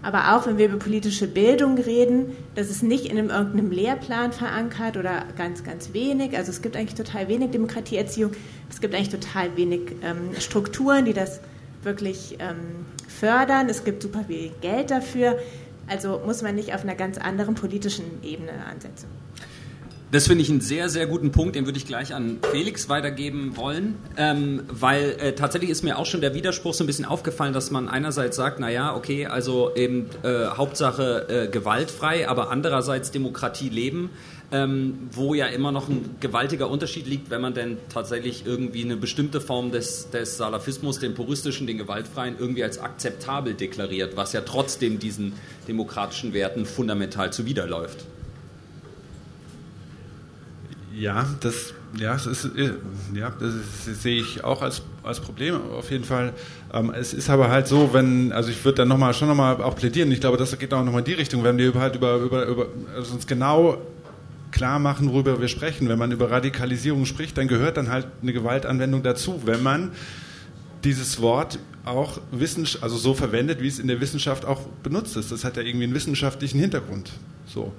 [0.06, 4.32] aber auch wenn wir über politische Bildung reden, das ist nicht in einem, irgendeinem Lehrplan
[4.34, 6.38] verankert oder ganz, ganz wenig.
[6.38, 8.32] Also es gibt eigentlich total wenig Demokratieerziehung.
[8.70, 11.40] Es gibt eigentlich total wenig ähm, Strukturen, die das
[11.82, 13.68] wirklich ähm, fördern.
[13.68, 15.40] Es gibt super viel Geld dafür.
[15.88, 19.08] Also muss man nicht auf einer ganz anderen politischen Ebene ansetzen.
[20.16, 23.58] Das finde ich einen sehr, sehr guten Punkt, den würde ich gleich an Felix weitergeben
[23.58, 27.52] wollen, ähm, weil äh, tatsächlich ist mir auch schon der Widerspruch so ein bisschen aufgefallen,
[27.52, 33.68] dass man einerseits sagt, naja, okay, also eben äh, Hauptsache äh, gewaltfrei, aber andererseits Demokratie
[33.68, 34.10] leben,
[34.54, 38.96] ähm, wo ja immer noch ein gewaltiger Unterschied liegt, wenn man denn tatsächlich irgendwie eine
[38.96, 44.40] bestimmte Form des, des Salafismus, den puristischen, den gewaltfreien, irgendwie als akzeptabel deklariert, was ja
[44.40, 45.34] trotzdem diesen
[45.68, 48.06] demokratischen Werten fundamental zuwiderläuft.
[50.98, 52.50] Ja, das, ja, das, ist,
[53.14, 56.34] ja, das, ist, das sehe ich auch als, als Problem auf jeden Fall.
[56.74, 59.62] Ähm, es ist aber halt so, wenn, also ich würde dann noch mal, schon nochmal
[59.62, 62.18] auch plädieren, ich glaube, das geht auch nochmal in die Richtung, wenn wir halt über,
[62.18, 63.78] über, über also uns genau
[64.52, 65.90] klar machen, worüber wir sprechen.
[65.90, 69.92] Wenn man über Radikalisierung spricht, dann gehört dann halt eine Gewaltanwendung dazu, wenn man
[70.86, 75.32] dieses Wort auch wissenschaft, also so verwendet, wie es in der Wissenschaft auch benutzt ist.
[75.32, 77.12] Das hat ja irgendwie einen wissenschaftlichen Hintergrund.
[77.48, 77.74] So.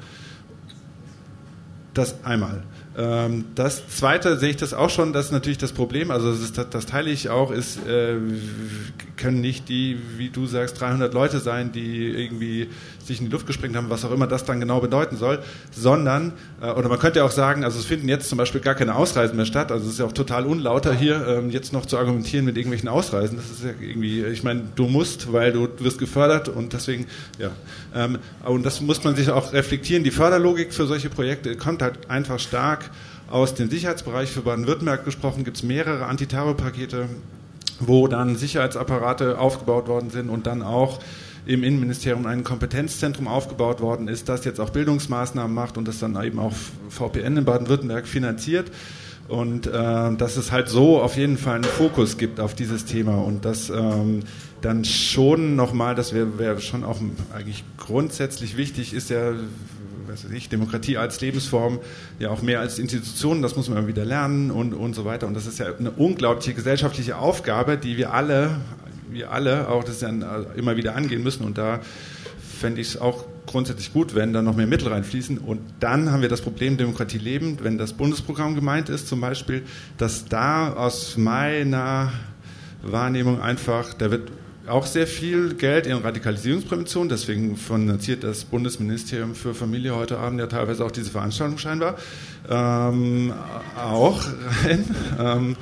[1.95, 2.63] Das einmal.
[2.99, 6.41] Ähm, das zweite sehe ich das auch schon, das ist natürlich das Problem, also das,
[6.41, 8.17] ist, das teile ich auch, ist, äh,
[9.19, 12.71] können nicht die, wie du sagst, 300 Leute sein, die irgendwie
[13.05, 15.41] sich in die Luft gesprengt haben, was auch immer das dann genau bedeuten soll,
[15.73, 16.33] sondern,
[16.63, 18.97] äh, oder man könnte ja auch sagen, also es finden jetzt zum Beispiel gar keine
[18.97, 21.99] Ausreisen mehr statt, also es ist ja auch total unlauter hier, ähm, jetzt noch zu
[21.99, 25.99] argumentieren mit irgendwelchen Ausreisen, das ist ja irgendwie, ich meine, du musst, weil du wirst
[25.99, 27.07] gefördert und deswegen,
[27.39, 27.51] ja,
[27.95, 32.09] ähm, und das muss man sich auch reflektieren, die Förderlogik für solche Projekte kommt halt
[32.09, 32.86] einfach stark
[33.31, 37.09] aus dem Sicherheitsbereich für Baden-Württemberg gesprochen, gibt es mehrere Antiterrorpakete,
[37.81, 41.01] wo dann Sicherheitsapparate aufgebaut worden sind und dann auch
[41.47, 46.21] im Innenministerium ein Kompetenzzentrum aufgebaut worden ist, das jetzt auch Bildungsmaßnahmen macht und das dann
[46.23, 46.53] eben auch
[46.89, 48.71] VPN in Baden-Württemberg finanziert.
[49.29, 53.17] Und äh, dass es halt so auf jeden Fall einen Fokus gibt auf dieses Thema
[53.17, 54.21] und dass ähm,
[54.61, 57.01] dann schon nochmal, das wäre wär schon auch
[57.35, 59.33] eigentlich grundsätzlich wichtig, ist ja,
[60.09, 61.81] was weiß ich, Demokratie als Lebensform,
[62.19, 65.27] ja auch mehr als Institution, das muss man immer wieder lernen und, und so weiter.
[65.27, 68.57] Und das ist ja eine unglaubliche gesellschaftliche Aufgabe, die wir alle,
[69.11, 70.25] wir alle auch das dann
[70.57, 71.45] immer wieder angehen müssen.
[71.45, 71.81] Und da
[72.59, 75.39] fände ich es auch grundsätzlich gut, wenn da noch mehr Mittel reinfließen.
[75.39, 79.63] Und dann haben wir das Problem Demokratie leben, wenn das Bundesprogramm gemeint ist zum Beispiel,
[79.99, 82.13] dass da aus meiner
[82.83, 84.31] Wahrnehmung einfach, da wird
[84.69, 90.47] auch sehr viel Geld in Radikalisierungsprävention, deswegen finanziert das Bundesministerium für Familie heute Abend ja
[90.47, 91.97] teilweise auch diese Veranstaltung scheinbar
[92.49, 93.33] ähm,
[93.77, 94.25] auch
[94.65, 94.85] rein.
[95.19, 95.57] Ähm,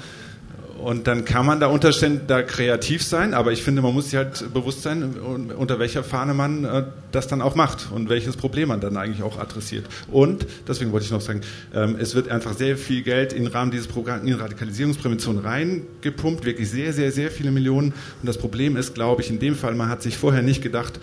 [0.85, 1.93] und dann kann man da unter
[2.27, 5.15] da kreativ sein, aber ich finde, man muss sich halt bewusst sein,
[5.56, 9.23] unter welcher Fahne man äh, das dann auch macht und welches Problem man dann eigentlich
[9.23, 9.86] auch adressiert.
[10.12, 11.40] Und, deswegen wollte ich noch sagen,
[11.74, 16.69] ähm, es wird einfach sehr viel Geld im Rahmen dieses Programms in Radikalisierungsprävention reingepumpt, wirklich
[16.69, 17.94] sehr, sehr, sehr viele Millionen.
[18.20, 21.01] Und das Problem ist, glaube ich, in dem Fall, man hat sich vorher nicht gedacht,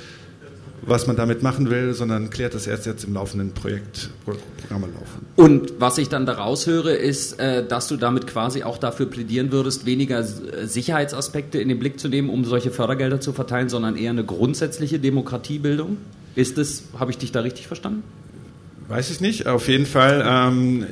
[0.81, 5.25] was man damit machen will, sondern klärt das erst jetzt im laufenden Projekt, Programme laufen.
[5.35, 9.51] Und was ich dann daraus höre, ist, äh, dass du damit quasi auch dafür plädieren
[9.51, 13.95] würdest, weniger äh, Sicherheitsaspekte in den Blick zu nehmen, um solche Fördergelder zu verteilen, sondern
[13.95, 15.97] eher eine grundsätzliche Demokratiebildung.
[16.35, 18.03] Ist das, habe ich dich da richtig verstanden?
[18.91, 19.47] Weiß ich nicht.
[19.47, 20.85] Auf jeden Fall, ähm,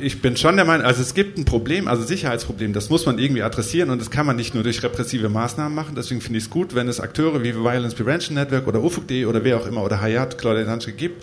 [0.00, 3.18] ich bin schon der Meinung, also es gibt ein Problem, also Sicherheitsproblem, das muss man
[3.18, 5.94] irgendwie adressieren und das kann man nicht nur durch repressive Maßnahmen machen.
[5.94, 9.44] Deswegen finde ich es gut, wenn es Akteure wie Violence Prevention Network oder UFUG.de oder
[9.44, 11.22] wer auch immer oder Hayat, Claudia Danske gibt,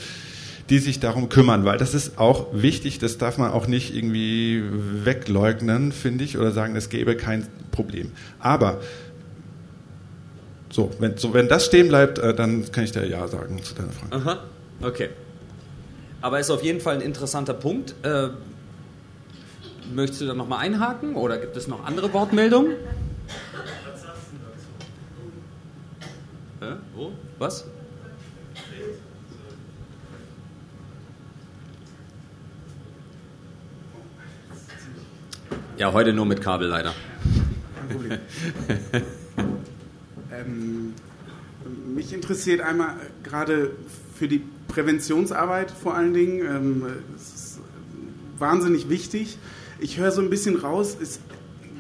[0.70, 4.62] die sich darum kümmern, weil das ist auch wichtig, das darf man auch nicht irgendwie
[5.04, 8.12] wegleugnen, finde ich, oder sagen, es gäbe kein Problem.
[8.38, 8.82] Aber
[10.70, 13.74] so wenn, so, wenn das stehen bleibt, äh, dann kann ich da Ja sagen zu
[13.74, 14.16] deiner Frage.
[14.16, 14.44] Aha,
[14.84, 15.10] okay.
[16.22, 17.94] Aber ist auf jeden Fall ein interessanter Punkt.
[18.04, 18.30] Äh,
[19.94, 22.74] möchtest du da nochmal einhaken oder gibt es noch andere Wortmeldungen?
[26.62, 27.12] Äh, wo?
[27.38, 27.66] Was?
[35.78, 36.94] Ja, heute nur mit Kabel leider.
[37.76, 38.20] Kein Problem.
[40.32, 40.94] ähm,
[41.94, 43.72] mich interessiert einmal gerade
[44.18, 46.40] für die Präventionsarbeit vor allen Dingen.
[46.40, 46.86] Ähm,
[47.16, 47.60] es ist
[48.40, 49.38] wahnsinnig wichtig.
[49.80, 51.22] Ich höre so ein bisschen raus, ist,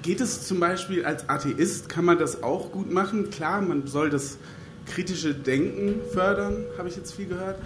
[0.04, 3.30] geht es zum Beispiel als Atheist, kann man das auch gut machen?
[3.30, 4.38] Klar, man soll das
[4.86, 7.60] kritische Denken fördern, habe ich jetzt viel gehört.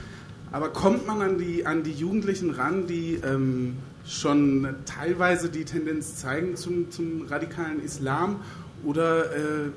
[0.52, 6.15] Aber kommt man an die, an die Jugendlichen ran, die ähm, schon teilweise die Tendenz
[6.18, 8.41] zeigen zum, zum radikalen Islam?
[8.84, 9.69] Oder äh,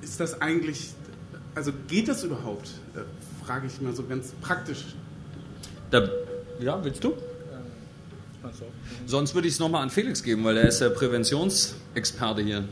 [0.00, 0.94] ist das eigentlich,
[1.54, 2.70] also geht das überhaupt?
[3.46, 4.94] Frage ich mal so ganz praktisch.
[5.90, 6.08] Da,
[6.60, 7.14] ja, willst du?
[9.06, 12.64] Sonst würde ich es nochmal an Felix geben, weil er ist der Präventionsexperte hier.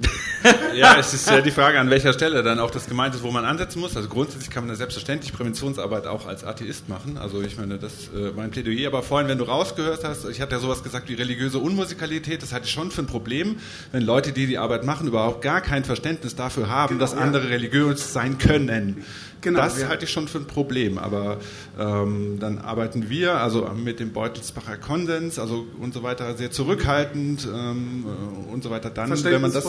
[0.74, 3.30] ja, es ist ja die Frage, an welcher Stelle dann auch das gemeint ist, wo
[3.30, 3.96] man ansetzen muss.
[3.96, 7.18] Also grundsätzlich kann man ja selbstverständlich Präventionsarbeit auch als Atheist machen.
[7.18, 8.88] Also ich meine, das äh, mein Plädoyer.
[8.88, 12.52] Aber vorhin, wenn du rausgehört hast, ich hatte ja sowas gesagt wie religiöse Unmusikalität, das
[12.52, 13.56] halte ich schon für ein Problem,
[13.92, 17.44] wenn Leute, die die Arbeit machen, überhaupt gar kein Verständnis dafür haben, genau, dass andere
[17.44, 17.50] ja.
[17.50, 19.04] religiös sein können.
[19.40, 19.88] Genau, das ja.
[19.88, 20.98] halte ich schon für ein Problem.
[20.98, 21.38] Aber
[21.78, 27.48] ähm, dann arbeiten wir also mit dem Beutelsbacher Konsens, also und so weiter, sehr zurückhaltend
[27.52, 28.04] ähm,
[28.52, 28.90] und so weiter.
[28.90, 29.66] Dann, wenn man das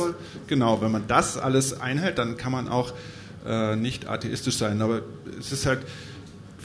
[0.47, 2.93] genau, wenn man das alles einhält, dann kann man auch
[3.45, 4.81] äh, nicht atheistisch sein.
[4.81, 5.01] Aber
[5.39, 5.79] es ist halt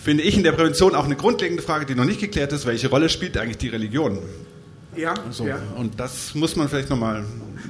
[0.06, 2.88] finde ich in der Prävention auch eine grundlegende Frage, die noch nicht geklärt ist, welche
[2.88, 4.20] Rolle spielt eigentlich die Religion?
[4.94, 5.58] Ja, so, ja.
[5.76, 7.24] Und das muss man vielleicht nochmal.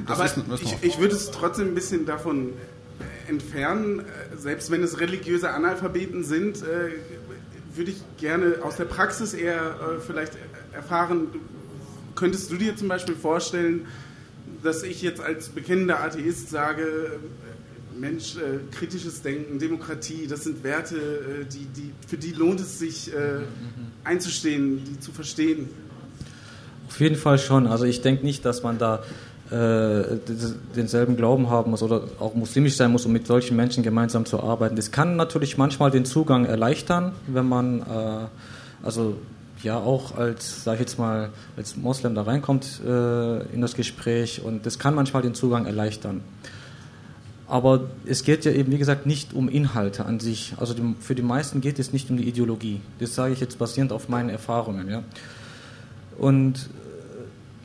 [0.05, 2.53] Aber ich, ich würde es trotzdem ein bisschen davon
[3.27, 6.90] entfernen, äh, selbst wenn es religiöse Analphabeten sind, äh,
[7.74, 10.32] würde ich gerne aus der Praxis eher äh, vielleicht
[10.74, 11.28] erfahren,
[12.15, 13.86] könntest du dir zum Beispiel vorstellen,
[14.66, 17.18] dass ich jetzt als bekennender Atheist sage,
[17.98, 22.78] Mensch, äh, kritisches Denken, Demokratie, das sind Werte, äh, die, die, für die lohnt es
[22.78, 23.40] sich äh,
[24.05, 25.68] einzustehen, die zu verstehen.
[26.88, 27.66] Auf jeden Fall schon.
[27.66, 29.02] Also ich denke nicht, dass man da
[29.51, 30.18] äh,
[30.74, 34.43] denselben Glauben haben muss oder auch muslimisch sein muss, um mit solchen Menschen gemeinsam zu
[34.43, 34.76] arbeiten.
[34.76, 38.26] Das kann natürlich manchmal den Zugang erleichtern, wenn man äh,
[38.82, 39.16] also
[39.62, 44.43] ja auch als, sag ich jetzt mal, als Moslem da reinkommt äh, in das Gespräch
[44.43, 46.23] und das kann manchmal den Zugang erleichtern.
[47.49, 50.55] Aber es geht ja eben, wie gesagt, nicht um Inhalte an sich.
[50.57, 52.81] Also die, für die meisten geht es nicht um die Ideologie.
[52.99, 54.89] Das sage ich jetzt basierend auf meinen Erfahrungen.
[54.91, 55.05] Ja.
[56.19, 56.69] Und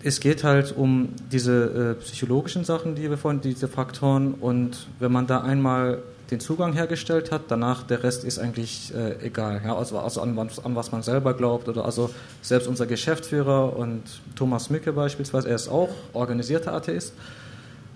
[0.04, 4.36] es geht halt um diese äh, psychologischen Sachen, die wir vorhin, diese Faktoren.
[4.36, 9.26] Und wenn man da einmal den Zugang hergestellt hat, danach der Rest ist eigentlich äh,
[9.26, 9.62] egal.
[9.64, 11.68] Ja, also, also an, an, was man selber glaubt.
[11.68, 12.10] Oder also
[12.42, 14.04] selbst unser Geschäftsführer und
[14.36, 17.14] Thomas Mücke beispielsweise, er ist auch organisierter Atheist.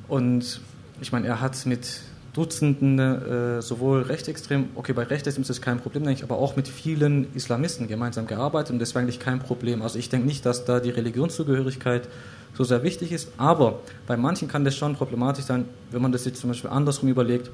[0.09, 0.59] Und
[0.99, 2.01] ich meine, er hat mit
[2.33, 6.57] Dutzenden, äh, sowohl rechtsextrem, okay, bei rechtsextrem ist das kein Problem, denke ich, aber auch
[6.57, 9.81] mit vielen Islamisten gemeinsam gearbeitet und das war eigentlich kein Problem.
[9.81, 12.09] Also ich denke nicht, dass da die Religionszugehörigkeit
[12.53, 16.25] so sehr wichtig ist, aber bei manchen kann das schon problematisch sein, wenn man das
[16.25, 17.51] jetzt zum Beispiel andersrum überlegt,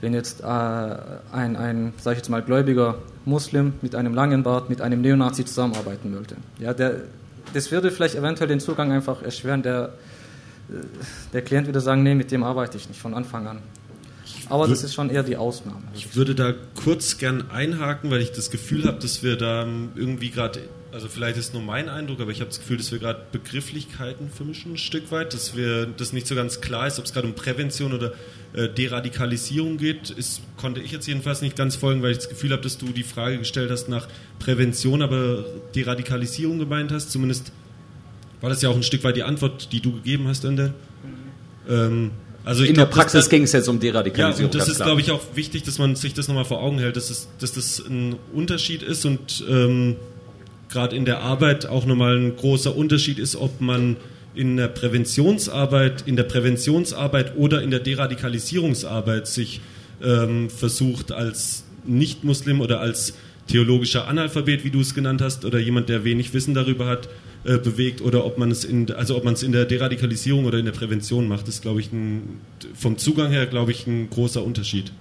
[0.00, 4.68] wenn jetzt äh, ein, ein sage ich jetzt mal, gläubiger Muslim mit einem langen Bart
[4.70, 6.36] mit einem Neonazi zusammenarbeiten wollte.
[6.58, 7.02] Ja, der,
[7.54, 9.94] das würde vielleicht eventuell den Zugang einfach erschweren, der,
[10.68, 10.74] äh,
[11.32, 13.58] der Klient würde sagen, nee, mit dem arbeite ich nicht von Anfang an.
[14.48, 15.82] Aber das ist schon eher die Ausnahme.
[15.94, 20.30] Ich würde da kurz gern einhaken, weil ich das Gefühl habe, dass wir da irgendwie
[20.30, 20.60] gerade,
[20.92, 24.30] also vielleicht ist nur mein Eindruck, aber ich habe das Gefühl, dass wir gerade Begrifflichkeiten
[24.30, 27.26] vermischen ein Stück weit, dass wir das nicht so ganz klar ist, ob es gerade
[27.26, 28.12] um Prävention oder
[28.56, 30.10] äh, Deradikalisierung geht.
[30.10, 32.86] Ist, konnte ich jetzt jedenfalls nicht ganz folgen, weil ich das Gefühl habe, dass du
[32.86, 34.08] die Frage gestellt hast nach
[34.38, 37.10] Prävention, aber Deradikalisierung gemeint hast.
[37.10, 37.52] Zumindest
[38.40, 40.74] war das ja auch ein Stück weit die Antwort, die du gegeben hast, Ende.
[41.68, 42.10] Ähm,
[42.44, 44.52] also in glaub, der Praxis ging es jetzt um Deradikalisierung.
[44.52, 46.78] Ja, und das ist, glaube ich, auch wichtig, dass man sich das nochmal vor Augen
[46.78, 49.96] hält, dass, es, dass das ein Unterschied ist und ähm,
[50.68, 53.96] gerade in der Arbeit auch nochmal ein großer Unterschied ist, ob man
[54.36, 59.60] in der Präventionsarbeit, in der Präventionsarbeit oder in der Deradikalisierungsarbeit sich
[60.02, 63.14] ähm, versucht als Nicht-Muslim oder als
[63.48, 67.08] theologischer Analphabet, wie du es genannt hast, oder jemand, der wenig Wissen darüber hat,
[67.44, 70.58] äh, bewegt oder ob man es in, also ob man es in der Deradikalisierung oder
[70.58, 72.40] in der Prävention macht, ist, glaube ich, ein,
[72.74, 74.92] vom Zugang her, glaube ich, ein großer Unterschied.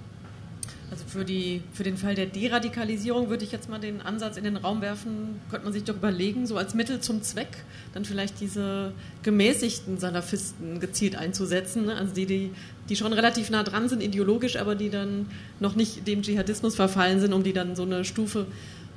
[1.15, 4.57] Für, die, für den Fall der Deradikalisierung würde ich jetzt mal den Ansatz in den
[4.57, 7.63] Raum werfen, könnte man sich doch überlegen, so als Mittel zum Zweck,
[7.93, 8.91] dann vielleicht diese
[9.23, 12.51] gemäßigten Salafisten gezielt einzusetzen, also die, die,
[12.89, 15.27] die schon relativ nah dran sind ideologisch, aber die dann
[15.61, 18.45] noch nicht dem Dschihadismus verfallen sind, um die dann so eine Stufe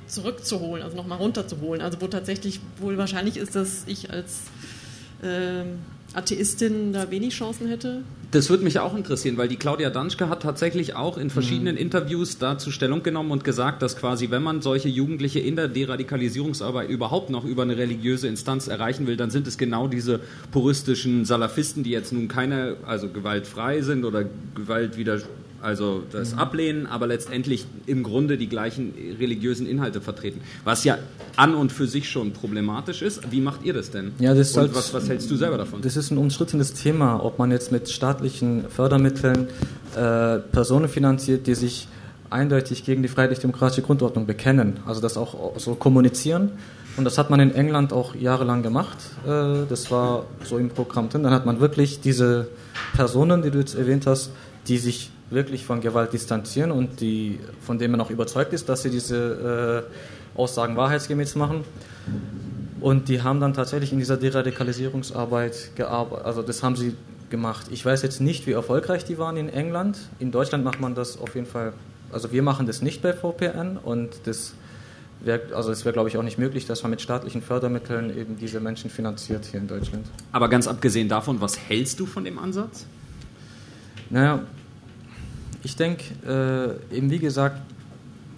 [0.07, 1.81] zurückzuholen, also nochmal runterzuholen.
[1.81, 4.41] Also wo tatsächlich wohl wahrscheinlich ist, dass ich als
[5.21, 5.63] äh,
[6.13, 8.03] Atheistin da wenig Chancen hätte?
[8.31, 11.81] Das würde mich auch interessieren, weil die Claudia Danschke hat tatsächlich auch in verschiedenen mhm.
[11.81, 16.89] Interviews dazu Stellung genommen und gesagt, dass quasi, wenn man solche Jugendliche in der Deradikalisierungsarbeit
[16.89, 20.19] überhaupt noch über eine religiöse Instanz erreichen will, dann sind es genau diese
[20.51, 25.19] puristischen Salafisten, die jetzt nun keine, also gewaltfrei sind oder Gewalt wieder
[25.61, 26.39] also das mhm.
[26.39, 30.41] Ablehnen, aber letztendlich im Grunde die gleichen religiösen Inhalte vertreten.
[30.63, 30.97] Was ja
[31.35, 33.31] an und für sich schon problematisch ist.
[33.31, 34.13] Wie macht ihr das denn?
[34.19, 35.81] Ja, das halt, was, was, hältst du selber davon?
[35.81, 39.47] Das ist ein umstrittenes Thema, ob man jetzt mit staatlichen Fördermitteln
[39.95, 41.87] äh, Personen finanziert, die sich
[42.29, 44.79] eindeutig gegen die freiheitlich-demokratische Grundordnung bekennen.
[44.85, 46.51] Also das auch so kommunizieren.
[46.97, 48.97] Und das hat man in England auch jahrelang gemacht.
[49.25, 51.23] Äh, das war so im Programm drin.
[51.23, 52.49] Dann hat man wirklich diese
[52.93, 54.31] Personen, die du jetzt erwähnt hast,
[54.67, 58.83] die sich wirklich von Gewalt distanzieren und die, von denen man auch überzeugt ist, dass
[58.83, 59.85] sie diese
[60.35, 61.63] äh, Aussagen wahrheitsgemäß machen.
[62.81, 66.25] Und die haben dann tatsächlich in dieser Deradikalisierungsarbeit gearbeitet.
[66.25, 66.95] Also das haben sie
[67.29, 67.67] gemacht.
[67.71, 69.97] Ich weiß jetzt nicht, wie erfolgreich die waren in England.
[70.19, 71.73] In Deutschland macht man das auf jeden Fall.
[72.11, 74.53] Also wir machen das nicht bei VPN und das
[75.21, 78.37] wäre, also es wäre glaube ich auch nicht möglich, dass man mit staatlichen Fördermitteln eben
[78.37, 80.07] diese Menschen finanziert hier in Deutschland.
[80.31, 82.87] Aber ganz abgesehen davon, was hältst du von dem Ansatz?
[84.09, 84.43] Naja,
[85.63, 87.61] ich denke, äh, eben wie gesagt,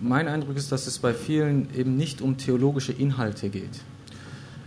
[0.02, 3.82] mein Eindruck ist, dass es bei vielen eben nicht um theologische Inhalte geht.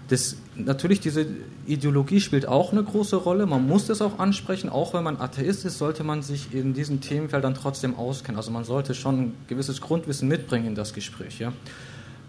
[0.09, 1.27] Das, natürlich, diese
[1.67, 3.47] Ideologie spielt auch eine große Rolle.
[3.47, 4.69] Man muss das auch ansprechen.
[4.69, 8.37] Auch wenn man Atheist ist, sollte man sich in diesen Themenfeldern trotzdem auskennen.
[8.37, 11.39] Also man sollte schon ein gewisses Grundwissen mitbringen in das Gespräch.
[11.39, 11.53] Ja?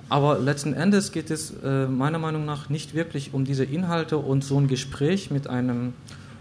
[0.08, 4.44] Aber letzten Endes geht es äh, meiner Meinung nach nicht wirklich um diese Inhalte und
[4.44, 5.94] so ein Gespräch mit einem,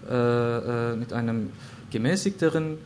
[0.08, 1.50] äh, äh mit einem
[1.90, 2.78] gemäßigteren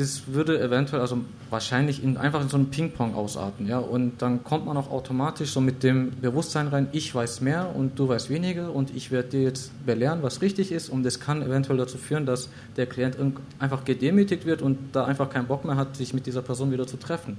[0.00, 1.18] das würde eventuell, also
[1.50, 3.66] wahrscheinlich in, einfach in so einem Ping-Pong ausarten.
[3.66, 3.78] Ja?
[3.78, 7.98] Und dann kommt man auch automatisch so mit dem Bewusstsein rein, ich weiß mehr und
[7.98, 10.88] du weißt weniger und ich werde dir jetzt belehren, was richtig ist.
[10.88, 13.16] Und das kann eventuell dazu führen, dass der Klient
[13.58, 16.86] einfach gedemütigt wird und da einfach keinen Bock mehr hat, sich mit dieser Person wieder
[16.86, 17.36] zu treffen.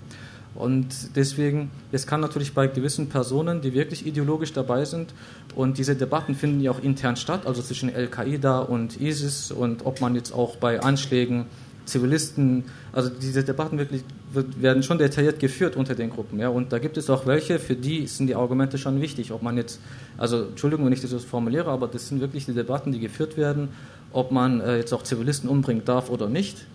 [0.54, 5.14] Und deswegen, es kann natürlich bei gewissen Personen, die wirklich ideologisch dabei sind,
[5.56, 10.02] und diese Debatten finden ja auch intern statt, also zwischen Al-Qaida und ISIS und ob
[10.02, 11.46] man jetzt auch bei Anschlägen
[11.86, 12.64] Zivilisten,
[12.94, 14.04] also diese Debatten wirklich
[14.34, 16.40] werden schon detailliert geführt unter den Gruppen.
[16.40, 16.50] Ja?
[16.50, 19.32] Und da gibt es auch welche, für die sind die Argumente schon wichtig.
[19.32, 19.80] Ob man jetzt,
[20.18, 23.38] also Entschuldigung, wenn ich das so formuliere, aber das sind wirklich die Debatten, die geführt
[23.38, 23.70] werden,
[24.14, 26.66] ob man äh, jetzt auch Zivilisten umbringen darf oder nicht.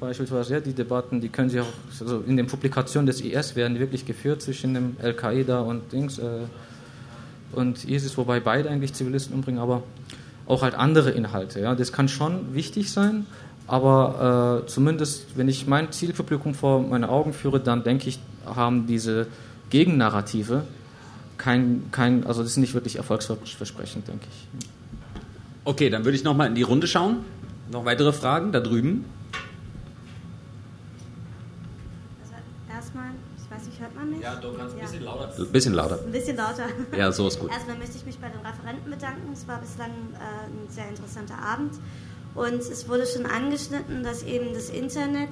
[0.00, 3.78] Beispielsweise, ja, die Debatten, die können Sie auch, also in den Publikationen des IS werden
[3.78, 6.18] wirklich geführt zwischen dem Al-Qaida und Dings.
[6.18, 6.40] Äh,
[7.52, 9.82] und ISIS, wobei beide eigentlich Zivilisten umbringen, aber
[10.46, 11.60] auch halt andere Inhalte.
[11.60, 11.74] Ja.
[11.74, 13.26] Das kann schon wichtig sein,
[13.66, 18.86] aber äh, zumindest, wenn ich mein Zielpublikum vor meine Augen führe, dann denke ich, haben
[18.86, 19.26] diese
[19.70, 20.64] Gegennarrative
[21.38, 24.48] kein, kein, also das ist nicht wirklich erfolgsversprechend, denke ich.
[25.64, 27.18] Okay, dann würde ich nochmal in die Runde schauen.
[27.72, 29.04] Noch weitere Fragen da drüben?
[32.22, 32.34] Also
[32.70, 33.06] erstmal,
[33.42, 34.20] ich weiß nicht, hört man mich?
[34.20, 34.84] Ja, du kannst ein Ja.
[34.84, 35.32] bisschen lauter.
[35.38, 35.98] Ein bisschen lauter.
[36.04, 36.66] Ein bisschen lauter.
[36.96, 37.50] Ja, so ist gut.
[37.50, 39.32] Erstmal möchte ich mich bei den Referenten bedanken.
[39.32, 41.72] Es war bislang äh, ein sehr interessanter Abend.
[42.34, 45.30] Und es wurde schon angeschnitten, dass eben das Internet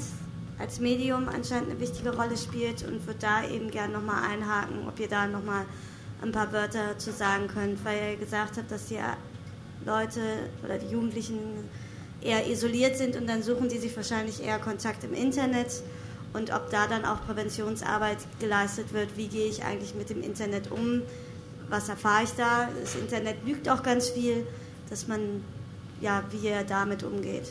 [0.58, 4.98] als Medium anscheinend eine wichtige Rolle spielt und würde da eben gerne nochmal einhaken, ob
[5.00, 5.64] ihr da nochmal
[6.22, 9.00] ein paar Wörter zu sagen könnt, weil ihr gesagt habt, dass die
[9.84, 10.20] Leute
[10.64, 11.38] oder die Jugendlichen
[12.20, 15.82] eher isoliert sind und dann suchen die sich wahrscheinlich eher Kontakt im Internet
[16.32, 20.70] und ob da dann auch Präventionsarbeit geleistet wird, wie gehe ich eigentlich mit dem Internet
[20.70, 21.02] um,
[21.68, 24.46] was erfahre ich da, das Internet lügt auch ganz viel,
[24.88, 25.42] dass man,
[26.02, 27.44] ja, wie er damit umgeht.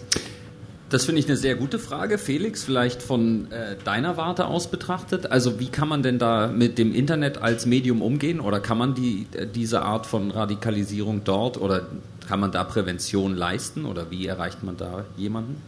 [0.89, 2.17] Das finde ich eine sehr gute Frage.
[2.17, 5.31] Felix, vielleicht von äh, deiner Warte aus betrachtet.
[5.31, 8.41] Also wie kann man denn da mit dem Internet als Medium umgehen?
[8.41, 11.87] Oder kann man die, äh, diese Art von Radikalisierung dort oder
[12.27, 13.85] kann man da Prävention leisten?
[13.85, 15.61] Oder wie erreicht man da jemanden?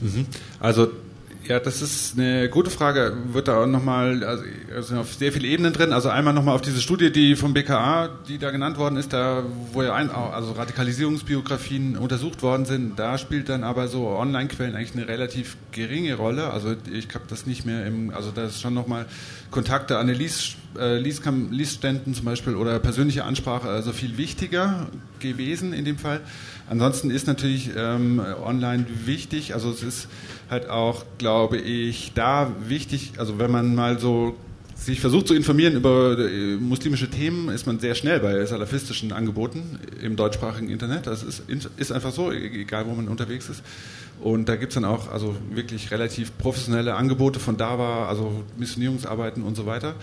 [0.00, 0.26] Mhm.
[0.60, 0.92] Also
[1.46, 3.16] ja, das ist eine gute Frage.
[3.32, 4.44] Wird da auch nochmal, also,
[4.74, 5.92] also auf sehr viele Ebenen drin.
[5.92, 9.42] Also einmal nochmal auf diese Studie, die vom BKA, die da genannt worden ist, da
[9.72, 14.94] wo ja ein, also Radikalisierungsbiografien untersucht worden sind, da spielt dann aber so Online-Quellen eigentlich
[14.94, 16.50] eine relativ geringe Rolle.
[16.50, 19.06] Also ich habe das nicht mehr im, also da ist schon nochmal
[19.50, 24.88] Kontakte an den Lies, äh, Liesständen zum Beispiel oder persönliche Ansprache also viel wichtiger
[25.18, 26.20] gewesen in dem Fall.
[26.68, 30.08] Ansonsten ist natürlich ähm, online wichtig, also es ist
[30.48, 34.36] halt auch, glaube ich, da wichtig, also wenn man mal so
[34.76, 39.78] sich versucht zu informieren über äh, muslimische Themen, ist man sehr schnell bei salafistischen Angeboten
[40.02, 41.06] im deutschsprachigen Internet.
[41.06, 41.42] Das ist,
[41.76, 43.62] ist einfach so, egal wo man unterwegs ist.
[44.22, 49.42] Und da gibt es dann auch also wirklich relativ professionelle Angebote von DAWA, also Missionierungsarbeiten
[49.42, 49.94] und so weiter.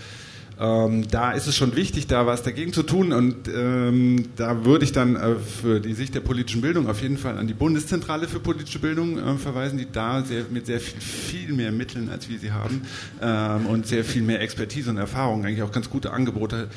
[0.60, 3.12] Ähm, da ist es schon wichtig, da was dagegen zu tun.
[3.12, 7.16] Und ähm, da würde ich dann äh, für die Sicht der politischen Bildung auf jeden
[7.16, 11.00] Fall an die Bundeszentrale für politische Bildung äh, verweisen, die da sehr, mit sehr viel,
[11.00, 12.82] viel mehr Mitteln, als wir sie haben,
[13.22, 16.68] ähm, und sehr viel mehr Expertise und Erfahrung eigentlich auch ganz gute Angebote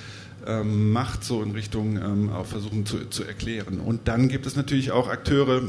[0.46, 3.80] ähm, macht, so in Richtung ähm, auch versuchen zu, zu erklären.
[3.80, 5.64] Und dann gibt es natürlich auch Akteure,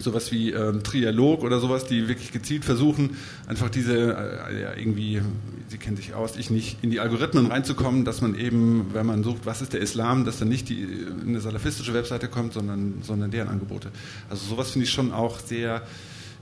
[0.00, 3.16] sowas wie ähm, Trialog oder sowas, die wirklich gezielt versuchen,
[3.46, 5.20] einfach diese, äh, ja, irgendwie,
[5.68, 9.24] Sie kennen sich aus, ich nicht, in die Algorithmen reinzukommen, dass man eben, wenn man
[9.24, 13.30] sucht, was ist der Islam, dass dann nicht die, eine salafistische Webseite kommt, sondern, sondern
[13.30, 13.90] deren Angebote.
[14.28, 15.82] Also sowas finde ich schon auch sehr,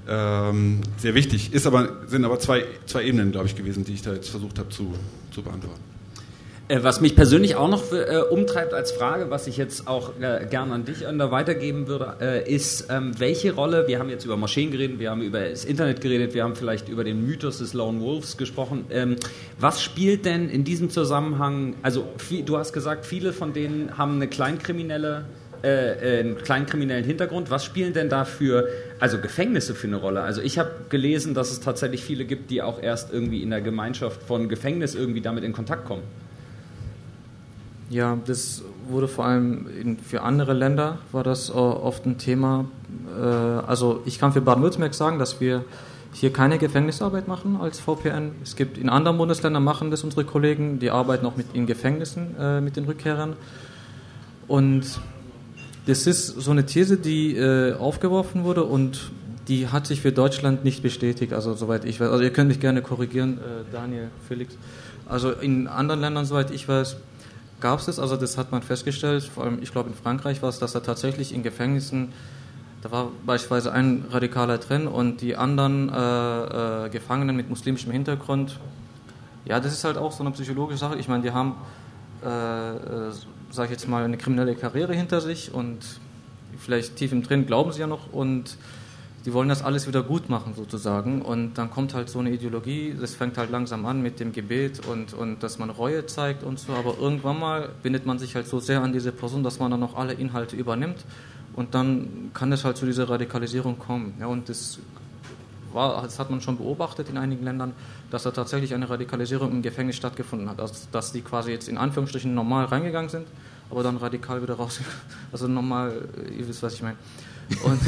[0.09, 1.53] ähm, sehr wichtig.
[1.53, 4.59] Ist aber, sind aber zwei, zwei Ebenen, glaube ich, gewesen, die ich da jetzt versucht
[4.59, 4.93] habe zu,
[5.31, 5.81] zu beantworten.
[6.73, 10.47] Äh, Was mich persönlich auch noch äh, umtreibt als Frage, was ich jetzt auch äh,
[10.47, 14.39] gerne an dich Önder, weitergeben würde, äh, ist, ähm, welche Rolle, wir haben jetzt über
[14.39, 17.75] Moscheen geredet, wir haben über das Internet geredet, wir haben vielleicht über den Mythos des
[17.75, 18.87] Lone Wolves gesprochen.
[18.89, 19.17] Ähm,
[19.61, 24.15] was spielt denn in diesem Zusammenhang, also viel, du hast gesagt, viele von denen haben
[24.15, 25.27] eine kleinkriminelle
[25.63, 27.51] äh, einen kleinkriminellen Hintergrund.
[27.51, 28.67] Was spielen denn da für,
[28.99, 30.23] also Gefängnisse für eine Rolle?
[30.23, 33.61] Also ich habe gelesen, dass es tatsächlich viele gibt, die auch erst irgendwie in der
[33.61, 36.03] Gemeinschaft von Gefängnis irgendwie damit in Kontakt kommen.
[37.93, 42.65] Ja, das wurde vor allem in, für andere Länder war das äh, oft ein Thema.
[43.21, 45.67] Äh, also ich kann für Baden-Württemberg sagen, dass wir
[46.15, 48.33] hier keine Gefängnisarbeit machen als VPN.
[48.43, 52.35] Es gibt in anderen Bundesländern machen das unsere Kollegen, die arbeiten auch mit in Gefängnissen
[52.41, 53.35] äh, mit den Rückkehrern.
[54.49, 54.85] Und
[55.85, 59.11] das ist so eine These, die äh, aufgeworfen wurde und
[59.49, 62.09] die hat sich für Deutschland nicht bestätigt, also soweit ich weiß.
[62.09, 64.57] Also ihr könnt mich gerne korrigieren, äh, Daniel, Felix.
[65.07, 66.97] Also in anderen Ländern, soweit ich weiß,
[67.63, 70.51] gab es das, also das hat man festgestellt, vor allem ich glaube in Frankreich war
[70.51, 72.13] es, dass da tatsächlich in Gefängnissen,
[72.83, 78.59] da war beispielsweise ein Radikaler drin und die anderen äh, äh, Gefangenen mit muslimischem Hintergrund,
[79.45, 80.99] ja, das ist halt auch so eine psychologische Sache.
[80.99, 81.57] Ich meine, die haben,
[82.25, 83.13] äh, äh,
[83.51, 85.79] sage ich jetzt mal, eine kriminelle Karriere hinter sich und
[86.59, 88.57] vielleicht tief im Drin glauben sie ja noch und
[89.25, 92.95] die wollen das alles wieder gut machen sozusagen und dann kommt halt so eine Ideologie,
[92.99, 96.59] das fängt halt langsam an mit dem Gebet und, und dass man Reue zeigt und
[96.59, 99.71] so, aber irgendwann mal bindet man sich halt so sehr an diese Person, dass man
[99.71, 101.05] dann auch alle Inhalte übernimmt
[101.55, 104.15] und dann kann es halt zu dieser Radikalisierung kommen.
[104.19, 104.79] Ja, und das,
[105.73, 107.75] war, das hat man schon beobachtet in einigen Ländern,
[108.11, 111.79] dass da tatsächlich eine Radikalisierung im Gefängnis stattgefunden hat, also dass die quasi jetzt in
[111.79, 113.27] Anführungsstrichen normal reingegangen sind,
[113.71, 114.81] aber dann radikal wieder raus,
[115.33, 116.97] also normal, ihr wisst, was ich meine.
[117.65, 117.81] Und,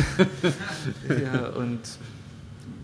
[1.22, 1.78] ja, und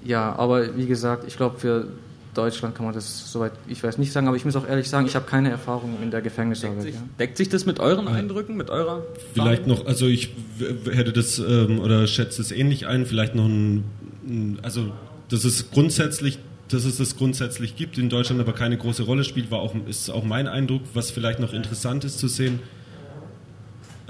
[0.04, 1.88] ja, aber wie gesagt, ich glaube, für
[2.34, 5.06] Deutschland kann man das soweit, ich weiß nicht sagen, aber ich muss auch ehrlich sagen,
[5.06, 6.84] ich habe keine Erfahrung in der Gefängnisarbeit.
[6.84, 7.08] Deckt sich, ja.
[7.18, 9.02] deckt sich das mit euren Eindrücken, mit eurer
[9.34, 13.46] Vielleicht noch, also ich w- hätte das ähm, oder schätze es ähnlich ein, vielleicht noch
[13.46, 13.84] ein,
[14.26, 14.92] ein also
[15.28, 16.38] dass es grundsätzlich,
[16.68, 20.08] dass es das grundsätzlich gibt, in Deutschland aber keine große Rolle spielt, war auch, ist
[20.08, 22.79] auch mein Eindruck, was vielleicht noch interessant ist zu sehen, äh,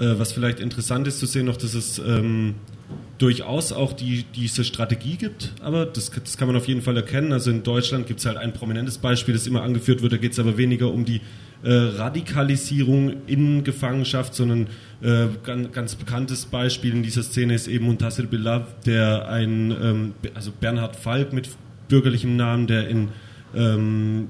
[0.05, 2.55] was vielleicht interessant ist zu sehen noch, dass es ähm,
[3.17, 7.31] durchaus auch die, diese Strategie gibt, aber das, das kann man auf jeden Fall erkennen.
[7.33, 10.31] Also in Deutschland gibt es halt ein prominentes Beispiel, das immer angeführt wird, da geht
[10.31, 11.21] es aber weniger um die
[11.63, 14.67] äh, Radikalisierung in Gefangenschaft, sondern
[15.03, 20.13] äh, ganz, ganz bekanntes Beispiel in dieser Szene ist eben Muntasir Bilal, der ein, ähm,
[20.33, 21.49] also Bernhard Falk mit
[21.87, 23.09] bürgerlichem Namen, der in
[23.55, 24.29] ähm,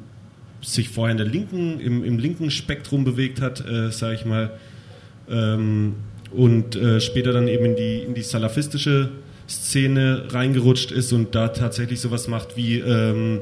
[0.62, 4.52] sich vorher in der linken, im, im linken Spektrum bewegt hat, äh, sage ich mal,
[5.32, 5.96] ähm,
[6.32, 9.10] und äh, später dann eben in die, in die salafistische
[9.50, 13.40] Szene reingerutscht ist und da tatsächlich sowas macht wie ähm,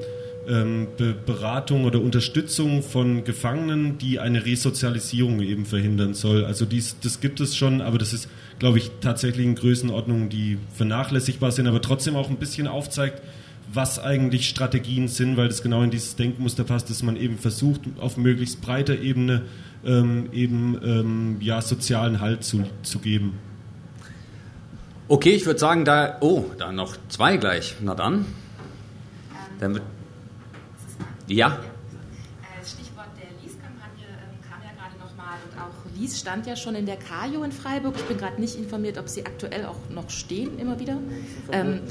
[0.47, 6.45] ähm, Be Beratung oder Unterstützung von Gefangenen, die eine Resozialisierung eben verhindern soll.
[6.45, 10.57] Also dies, das gibt es schon, aber das ist, glaube ich, tatsächlich in Größenordnungen, die
[10.73, 13.21] vernachlässigbar sind, aber trotzdem auch ein bisschen aufzeigt,
[13.71, 17.81] was eigentlich Strategien sind, weil das genau in dieses Denkmuster passt, dass man eben versucht,
[17.99, 19.43] auf möglichst breiter Ebene
[19.85, 23.39] ähm, eben ähm, ja, sozialen Halt zu, zu geben.
[25.07, 26.17] Okay, ich würde sagen, da.
[26.21, 27.75] Oh, da noch zwei gleich.
[27.81, 28.25] Na dann.
[29.59, 29.83] Dann wird.
[31.27, 31.47] Ja.
[31.47, 36.75] Äh, Stichwort der Lies-Kampagne ähm, kam ja gerade nochmal und auch Lies stand ja schon
[36.75, 37.95] in der Kajo in Freiburg.
[37.97, 40.97] Ich bin gerade nicht informiert, ob sie aktuell auch noch stehen, immer wieder.
[41.51, 41.81] Ähm,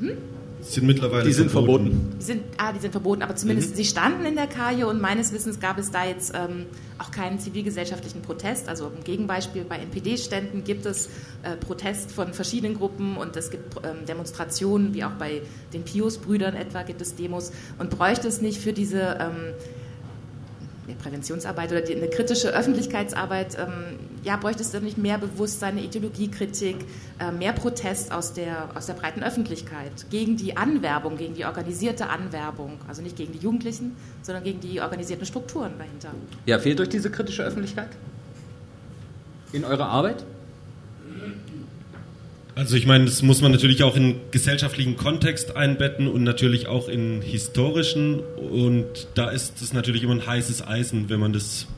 [0.00, 0.18] hm?
[0.62, 2.12] Sind mittlerweile Die sind verboten.
[2.20, 3.76] Die sind, ah, die sind verboten, aber zumindest Mhm.
[3.76, 6.66] sie standen in der Kajo und meines Wissens gab es da jetzt ähm,
[6.98, 8.68] auch keinen zivilgesellschaftlichen Protest.
[8.68, 11.06] Also ein Gegenbeispiel bei NPD-Ständen gibt es
[11.42, 15.42] äh, Protest von verschiedenen Gruppen und es gibt ähm, Demonstrationen, wie auch bei
[15.72, 19.54] den Pius-Brüdern etwa gibt es Demos und bräuchte es nicht für diese ähm,
[20.90, 25.76] ja, Präventionsarbeit oder die, eine kritische Öffentlichkeitsarbeit, ähm, ja, bräuchte es dann nicht mehr Bewusstsein,
[25.76, 26.76] eine Ideologiekritik,
[27.18, 32.08] äh, mehr Protest aus der, aus der breiten Öffentlichkeit gegen die Anwerbung, gegen die organisierte
[32.08, 36.10] Anwerbung, also nicht gegen die Jugendlichen, sondern gegen die organisierten Strukturen dahinter.
[36.46, 37.90] Ja, fehlt euch diese kritische Öffentlichkeit?
[39.52, 40.24] In eurer Arbeit?
[42.60, 46.90] Also ich meine, das muss man natürlich auch in gesellschaftlichen Kontext einbetten und natürlich auch
[46.90, 48.20] in historischen.
[48.20, 51.68] Und da ist das natürlich immer ein heißes Eisen, wenn man das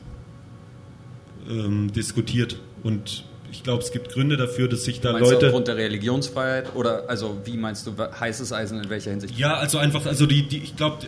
[1.49, 3.23] ähm, diskutiert und
[3.53, 6.75] ich glaube, es gibt Gründe dafür, dass sich da Meinst du Leute aufgrund der Religionsfreiheit
[6.75, 9.37] oder also wie meinst du heißes Eisen in welcher Hinsicht?
[9.37, 11.05] Ja, also einfach, also die, die ich glaube,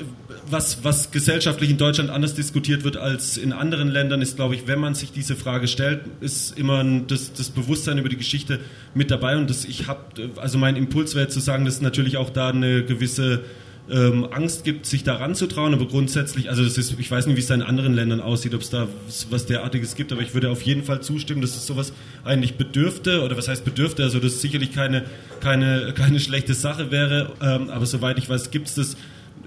[0.49, 4.67] was, was gesellschaftlich in Deutschland anders diskutiert wird als in anderen Ländern, ist, glaube ich,
[4.67, 8.59] wenn man sich diese Frage stellt, ist immer ein, das, das Bewusstsein über die Geschichte
[8.93, 9.37] mit dabei.
[9.37, 12.83] Und das, ich habe, also mein Impuls wäre zu sagen, dass natürlich auch da eine
[12.85, 13.41] gewisse
[13.89, 17.41] ähm, Angst gibt, sich da ranzutrauen, aber grundsätzlich, also das ist, ich weiß nicht, wie
[17.41, 18.87] es in anderen Ländern aussieht, ob es da
[19.29, 21.93] was derartiges gibt, aber ich würde auf jeden Fall zustimmen, dass es sowas
[22.23, 25.03] eigentlich bedürfte, oder was heißt bedürfte, also das sicherlich keine,
[25.39, 28.97] keine, keine schlechte Sache wäre, ähm, aber soweit ich weiß, gibt es das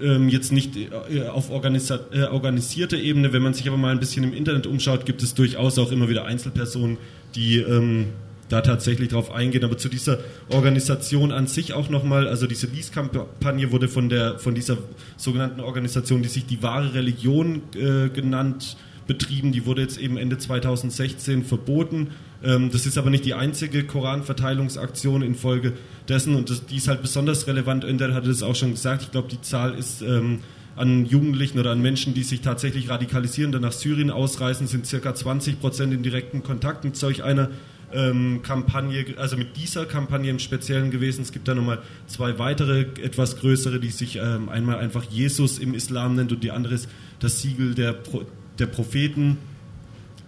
[0.01, 4.23] ähm, jetzt nicht äh, auf äh, organisierte Ebene, wenn man sich aber mal ein bisschen
[4.23, 6.97] im Internet umschaut, gibt es durchaus auch immer wieder Einzelpersonen,
[7.35, 8.07] die ähm,
[8.49, 9.63] da tatsächlich drauf eingehen.
[9.63, 10.19] Aber zu dieser
[10.49, 14.77] Organisation an sich auch nochmal, also diese Lies-Kampagne wurde von, der, von dieser
[15.17, 18.75] sogenannten Organisation, die sich die wahre Religion äh, genannt,
[19.09, 19.51] betrieben.
[19.51, 22.11] Die wurde jetzt eben Ende 2016 verboten.
[22.43, 25.73] Ähm, das ist aber nicht die einzige Koranverteilungsaktion infolge
[26.07, 27.83] dessen und das, die ist halt besonders relevant.
[27.83, 29.01] Ender hatte das auch schon gesagt.
[29.01, 30.39] Ich glaube, die Zahl ist ähm,
[30.75, 35.13] an Jugendlichen oder an Menschen, die sich tatsächlich radikalisieren, dann nach Syrien ausreisen, sind circa
[35.13, 37.49] 20 Prozent in direkten Kontakt mit solch einer
[37.93, 41.21] ähm, Kampagne, also mit dieser Kampagne im Speziellen gewesen.
[41.21, 45.73] Es gibt da nochmal zwei weitere, etwas größere, die sich ähm, einmal einfach Jesus im
[45.73, 46.89] Islam nennt und die andere ist
[47.19, 48.25] das Siegel der, Pro
[48.57, 49.37] der Propheten,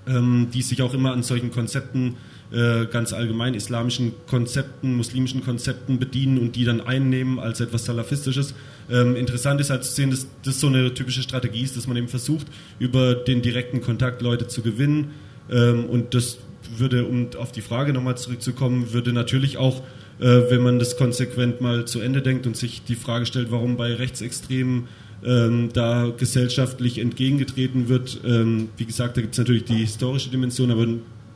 [0.08, 2.16] ähm, die sich auch immer an solchen Konzepten,
[2.52, 8.54] äh, ganz allgemein islamischen Konzepten, muslimischen Konzepten bedienen und die dann einnehmen als etwas Salafistisches.
[8.90, 11.96] Ähm, interessant ist halt zu sehen, dass das so eine typische Strategie ist, dass man
[11.96, 12.48] eben versucht,
[12.80, 15.12] über den direkten Kontakt Leute zu gewinnen
[15.50, 16.40] ähm, und das
[16.78, 19.82] würde, um auf die Frage nochmal zurückzukommen, würde natürlich auch,
[20.20, 23.78] äh, wenn man das konsequent mal zu Ende denkt und sich die Frage stellt, warum
[23.78, 24.88] bei Rechtsextremen
[25.24, 28.22] ähm, da gesellschaftlich entgegengetreten wird.
[28.26, 30.88] Ähm, wie gesagt, da gibt es natürlich die historische Dimension, aber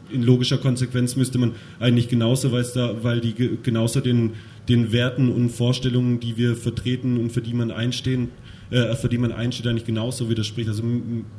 [0.09, 4.33] in logischer Konsequenz müsste man eigentlich genauso, weil, da, weil die ge genauso den,
[4.69, 8.29] den Werten und Vorstellungen, die wir vertreten und für die man einstehen,
[8.71, 10.69] äh, für die man einsteht, eigentlich genauso widerspricht.
[10.69, 10.83] Also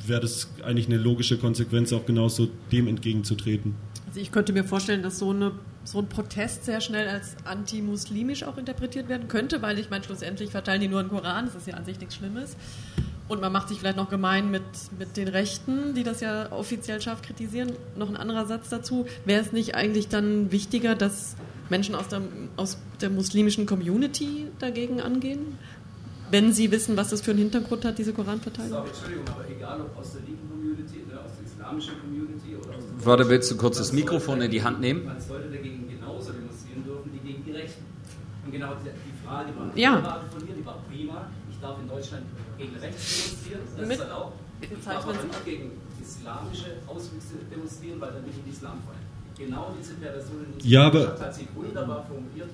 [0.06, 3.74] wäre das eigentlich eine logische Konsequenz, auch genauso dem entgegenzutreten.
[4.06, 5.52] Also ich könnte mir vorstellen, dass so, eine,
[5.84, 10.50] so ein Protest sehr schnell als antimuslimisch auch interpretiert werden könnte, weil ich meine, schlussendlich
[10.50, 12.56] verteilen die nur den Koran, das ist ja an sich nichts Schlimmes.
[13.28, 14.62] Und man macht sich vielleicht noch gemein mit,
[14.98, 17.72] mit den Rechten, die das ja offiziell scharf kritisieren.
[17.96, 19.06] Noch ein anderer Satz dazu.
[19.24, 21.34] Wäre es nicht eigentlich dann wichtiger, dass
[21.68, 22.22] Menschen aus der,
[22.56, 25.58] aus der muslimischen Community dagegen angehen?
[26.30, 28.84] Wenn sie wissen, was das für einen Hintergrund hat, diese Koranverteilung?
[28.86, 32.84] Entschuldigung, aber egal ob aus der linken Community, ne, aus der islamischen Community oder aus
[32.98, 35.04] der Warte, willst du kurz das Mikrofon in die Hand nehmen?
[35.04, 37.84] Man sollte dagegen genauso demonstrieren dürfen wie gegen die Rechten.
[38.44, 40.00] Und genau die, die Frage war, Ja.
[40.00, 41.26] Frage von mir, die war prima.
[41.50, 42.24] Ich darf in Deutschland
[42.58, 43.06] gegen rechts
[43.46, 44.32] demonstrieren, das Mit- ist erlaubt.
[44.60, 45.70] Ich darf aber auch gegen
[46.02, 48.98] islamische Auswüchse demonstrieren, weil dann bin ich ein Islamfeind.
[49.38, 52.48] Genau diese Perversion in Ja, aber- hat sie wunderbar formuliert.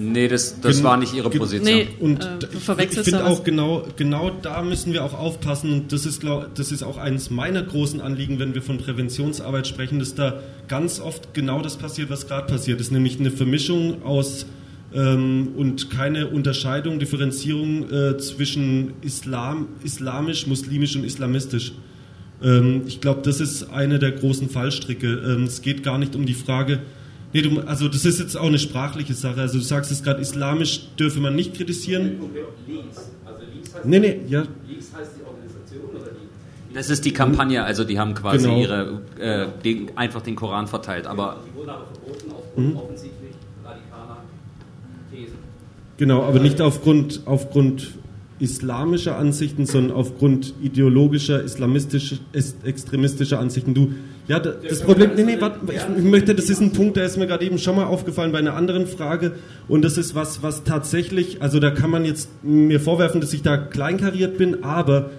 [0.00, 1.88] Nee, das, das Gen- war nicht ihre Position.
[1.98, 5.72] Und Äh, ich- finde auch genau, genau da müssen wir auch aufpassen.
[5.72, 9.66] Und das ist, glaub, das ist auch eines meiner großen Anliegen, wenn wir von Präventionsarbeit
[9.66, 14.02] sprechen, dass da ganz oft genau das passiert, was gerade passiert ist, nämlich eine Vermischung
[14.04, 14.46] aus
[14.94, 21.72] ähm, und keine Unterscheidung, Differenzierung äh, zwischen Islam, islamisch, muslimisch und islamistisch.
[22.40, 25.08] Ähm, ich glaube, das ist eine der großen Fallstricke.
[25.08, 26.78] Ähm, es geht gar nicht um die Frage,
[27.32, 29.40] nee, du, also das ist jetzt auch eine sprachliche Sache.
[29.40, 32.12] Also du sagst es gerade, islamisch dürfe man nicht kritisieren.
[33.24, 33.40] Also
[33.84, 34.40] Nee, nee, ja.
[34.68, 36.74] Leaks heißt die Organisation oder die?
[36.74, 38.60] Das ist die Kampagne, also die haben quasi Genau.
[38.60, 41.06] ihre, äh, den, einfach den Koran verteilt.
[41.06, 42.76] Aber Die wurden aber verboten aufgrund Mhm.
[42.76, 43.30] offensichtlich
[43.64, 44.16] radikaler
[45.12, 45.34] Thesen.
[45.96, 47.92] Genau, aber nicht aufgrund, aufgrund
[48.40, 52.16] islamischer Ansichten, sondern aufgrund ideologischer, islamistischer,
[52.64, 53.74] extremistischer Ansichten.
[53.74, 53.92] Du,
[54.28, 57.04] ja, da- das Problem, nee, nee, warte, ich, ich möchte, das ist ein Punkt, der
[57.06, 59.32] ist mir gerade eben schon mal aufgefallen bei einer anderen Frage.
[59.68, 63.42] Und das ist was, was tatsächlich, also da kann man jetzt mir vorwerfen, dass ich
[63.42, 65.10] da kleinkariert bin, aber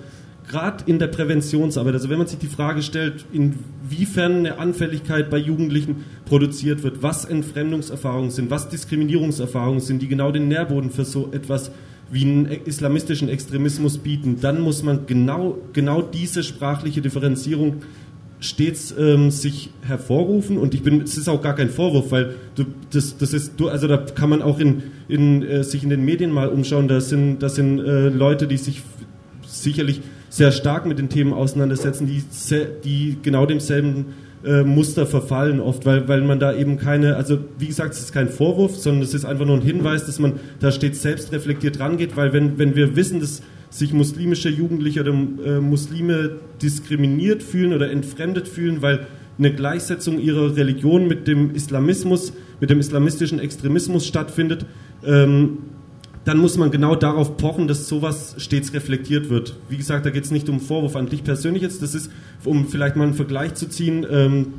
[0.47, 5.37] gerade in der Präventionsarbeit, also wenn man sich die Frage stellt, inwiefern eine Anfälligkeit bei
[5.37, 11.29] Jugendlichen produziert wird, was Entfremdungserfahrungen sind, was Diskriminierungserfahrungen sind, die genau den Nährboden für so
[11.31, 11.71] etwas
[12.11, 17.83] wie einen islamistischen Extremismus bieten, dann muss man genau, genau diese sprachliche Differenzierung
[18.41, 22.65] stets ähm, sich hervorrufen und ich bin, es ist auch gar kein Vorwurf, weil du,
[22.91, 26.05] das, das ist, du, also da kann man auch in, in, äh, sich in den
[26.05, 28.81] Medien mal umschauen, da sind, das sind äh, Leute, die sich
[29.45, 34.05] sicherlich sehr stark mit den Themen auseinandersetzen, die, se- die genau demselben
[34.45, 38.13] äh, Muster verfallen oft, weil, weil man da eben keine, also wie gesagt, es ist
[38.13, 41.79] kein Vorwurf, sondern es ist einfach nur ein Hinweis, dass man da stets selbst reflektiert
[41.81, 47.73] rangeht, weil wenn, wenn wir wissen, dass sich muslimische Jugendliche oder äh, Muslime diskriminiert fühlen
[47.73, 54.05] oder entfremdet fühlen, weil eine Gleichsetzung ihrer Religion mit dem Islamismus, mit dem islamistischen Extremismus
[54.05, 54.65] stattfindet,
[55.05, 55.59] ähm,
[56.25, 59.55] dann muss man genau darauf pochen, dass sowas stets reflektiert wird.
[59.69, 62.11] Wie gesagt, da geht es nicht um Vorwurf an dich persönlich jetzt, das ist,
[62.43, 64.53] um vielleicht mal einen Vergleich zu ziehen, ähm,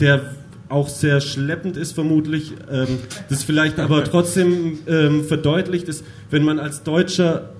[0.00, 0.36] der
[0.68, 2.86] auch sehr schleppend ist vermutlich, ähm,
[3.28, 7.50] das vielleicht aber trotzdem ähm, verdeutlicht ist, wenn man als Deutscher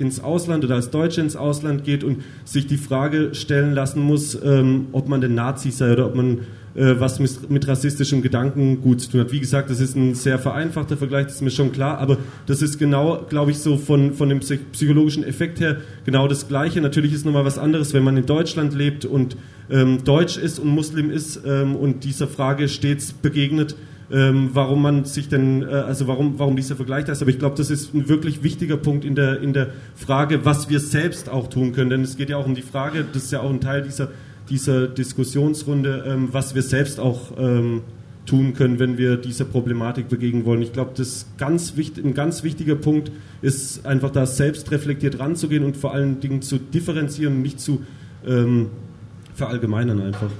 [0.00, 4.38] ins Ausland oder als Deutsche ins Ausland geht und sich die Frage stellen lassen muss,
[4.42, 6.38] ähm, ob man denn Nazi sei oder ob man
[6.74, 9.32] äh, was mit, mit rassistischem Gedankengut zu tun hat.
[9.32, 12.62] Wie gesagt, das ist ein sehr vereinfachter Vergleich, das ist mir schon klar, aber das
[12.62, 16.80] ist genau, glaube ich, so von, von dem psych- psychologischen Effekt her genau das Gleiche.
[16.80, 19.36] Natürlich ist nochmal was anderes, wenn man in Deutschland lebt und
[19.70, 23.74] ähm, Deutsch ist und Muslim ist ähm, und dieser Frage stets begegnet,
[24.12, 27.22] ähm, warum man sich denn, äh, also warum, warum dieser Vergleich da ist.
[27.22, 30.68] Aber ich glaube, das ist ein wirklich wichtiger Punkt in der, in der Frage, was
[30.68, 31.90] wir selbst auch tun können.
[31.90, 34.08] Denn es geht ja auch um die Frage, das ist ja auch ein Teil dieser,
[34.48, 37.82] dieser Diskussionsrunde, ähm, was wir selbst auch ähm,
[38.26, 40.62] tun können, wenn wir dieser Problematik begegnen wollen.
[40.62, 43.10] Ich glaube, ein ganz wichtiger Punkt
[43.42, 47.82] ist einfach da selbst reflektiert ranzugehen und vor allen Dingen zu differenzieren nicht zu
[48.26, 48.70] ähm,
[49.34, 50.30] verallgemeinern einfach.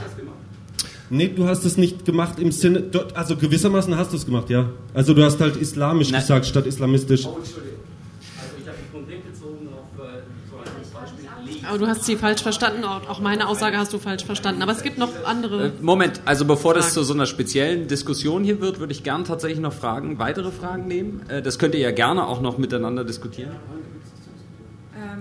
[1.13, 2.85] Nee, du hast es nicht gemacht im Sinne,
[3.15, 4.71] also gewissermaßen hast du es gemacht, ja.
[4.95, 6.21] Also du hast halt islamisch Nein.
[6.21, 7.27] gesagt statt islamistisch.
[7.27, 7.79] Oh, Entschuldigung.
[8.39, 11.69] Also ich habe mich konkret bezogen auf äh, so ein Beispiel.
[11.69, 14.63] Aber du hast sie falsch verstanden, auch meine Aussage hast du falsch verstanden.
[14.63, 15.67] Aber es gibt noch andere.
[15.67, 16.95] Äh, Moment, also bevor das Fragen.
[16.95, 20.87] zu so einer speziellen Diskussion hier wird, würde ich gern tatsächlich noch Fragen, weitere Fragen
[20.87, 21.23] nehmen.
[21.29, 23.51] Äh, Das könnt ihr ja gerne auch noch miteinander diskutieren.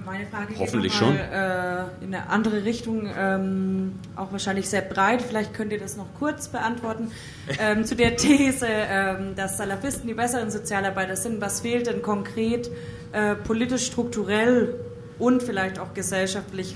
[0.10, 5.22] Meine Frage Hoffentlich geht mal, äh, in eine andere Richtung, ähm, auch wahrscheinlich sehr breit.
[5.22, 7.12] Vielleicht könnt ihr das noch kurz beantworten.
[7.60, 11.42] Ähm, zu der These, ähm, dass Salafisten die besseren Sozialarbeiter sind.
[11.42, 12.70] Was fehlt denn konkret
[13.12, 14.76] äh, politisch, strukturell
[15.18, 16.76] und vielleicht auch gesellschaftlich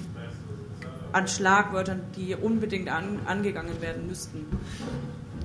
[1.11, 4.47] an Schlagwörtern, die unbedingt an, angegangen werden müssten?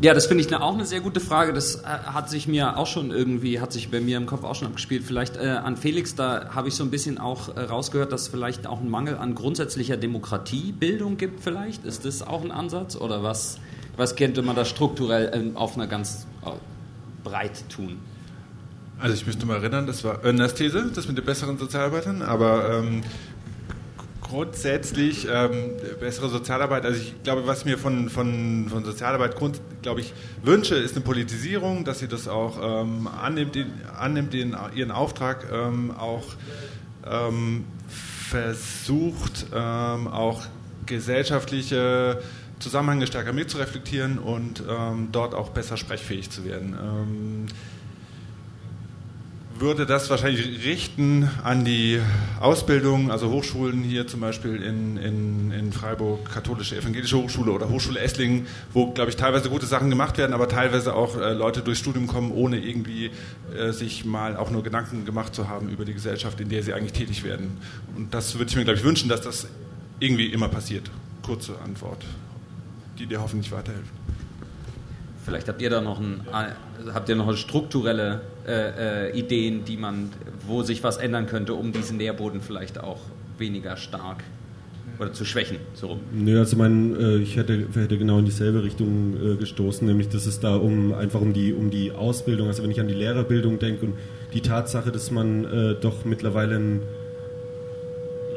[0.01, 1.53] Ja, das finde ich auch eine sehr gute Frage.
[1.53, 4.55] Das äh, hat sich mir auch schon irgendwie, hat sich bei mir im Kopf auch
[4.55, 5.03] schon abgespielt.
[5.03, 8.29] Vielleicht äh, an Felix, da habe ich so ein bisschen auch äh, rausgehört, dass es
[8.29, 11.85] vielleicht auch einen Mangel an grundsätzlicher Demokratiebildung gibt vielleicht.
[11.85, 13.59] Ist das auch ein Ansatz oder was,
[13.97, 16.51] was könnte man da strukturell ähm, auf einer ganz äh,
[17.25, 17.99] breit tun?
[19.01, 22.79] Also ich müsste mal erinnern, das war Önners These, das mit den besseren Sozialarbeitern, aber
[22.79, 23.03] ähm,
[24.29, 30.01] grundsätzlich ähm, bessere Sozialarbeit, also ich glaube, was mir von, von, von Sozialarbeit, grund, glaube
[30.01, 34.91] ich, wünsche, ist eine Politisierung, dass sie das auch ähm, annimmt, den, annimmt den, ihren
[34.91, 36.25] Auftrag ähm, auch
[37.11, 40.43] ähm, versucht, ähm, auch
[40.87, 42.21] gesellschaftliche
[42.59, 47.49] Zusammenhänge stärker mitzureflektieren und ähm, dort auch besser sprechfähig zu werden
[49.61, 52.01] würde das wahrscheinlich richten an die
[52.41, 58.01] Ausbildung, also Hochschulen hier zum Beispiel in, in, in Freiburg, katholische evangelische Hochschule oder Hochschule
[58.01, 61.81] Esslingen, wo, glaube ich, teilweise gute Sachen gemacht werden, aber teilweise auch äh, Leute durchs
[61.81, 63.11] Studium kommen, ohne irgendwie
[63.57, 66.73] äh, sich mal auch nur Gedanken gemacht zu haben über die Gesellschaft, in der sie
[66.73, 67.59] eigentlich tätig werden.
[67.97, 69.49] Und das würde ich mir, glaube ich, wünschen, dass das
[70.01, 70.91] irgendwie immer passiert.
[71.23, 72.05] Kurze Antwort,
[72.99, 73.93] die dir hoffentlich weiterhilft.
[75.29, 79.77] Vielleicht habt ihr da noch, ein, äh, habt ihr noch strukturelle äh, äh, Ideen, die
[79.77, 80.11] man,
[80.47, 83.01] wo sich was ändern könnte, um diesen Nährboden vielleicht auch
[83.37, 84.25] weniger stark
[84.99, 85.59] oder zu schwächen.
[85.75, 86.01] So rum.
[86.13, 90.25] Nö, also mein, äh, ich hätte, hätte genau in dieselbe Richtung äh, gestoßen, nämlich dass
[90.25, 93.59] es da um einfach um die, um die Ausbildung, also wenn ich an die Lehrerbildung
[93.59, 93.95] denke und
[94.33, 96.83] die Tatsache, dass man äh, doch mittlerweile einen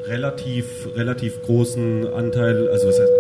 [0.08, 3.12] relativ, relativ großen Anteil, also was heißt,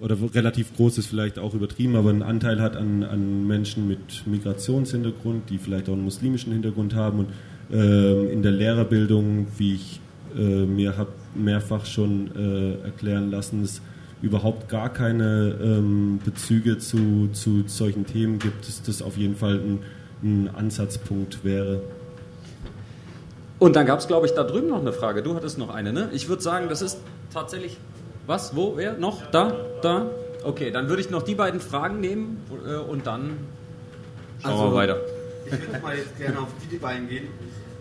[0.00, 4.26] oder relativ groß ist vielleicht auch übertrieben, aber einen Anteil hat an, an Menschen mit
[4.26, 7.28] Migrationshintergrund, die vielleicht auch einen muslimischen Hintergrund haben und
[7.72, 10.00] ähm, in der Lehrerbildung, wie ich
[10.36, 13.80] äh, mir habe mehrfach schon äh, erklären lassen, es
[14.22, 19.56] überhaupt gar keine ähm, Bezüge zu, zu solchen Themen gibt, dass das auf jeden Fall
[19.56, 19.78] ein,
[20.22, 21.82] ein Ansatzpunkt wäre.
[23.58, 25.22] Und dann gab es, glaube ich, da drüben noch eine Frage.
[25.22, 26.10] Du hattest noch eine, ne?
[26.12, 26.98] Ich würde sagen, das ist
[27.32, 27.78] tatsächlich
[28.26, 28.56] was?
[28.56, 28.76] Wo?
[28.76, 28.94] Wer?
[28.94, 29.30] Noch?
[29.30, 29.52] Da?
[29.82, 30.10] Da?
[30.42, 33.38] Okay, dann würde ich noch die beiden Fragen nehmen äh, und dann
[34.42, 35.00] schauen also, wir weiter.
[35.46, 37.28] Ich würde mal jetzt gerne auf DTIP eingehen.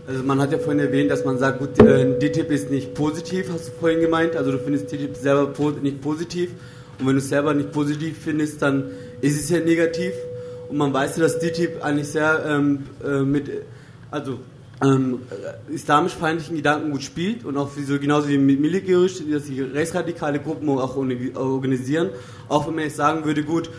[0.07, 3.49] Also man hat ja vorhin erwähnt, dass man sagt, gut, äh, DTIP ist nicht positiv,
[3.51, 4.35] hast du vorhin gemeint.
[4.35, 5.51] Also du findest DTIP selber
[5.81, 6.51] nicht positiv.
[6.99, 8.91] Und wenn du es selber nicht positiv findest, dann
[9.21, 10.13] ist es ja negativ.
[10.69, 13.49] Und man weiß ja, dass DTIP eigentlich sehr ähm, äh, mit,
[14.11, 14.39] also
[14.85, 15.19] ähm,
[15.69, 20.69] islamisch-feindlichen Gedanken gut spielt und auch so, genauso wie mit Militärgericht, dass sie rechtsradikale Gruppen
[20.69, 22.09] auch organisieren.
[22.49, 23.69] Auch wenn man jetzt sagen würde, gut,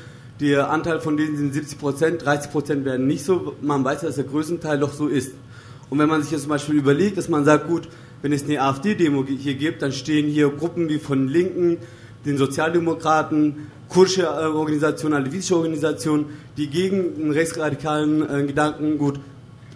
[0.41, 4.09] der Anteil von denen sind 70 Prozent, 30 Prozent werden nicht so, man weiß ja,
[4.09, 5.33] dass der größte Teil doch so ist.
[5.89, 7.89] Und wenn man sich jetzt zum Beispiel überlegt, dass man sagt, gut,
[8.23, 11.79] wenn es eine AfD-Demo hier gibt, dann stehen hier Gruppen wie von Linken,
[12.25, 16.27] den Sozialdemokraten, kurdische äh, Organisationen, alevitische Organisationen,
[16.57, 19.21] die gegen den rechtsradikalen äh, Gedanken gut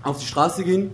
[0.02, 0.90] auf die Straße gehen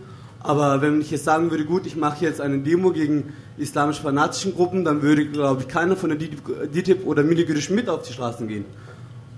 [0.47, 4.85] aber wenn ich jetzt sagen würde, gut, ich mache jetzt eine Demo gegen islamisch-fanatischen Gruppen,
[4.85, 8.65] dann würde, glaube ich, keiner von der DITIB oder Miligürisch mit auf die Straßen gehen.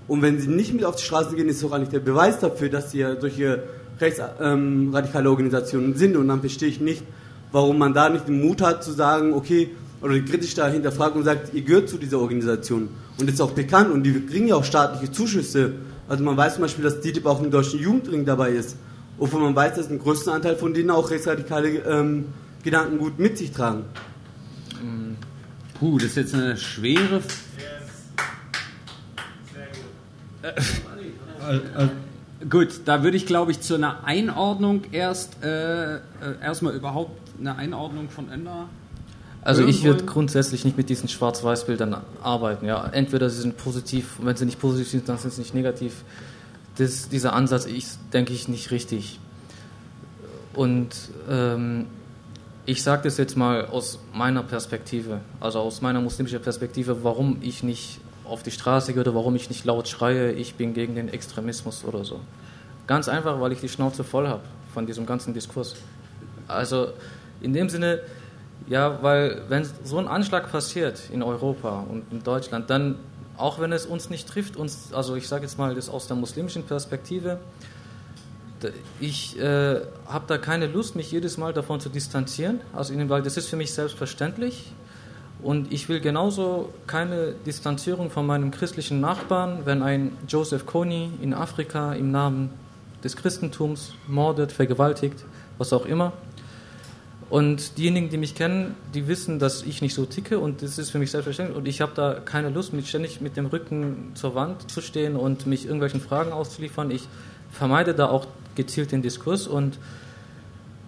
[0.07, 2.69] Und wenn sie nicht mit auf die Straßen gehen, ist doch eigentlich der Beweis dafür,
[2.69, 3.63] dass sie ja solche
[3.99, 6.15] rechtsradikale ähm, Organisationen sind.
[6.15, 7.03] Und dann verstehe ich nicht,
[7.51, 9.69] warum man da nicht den Mut hat zu sagen, okay,
[10.01, 12.89] oder kritisch da hinterfragt und sagt, ihr gehört zu dieser Organisation.
[13.17, 15.73] Und das ist auch bekannt und die kriegen ja auch staatliche Zuschüsse.
[16.07, 18.77] Also man weiß zum Beispiel, dass DITIB auch im deutschen Jugendring dabei ist
[19.19, 22.25] obwohl man weiß, dass ein größter Anteil von denen auch rechtsradikale ähm,
[22.63, 23.85] Gedankengut mit sich tragen.
[25.79, 27.21] Puh, das ist jetzt eine schwere.
[32.49, 35.99] Gut, da würde ich, glaube ich, zu einer Einordnung erst äh, äh,
[36.41, 38.67] erstmal überhaupt eine Einordnung von Ender.
[39.41, 42.65] Also ich würde grundsätzlich nicht mit diesen Schwarz-Weiß-Bildern arbeiten.
[42.65, 46.03] Ja, entweder sie sind positiv, wenn sie nicht positiv sind, dann sind sie nicht negativ
[46.79, 49.19] das, dieser Ansatz ist, denke ich, nicht richtig.
[50.53, 50.89] Und
[51.29, 51.87] ähm,
[52.65, 57.63] ich sage das jetzt mal aus meiner Perspektive, also aus meiner muslimischen Perspektive, warum ich
[57.63, 61.09] nicht auf die Straße gehe oder warum ich nicht laut schreie, ich bin gegen den
[61.09, 62.21] Extremismus oder so.
[62.87, 64.43] Ganz einfach, weil ich die Schnauze voll habe
[64.73, 65.75] von diesem ganzen Diskurs.
[66.47, 66.89] Also
[67.41, 67.99] in dem Sinne,
[68.67, 72.95] ja, weil wenn so ein Anschlag passiert in Europa und in Deutschland, dann
[73.39, 76.17] auch wenn es uns nicht trifft, uns, also ich sage jetzt mal das aus der
[76.17, 77.39] muslimischen Perspektive,
[78.99, 83.37] ich äh, habe da keine Lust, mich jedes Mal davon zu distanzieren, also weil das
[83.37, 84.73] ist für mich selbstverständlich
[85.41, 91.33] und ich will genauso keine Distanzierung von meinem christlichen Nachbarn, wenn ein Joseph Kony in
[91.33, 92.49] Afrika im Namen
[93.03, 95.23] des Christentums mordet, vergewaltigt,
[95.57, 96.11] was auch immer.
[97.29, 100.89] Und diejenigen, die mich kennen, die wissen, dass ich nicht so ticke und das ist
[100.89, 101.57] für mich selbstverständlich.
[101.57, 105.15] Und ich habe da keine Lust, mich ständig mit dem Rücken zur Wand zu stehen
[105.15, 106.89] und mich irgendwelchen Fragen auszuliefern.
[106.89, 107.07] Ich
[107.51, 108.25] vermeide da auch
[108.55, 109.77] gezielt den Diskurs und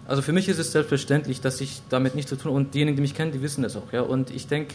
[0.06, 2.56] also für mich ist es selbstverständlich, dass ich damit nichts zu tun habe.
[2.56, 3.92] Und diejenigen, die mich kennen, die wissen es auch.
[3.92, 4.02] Ja?
[4.02, 4.74] Und ich denke,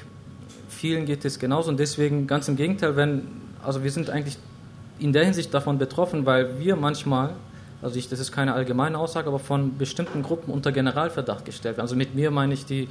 [0.69, 1.69] vielen geht es genauso.
[1.69, 3.23] Und deswegen, ganz im Gegenteil, wenn,
[3.63, 4.37] also wir sind eigentlich
[4.99, 7.35] in der Hinsicht davon betroffen, weil wir manchmal,
[7.81, 11.85] also ich, das ist keine allgemeine Aussage, aber von bestimmten Gruppen unter Generalverdacht gestellt werden.
[11.85, 12.87] Also mit mir meine ich die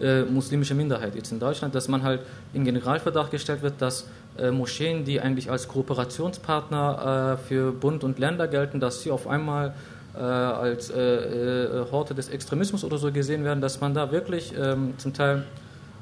[0.00, 2.20] äh, muslimische Minderheit jetzt in Deutschland, dass man halt
[2.52, 8.18] in Generalverdacht gestellt wird, dass äh, Moscheen, die eigentlich als Kooperationspartner äh, für Bund und
[8.18, 9.74] Länder gelten, dass sie auf einmal
[10.16, 14.52] äh, als äh, äh, Horte des Extremismus oder so gesehen werden, dass man da wirklich
[14.56, 15.44] ähm, zum Teil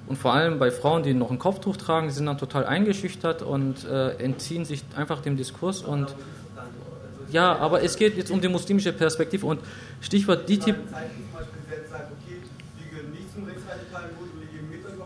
[0.07, 3.87] und vor allem bei Frauen, die noch ein Kopftuch tragen, sind dann total eingeschüchtert und
[4.19, 5.81] entziehen sich einfach dem Diskurs.
[5.81, 6.09] Und
[7.33, 9.61] ja, aber es geht jetzt um die muslimische Perspektive und
[10.01, 10.77] Stichwort DITIB.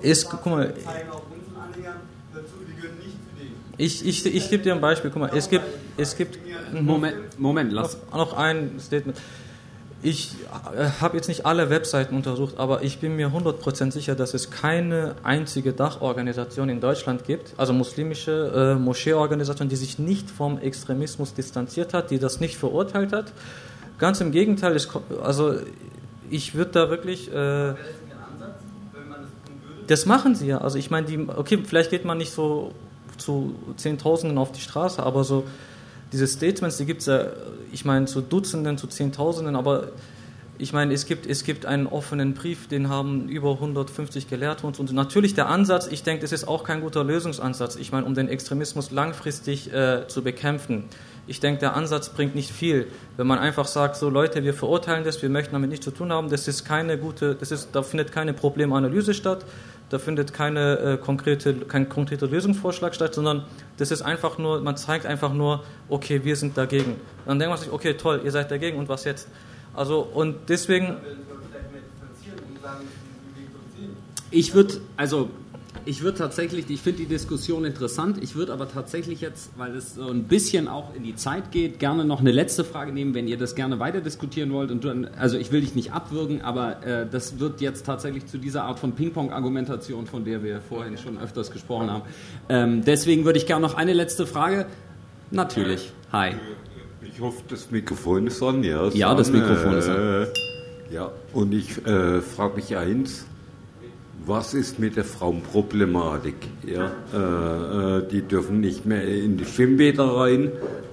[0.03, 0.74] Ist, guck mal,
[3.78, 5.11] ich, ich, ich gebe dir ein Beispiel.
[5.11, 5.65] Guck mal, es gibt,
[5.97, 6.39] es gibt
[6.73, 7.97] Moment, Moment, lass.
[8.11, 9.19] noch, noch ein Statement.
[10.02, 10.35] Ich
[10.77, 14.51] äh, habe jetzt nicht alle Webseiten untersucht, aber ich bin mir 100% sicher, dass es
[14.51, 21.35] keine einzige Dachorganisation in Deutschland gibt, also muslimische äh, Moscheeorganisation, die sich nicht vom Extremismus
[21.35, 23.32] distanziert hat, die das nicht verurteilt hat.
[23.98, 24.89] Ganz im Gegenteil, es,
[25.23, 25.55] also
[26.31, 27.32] ich würde da wirklich...
[27.32, 27.74] Äh,
[29.86, 30.59] das machen sie ja.
[30.59, 32.73] Also ich meine, okay, vielleicht geht man nicht so
[33.18, 35.44] zu Zehntausenden auf die Straße, aber so
[36.12, 37.27] diese Statements, die gibt es ja,
[37.73, 39.89] ich meine, zu Dutzenden, zu Zehntausenden, aber
[40.59, 44.81] ich meine, es gibt, es gibt einen offenen Brief, den haben über 150 Gelehrte und,
[44.81, 48.15] und natürlich der Ansatz, ich denke, das ist auch kein guter Lösungsansatz, ich meine, um
[48.15, 50.85] den Extremismus langfristig äh, zu bekämpfen.
[51.27, 52.87] Ich denke, der Ansatz bringt nicht viel.
[53.16, 56.12] Wenn man einfach sagt, so Leute, wir verurteilen das, wir möchten damit nichts zu tun
[56.12, 59.45] haben, das ist keine gute, das ist, da findet keine Problemanalyse statt,
[59.88, 63.44] da findet keine, äh, konkrete, kein konkreter Lösungsvorschlag statt, sondern
[63.76, 66.96] das ist einfach nur, man zeigt einfach nur, okay, wir sind dagegen.
[67.24, 69.28] Dann denkt man sich, okay, toll, ihr seid dagegen und was jetzt?
[69.74, 70.96] Also, und deswegen.
[74.32, 75.30] Ich würde, also
[75.85, 78.19] ich würde tatsächlich, ich finde die Diskussion interessant.
[78.23, 81.78] Ich würde aber tatsächlich jetzt, weil es so ein bisschen auch in die Zeit geht,
[81.78, 84.70] gerne noch eine letzte Frage nehmen, wenn ihr das gerne weiter diskutieren wollt.
[84.70, 88.39] Und dann, also ich will dich nicht abwürgen, aber äh, das wird jetzt tatsächlich zu
[88.39, 92.03] dieser Art von Ping-Pong-Argumentation, von der wir vorhin schon öfters gesprochen haben.
[92.48, 94.66] Ähm, deswegen würde ich gerne noch eine letzte Frage.
[95.31, 95.93] Natürlich.
[96.12, 96.35] Hi.
[97.03, 98.62] Ich hoffe, das Mikrofon ist an.
[98.62, 99.97] Ja, Ja, das Mikrofon ist an.
[99.97, 100.27] Äh,
[100.93, 103.27] ja, und ich äh, frage mich eins.
[104.28, 106.35] Was ist mit der Frauenproblematik?
[106.66, 110.51] Ja, äh, äh, die dürfen nicht mehr in die Schwimmbäder rein.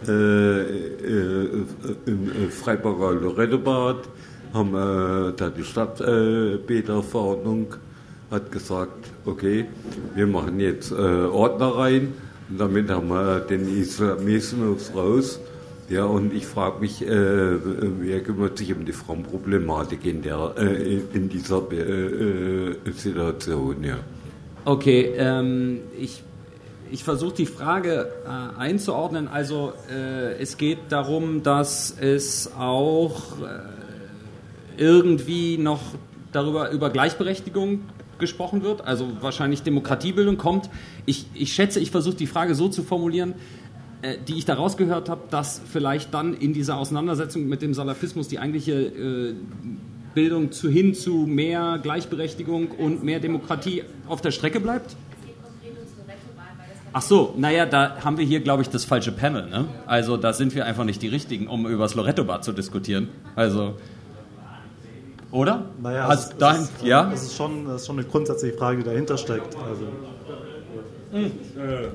[0.07, 1.65] Äh, äh,
[2.05, 4.07] Im äh, Freiburger Lorettobad
[4.53, 7.73] haben äh, da die Stadtbäderverordnung
[8.29, 9.65] hat gesagt, okay,
[10.13, 12.13] wir machen jetzt Ordner rein
[12.49, 15.39] und damit haben wir den Islamismus raus.
[15.89, 21.01] Ja, und ich frage mich, äh, wer kümmert sich um die Frauenproblematik in, der, äh,
[21.13, 23.83] in dieser äh, äh, Situation?
[23.83, 23.97] Ja.
[24.65, 26.23] Okay, ähm, ich,
[26.91, 29.27] ich versuche die Frage äh, einzuordnen.
[29.27, 33.21] Also äh, es geht darum, dass es auch
[34.77, 35.81] irgendwie noch
[36.31, 37.81] darüber über Gleichberechtigung
[38.19, 40.69] gesprochen wird, also wahrscheinlich Demokratiebildung kommt.
[41.05, 43.33] Ich, ich schätze, ich versuche die Frage so zu formulieren,
[44.27, 48.39] die ich daraus gehört habe, dass vielleicht dann in dieser Auseinandersetzung mit dem Salafismus die
[48.39, 49.33] eigentliche äh,
[50.13, 54.95] Bildung zu hin zu mehr Gleichberechtigung und mehr Demokratie auf der Strecke bleibt?
[56.95, 59.49] Ach so, naja, da haben wir hier, glaube ich, das falsche Panel.
[59.49, 59.65] Ne?
[59.87, 63.09] Also da sind wir einfach nicht die Richtigen, um über das Loretto-Bad zu diskutieren.
[63.35, 63.73] Also,
[65.31, 65.65] oder?
[65.81, 67.11] Naja, also, es, dahin, es, ist, ja?
[67.11, 69.55] es ist, schon, es ist schon eine grundsätzliche Frage, die dahinter steckt.
[69.55, 69.87] Also.
[71.11, 71.89] Äh, äh,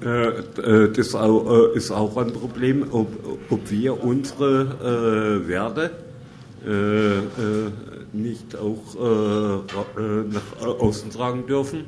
[0.00, 3.08] das auch, äh, ist auch ein Problem, ob,
[3.50, 5.90] ob wir unsere äh, Werte
[6.66, 7.22] äh, äh,
[8.12, 11.84] nicht auch äh, äh, nach außen tragen dürfen,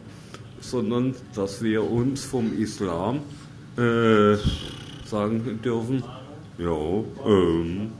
[0.60, 3.20] sondern dass wir uns vom Islam
[3.76, 4.36] äh,
[5.04, 6.02] sagen dürfen,
[6.58, 7.90] ja, ähm,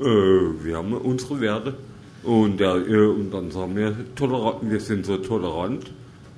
[0.00, 1.74] äh, wir haben unsere Werte
[2.24, 5.90] und, ja, äh, und dann sagen wir, tolerant, wir sind so tolerant,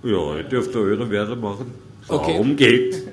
[0.03, 1.84] ja, ihr dürft eure Werte machen.
[2.09, 2.33] Okay.
[2.33, 3.09] Darum geht.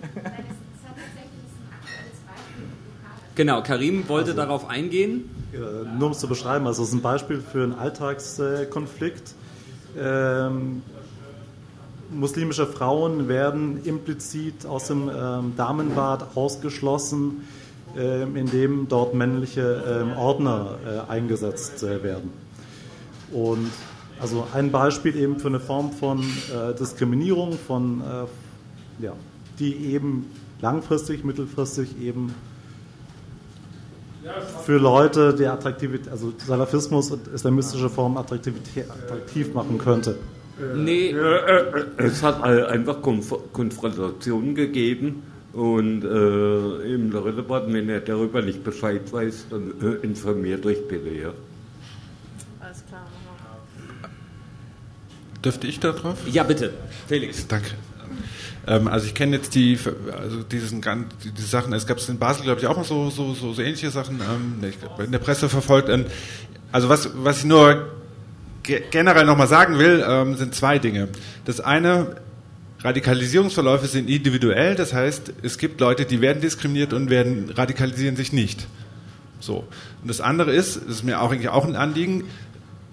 [3.36, 5.30] Genau, Karim wollte darauf eingehen.
[5.98, 9.34] Nur um es zu beschreiben, also es ist ein Beispiel für einen Alltagskonflikt.
[10.00, 10.82] Ähm,
[12.10, 17.48] muslimische Frauen werden implizit aus dem ähm, Damenbad ausgeschlossen,
[17.98, 22.32] ähm, indem dort männliche ähm, Ordner äh, eingesetzt äh, werden.
[23.32, 23.72] Und
[24.22, 28.04] also ein Beispiel eben für eine Form von äh, Diskriminierung, von, äh,
[29.00, 29.14] ja,
[29.60, 30.28] die eben
[30.62, 32.34] langfristig, mittelfristig eben
[34.66, 40.18] für Leute die Attraktivität, also Salafismus und islamistische Formen Attraktivität, attraktiv machen könnte.
[40.76, 41.16] Nee.
[41.98, 45.24] Es hat einfach Konf Konfrontationen gegeben
[45.54, 51.10] und äh, im Lorette-Bad, wenn er darüber nicht Bescheid weiß, dann äh, informiert euch bitte,
[51.10, 51.34] ja.
[52.60, 53.08] Alles klar.
[55.44, 56.20] Dürfte ich da drauf?
[56.28, 56.72] Ja, bitte.
[57.08, 57.48] Felix.
[57.48, 57.72] Danke.
[58.68, 59.78] Ähm, also ich kenne jetzt die,
[60.18, 60.82] also diesen,
[61.24, 63.54] die, die Sachen, es gab es in Basel, glaube ich, auch noch so, so, so,
[63.54, 64.72] so ähnliche Sachen, ähm,
[65.04, 65.90] in der Presse verfolgt.
[65.90, 66.06] Ähm,
[66.72, 67.90] also was, was ich nur
[68.64, 71.10] ge generell nochmal sagen will, ähm, sind zwei Dinge.
[71.46, 72.18] Das eine,
[72.84, 78.34] Radikalisierungsverläufe sind individuell, das heißt, es gibt Leute, die werden diskriminiert und werden radikalisieren sich
[78.34, 78.68] nicht.
[79.40, 79.68] So.
[80.02, 82.24] Und das andere ist, das ist mir auch eigentlich auch ein Anliegen,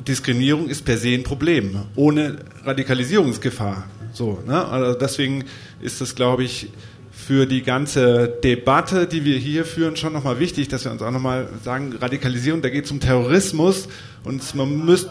[0.07, 3.85] Diskriminierung ist per se ein Problem, ohne Radikalisierungsgefahr.
[4.13, 4.67] So, ne?
[4.67, 5.45] also deswegen
[5.81, 6.71] ist es, glaube ich,
[7.11, 11.11] für die ganze Debatte, die wir hier führen, schon nochmal wichtig, dass wir uns auch
[11.11, 13.89] nochmal sagen, Radikalisierung, da geht es um Terrorismus
[14.25, 15.11] und man müsste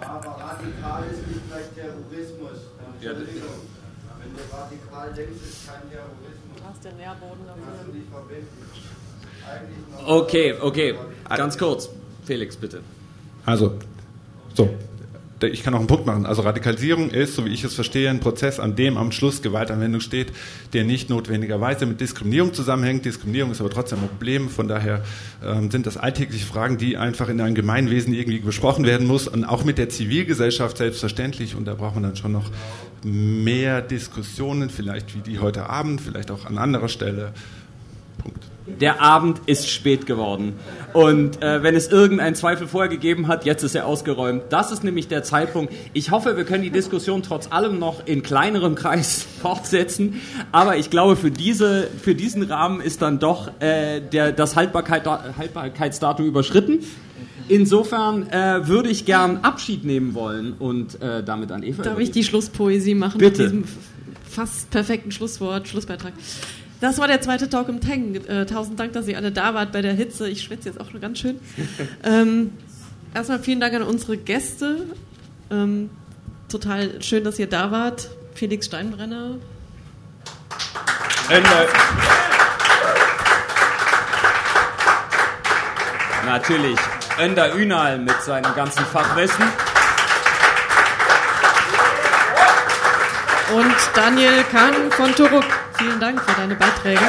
[0.00, 2.58] Aber radikal ist nicht gleich Terrorismus.
[3.00, 6.56] Ja, Wenn du radikal denkst, ist kein Terrorismus.
[6.56, 7.56] Du hast den Nährboden noch
[10.06, 10.94] Okay, okay.
[11.28, 11.88] Ganz kurz.
[12.24, 12.80] Felix, bitte.
[13.44, 13.74] Also,
[14.54, 14.70] so,
[15.46, 16.26] ich kann auch einen Punkt machen.
[16.26, 20.00] Also Radikalisierung ist, so wie ich es verstehe, ein Prozess, an dem am Schluss Gewaltanwendung
[20.00, 20.32] steht,
[20.72, 23.04] der nicht notwendigerweise mit Diskriminierung zusammenhängt.
[23.04, 24.48] Diskriminierung ist aber trotzdem ein Problem.
[24.48, 25.02] Von daher
[25.44, 29.44] ähm, sind das alltägliche Fragen, die einfach in einem Gemeinwesen irgendwie besprochen werden muss und
[29.44, 31.56] auch mit der Zivilgesellschaft selbstverständlich.
[31.56, 32.50] Und da braucht man dann schon noch
[33.02, 37.32] mehr Diskussionen, vielleicht wie die heute Abend, vielleicht auch an anderer Stelle.
[38.18, 38.51] Punkt.
[38.66, 40.54] Der Abend ist spät geworden.
[40.92, 44.44] Und äh, wenn es irgendeinen Zweifel vorher gegeben hat, jetzt ist er ausgeräumt.
[44.50, 45.72] Das ist nämlich der Zeitpunkt.
[45.92, 50.20] Ich hoffe, wir können die Diskussion trotz allem noch in kleinerem Kreis fortsetzen.
[50.52, 55.06] Aber ich glaube, für, diese, für diesen Rahmen ist dann doch äh, der, das Haltbarkeit,
[55.06, 56.80] Haltbarkeitsdatum überschritten.
[57.48, 61.82] Insofern äh, würde ich gern Abschied nehmen wollen und äh, damit an Eva.
[61.82, 63.18] Darf ich die Schlusspoesie machen?
[63.18, 63.42] Bitte.
[63.42, 63.64] Mit diesem
[64.30, 66.12] fast perfekten Schlusswort, Schlussbeitrag.
[66.82, 68.16] Das war der zweite Talk im Tang.
[68.16, 70.28] Äh, tausend Dank, dass ihr alle da wart bei der Hitze.
[70.28, 71.38] Ich schwitze jetzt auch schon ganz schön.
[72.02, 72.54] ähm,
[73.14, 74.86] erstmal vielen Dank an unsere Gäste.
[75.52, 75.90] Ähm,
[76.48, 78.08] total schön, dass ihr da wart.
[78.34, 79.36] Felix Steinbrenner.
[81.28, 81.68] Ende.
[86.26, 86.78] Natürlich.
[87.20, 89.44] Önder Ünal mit seinem ganzen Fachwissen.
[93.54, 95.44] Und Daniel Kahn von Turuk.
[95.82, 97.00] Vielen Dank für deine Beiträge.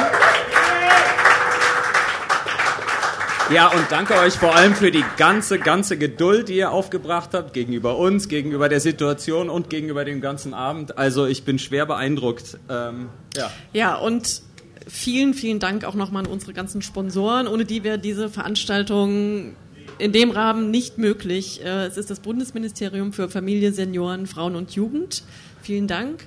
[3.52, 7.52] Ja, und danke euch vor allem für die ganze, ganze Geduld, die ihr aufgebracht habt
[7.52, 10.98] gegenüber uns, gegenüber der Situation und gegenüber dem ganzen Abend.
[10.98, 12.58] Also ich bin schwer beeindruckt.
[12.68, 13.48] Ähm, ja.
[13.72, 14.42] Ja, und
[14.88, 19.54] vielen, vielen Dank auch nochmal an unsere ganzen Sponsoren, ohne die wäre diese Veranstaltung
[19.98, 21.64] in dem Rahmen nicht möglich.
[21.64, 25.22] Äh, Es ist das Bundesministerium für Familie, Senioren, Frauen und Jugend.
[25.62, 26.26] Vielen Dank.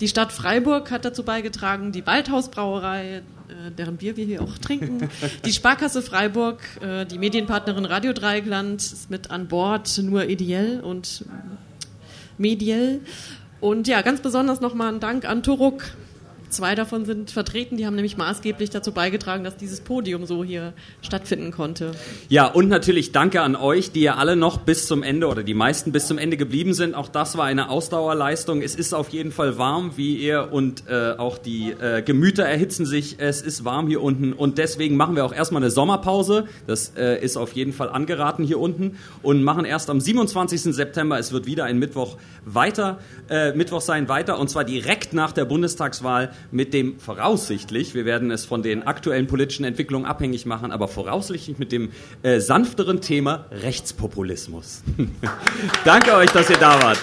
[0.00, 5.08] Die Stadt Freiburg hat dazu beigetragen, die Waldhausbrauerei, äh, deren Bier wir hier auch trinken,
[5.44, 11.24] die Sparkasse Freiburg, äh, die Medienpartnerin Radio Dreigland ist mit an Bord, nur ideell und
[12.36, 13.00] mediell.
[13.60, 15.82] Und ja, ganz besonders nochmal ein Dank an Turuk.
[16.50, 20.72] Zwei davon sind vertreten, die haben nämlich maßgeblich dazu beigetragen, dass dieses Podium so hier
[21.02, 21.92] stattfinden konnte.
[22.28, 25.54] Ja, und natürlich danke an euch, die ja alle noch bis zum Ende oder die
[25.54, 26.94] meisten bis zum Ende geblieben sind.
[26.94, 28.62] Auch das war eine Ausdauerleistung.
[28.62, 32.86] Es ist auf jeden Fall warm, wie ihr und äh, auch die äh, Gemüter erhitzen
[32.86, 33.16] sich.
[33.18, 36.46] Es ist warm hier unten und deswegen machen wir auch erstmal eine Sommerpause.
[36.66, 40.62] Das äh, ist auf jeden Fall angeraten hier unten und machen erst am 27.
[40.74, 42.16] September, es wird wieder ein Mittwoch
[42.46, 48.04] weiter, äh, Mittwoch sein weiter und zwar direkt nach der Bundestagswahl mit dem voraussichtlich, wir
[48.04, 51.90] werden es von den aktuellen politischen Entwicklungen abhängig machen, aber voraussichtlich mit dem
[52.22, 54.82] äh, sanfteren Thema Rechtspopulismus.
[55.84, 56.98] Danke euch, dass ihr da wart.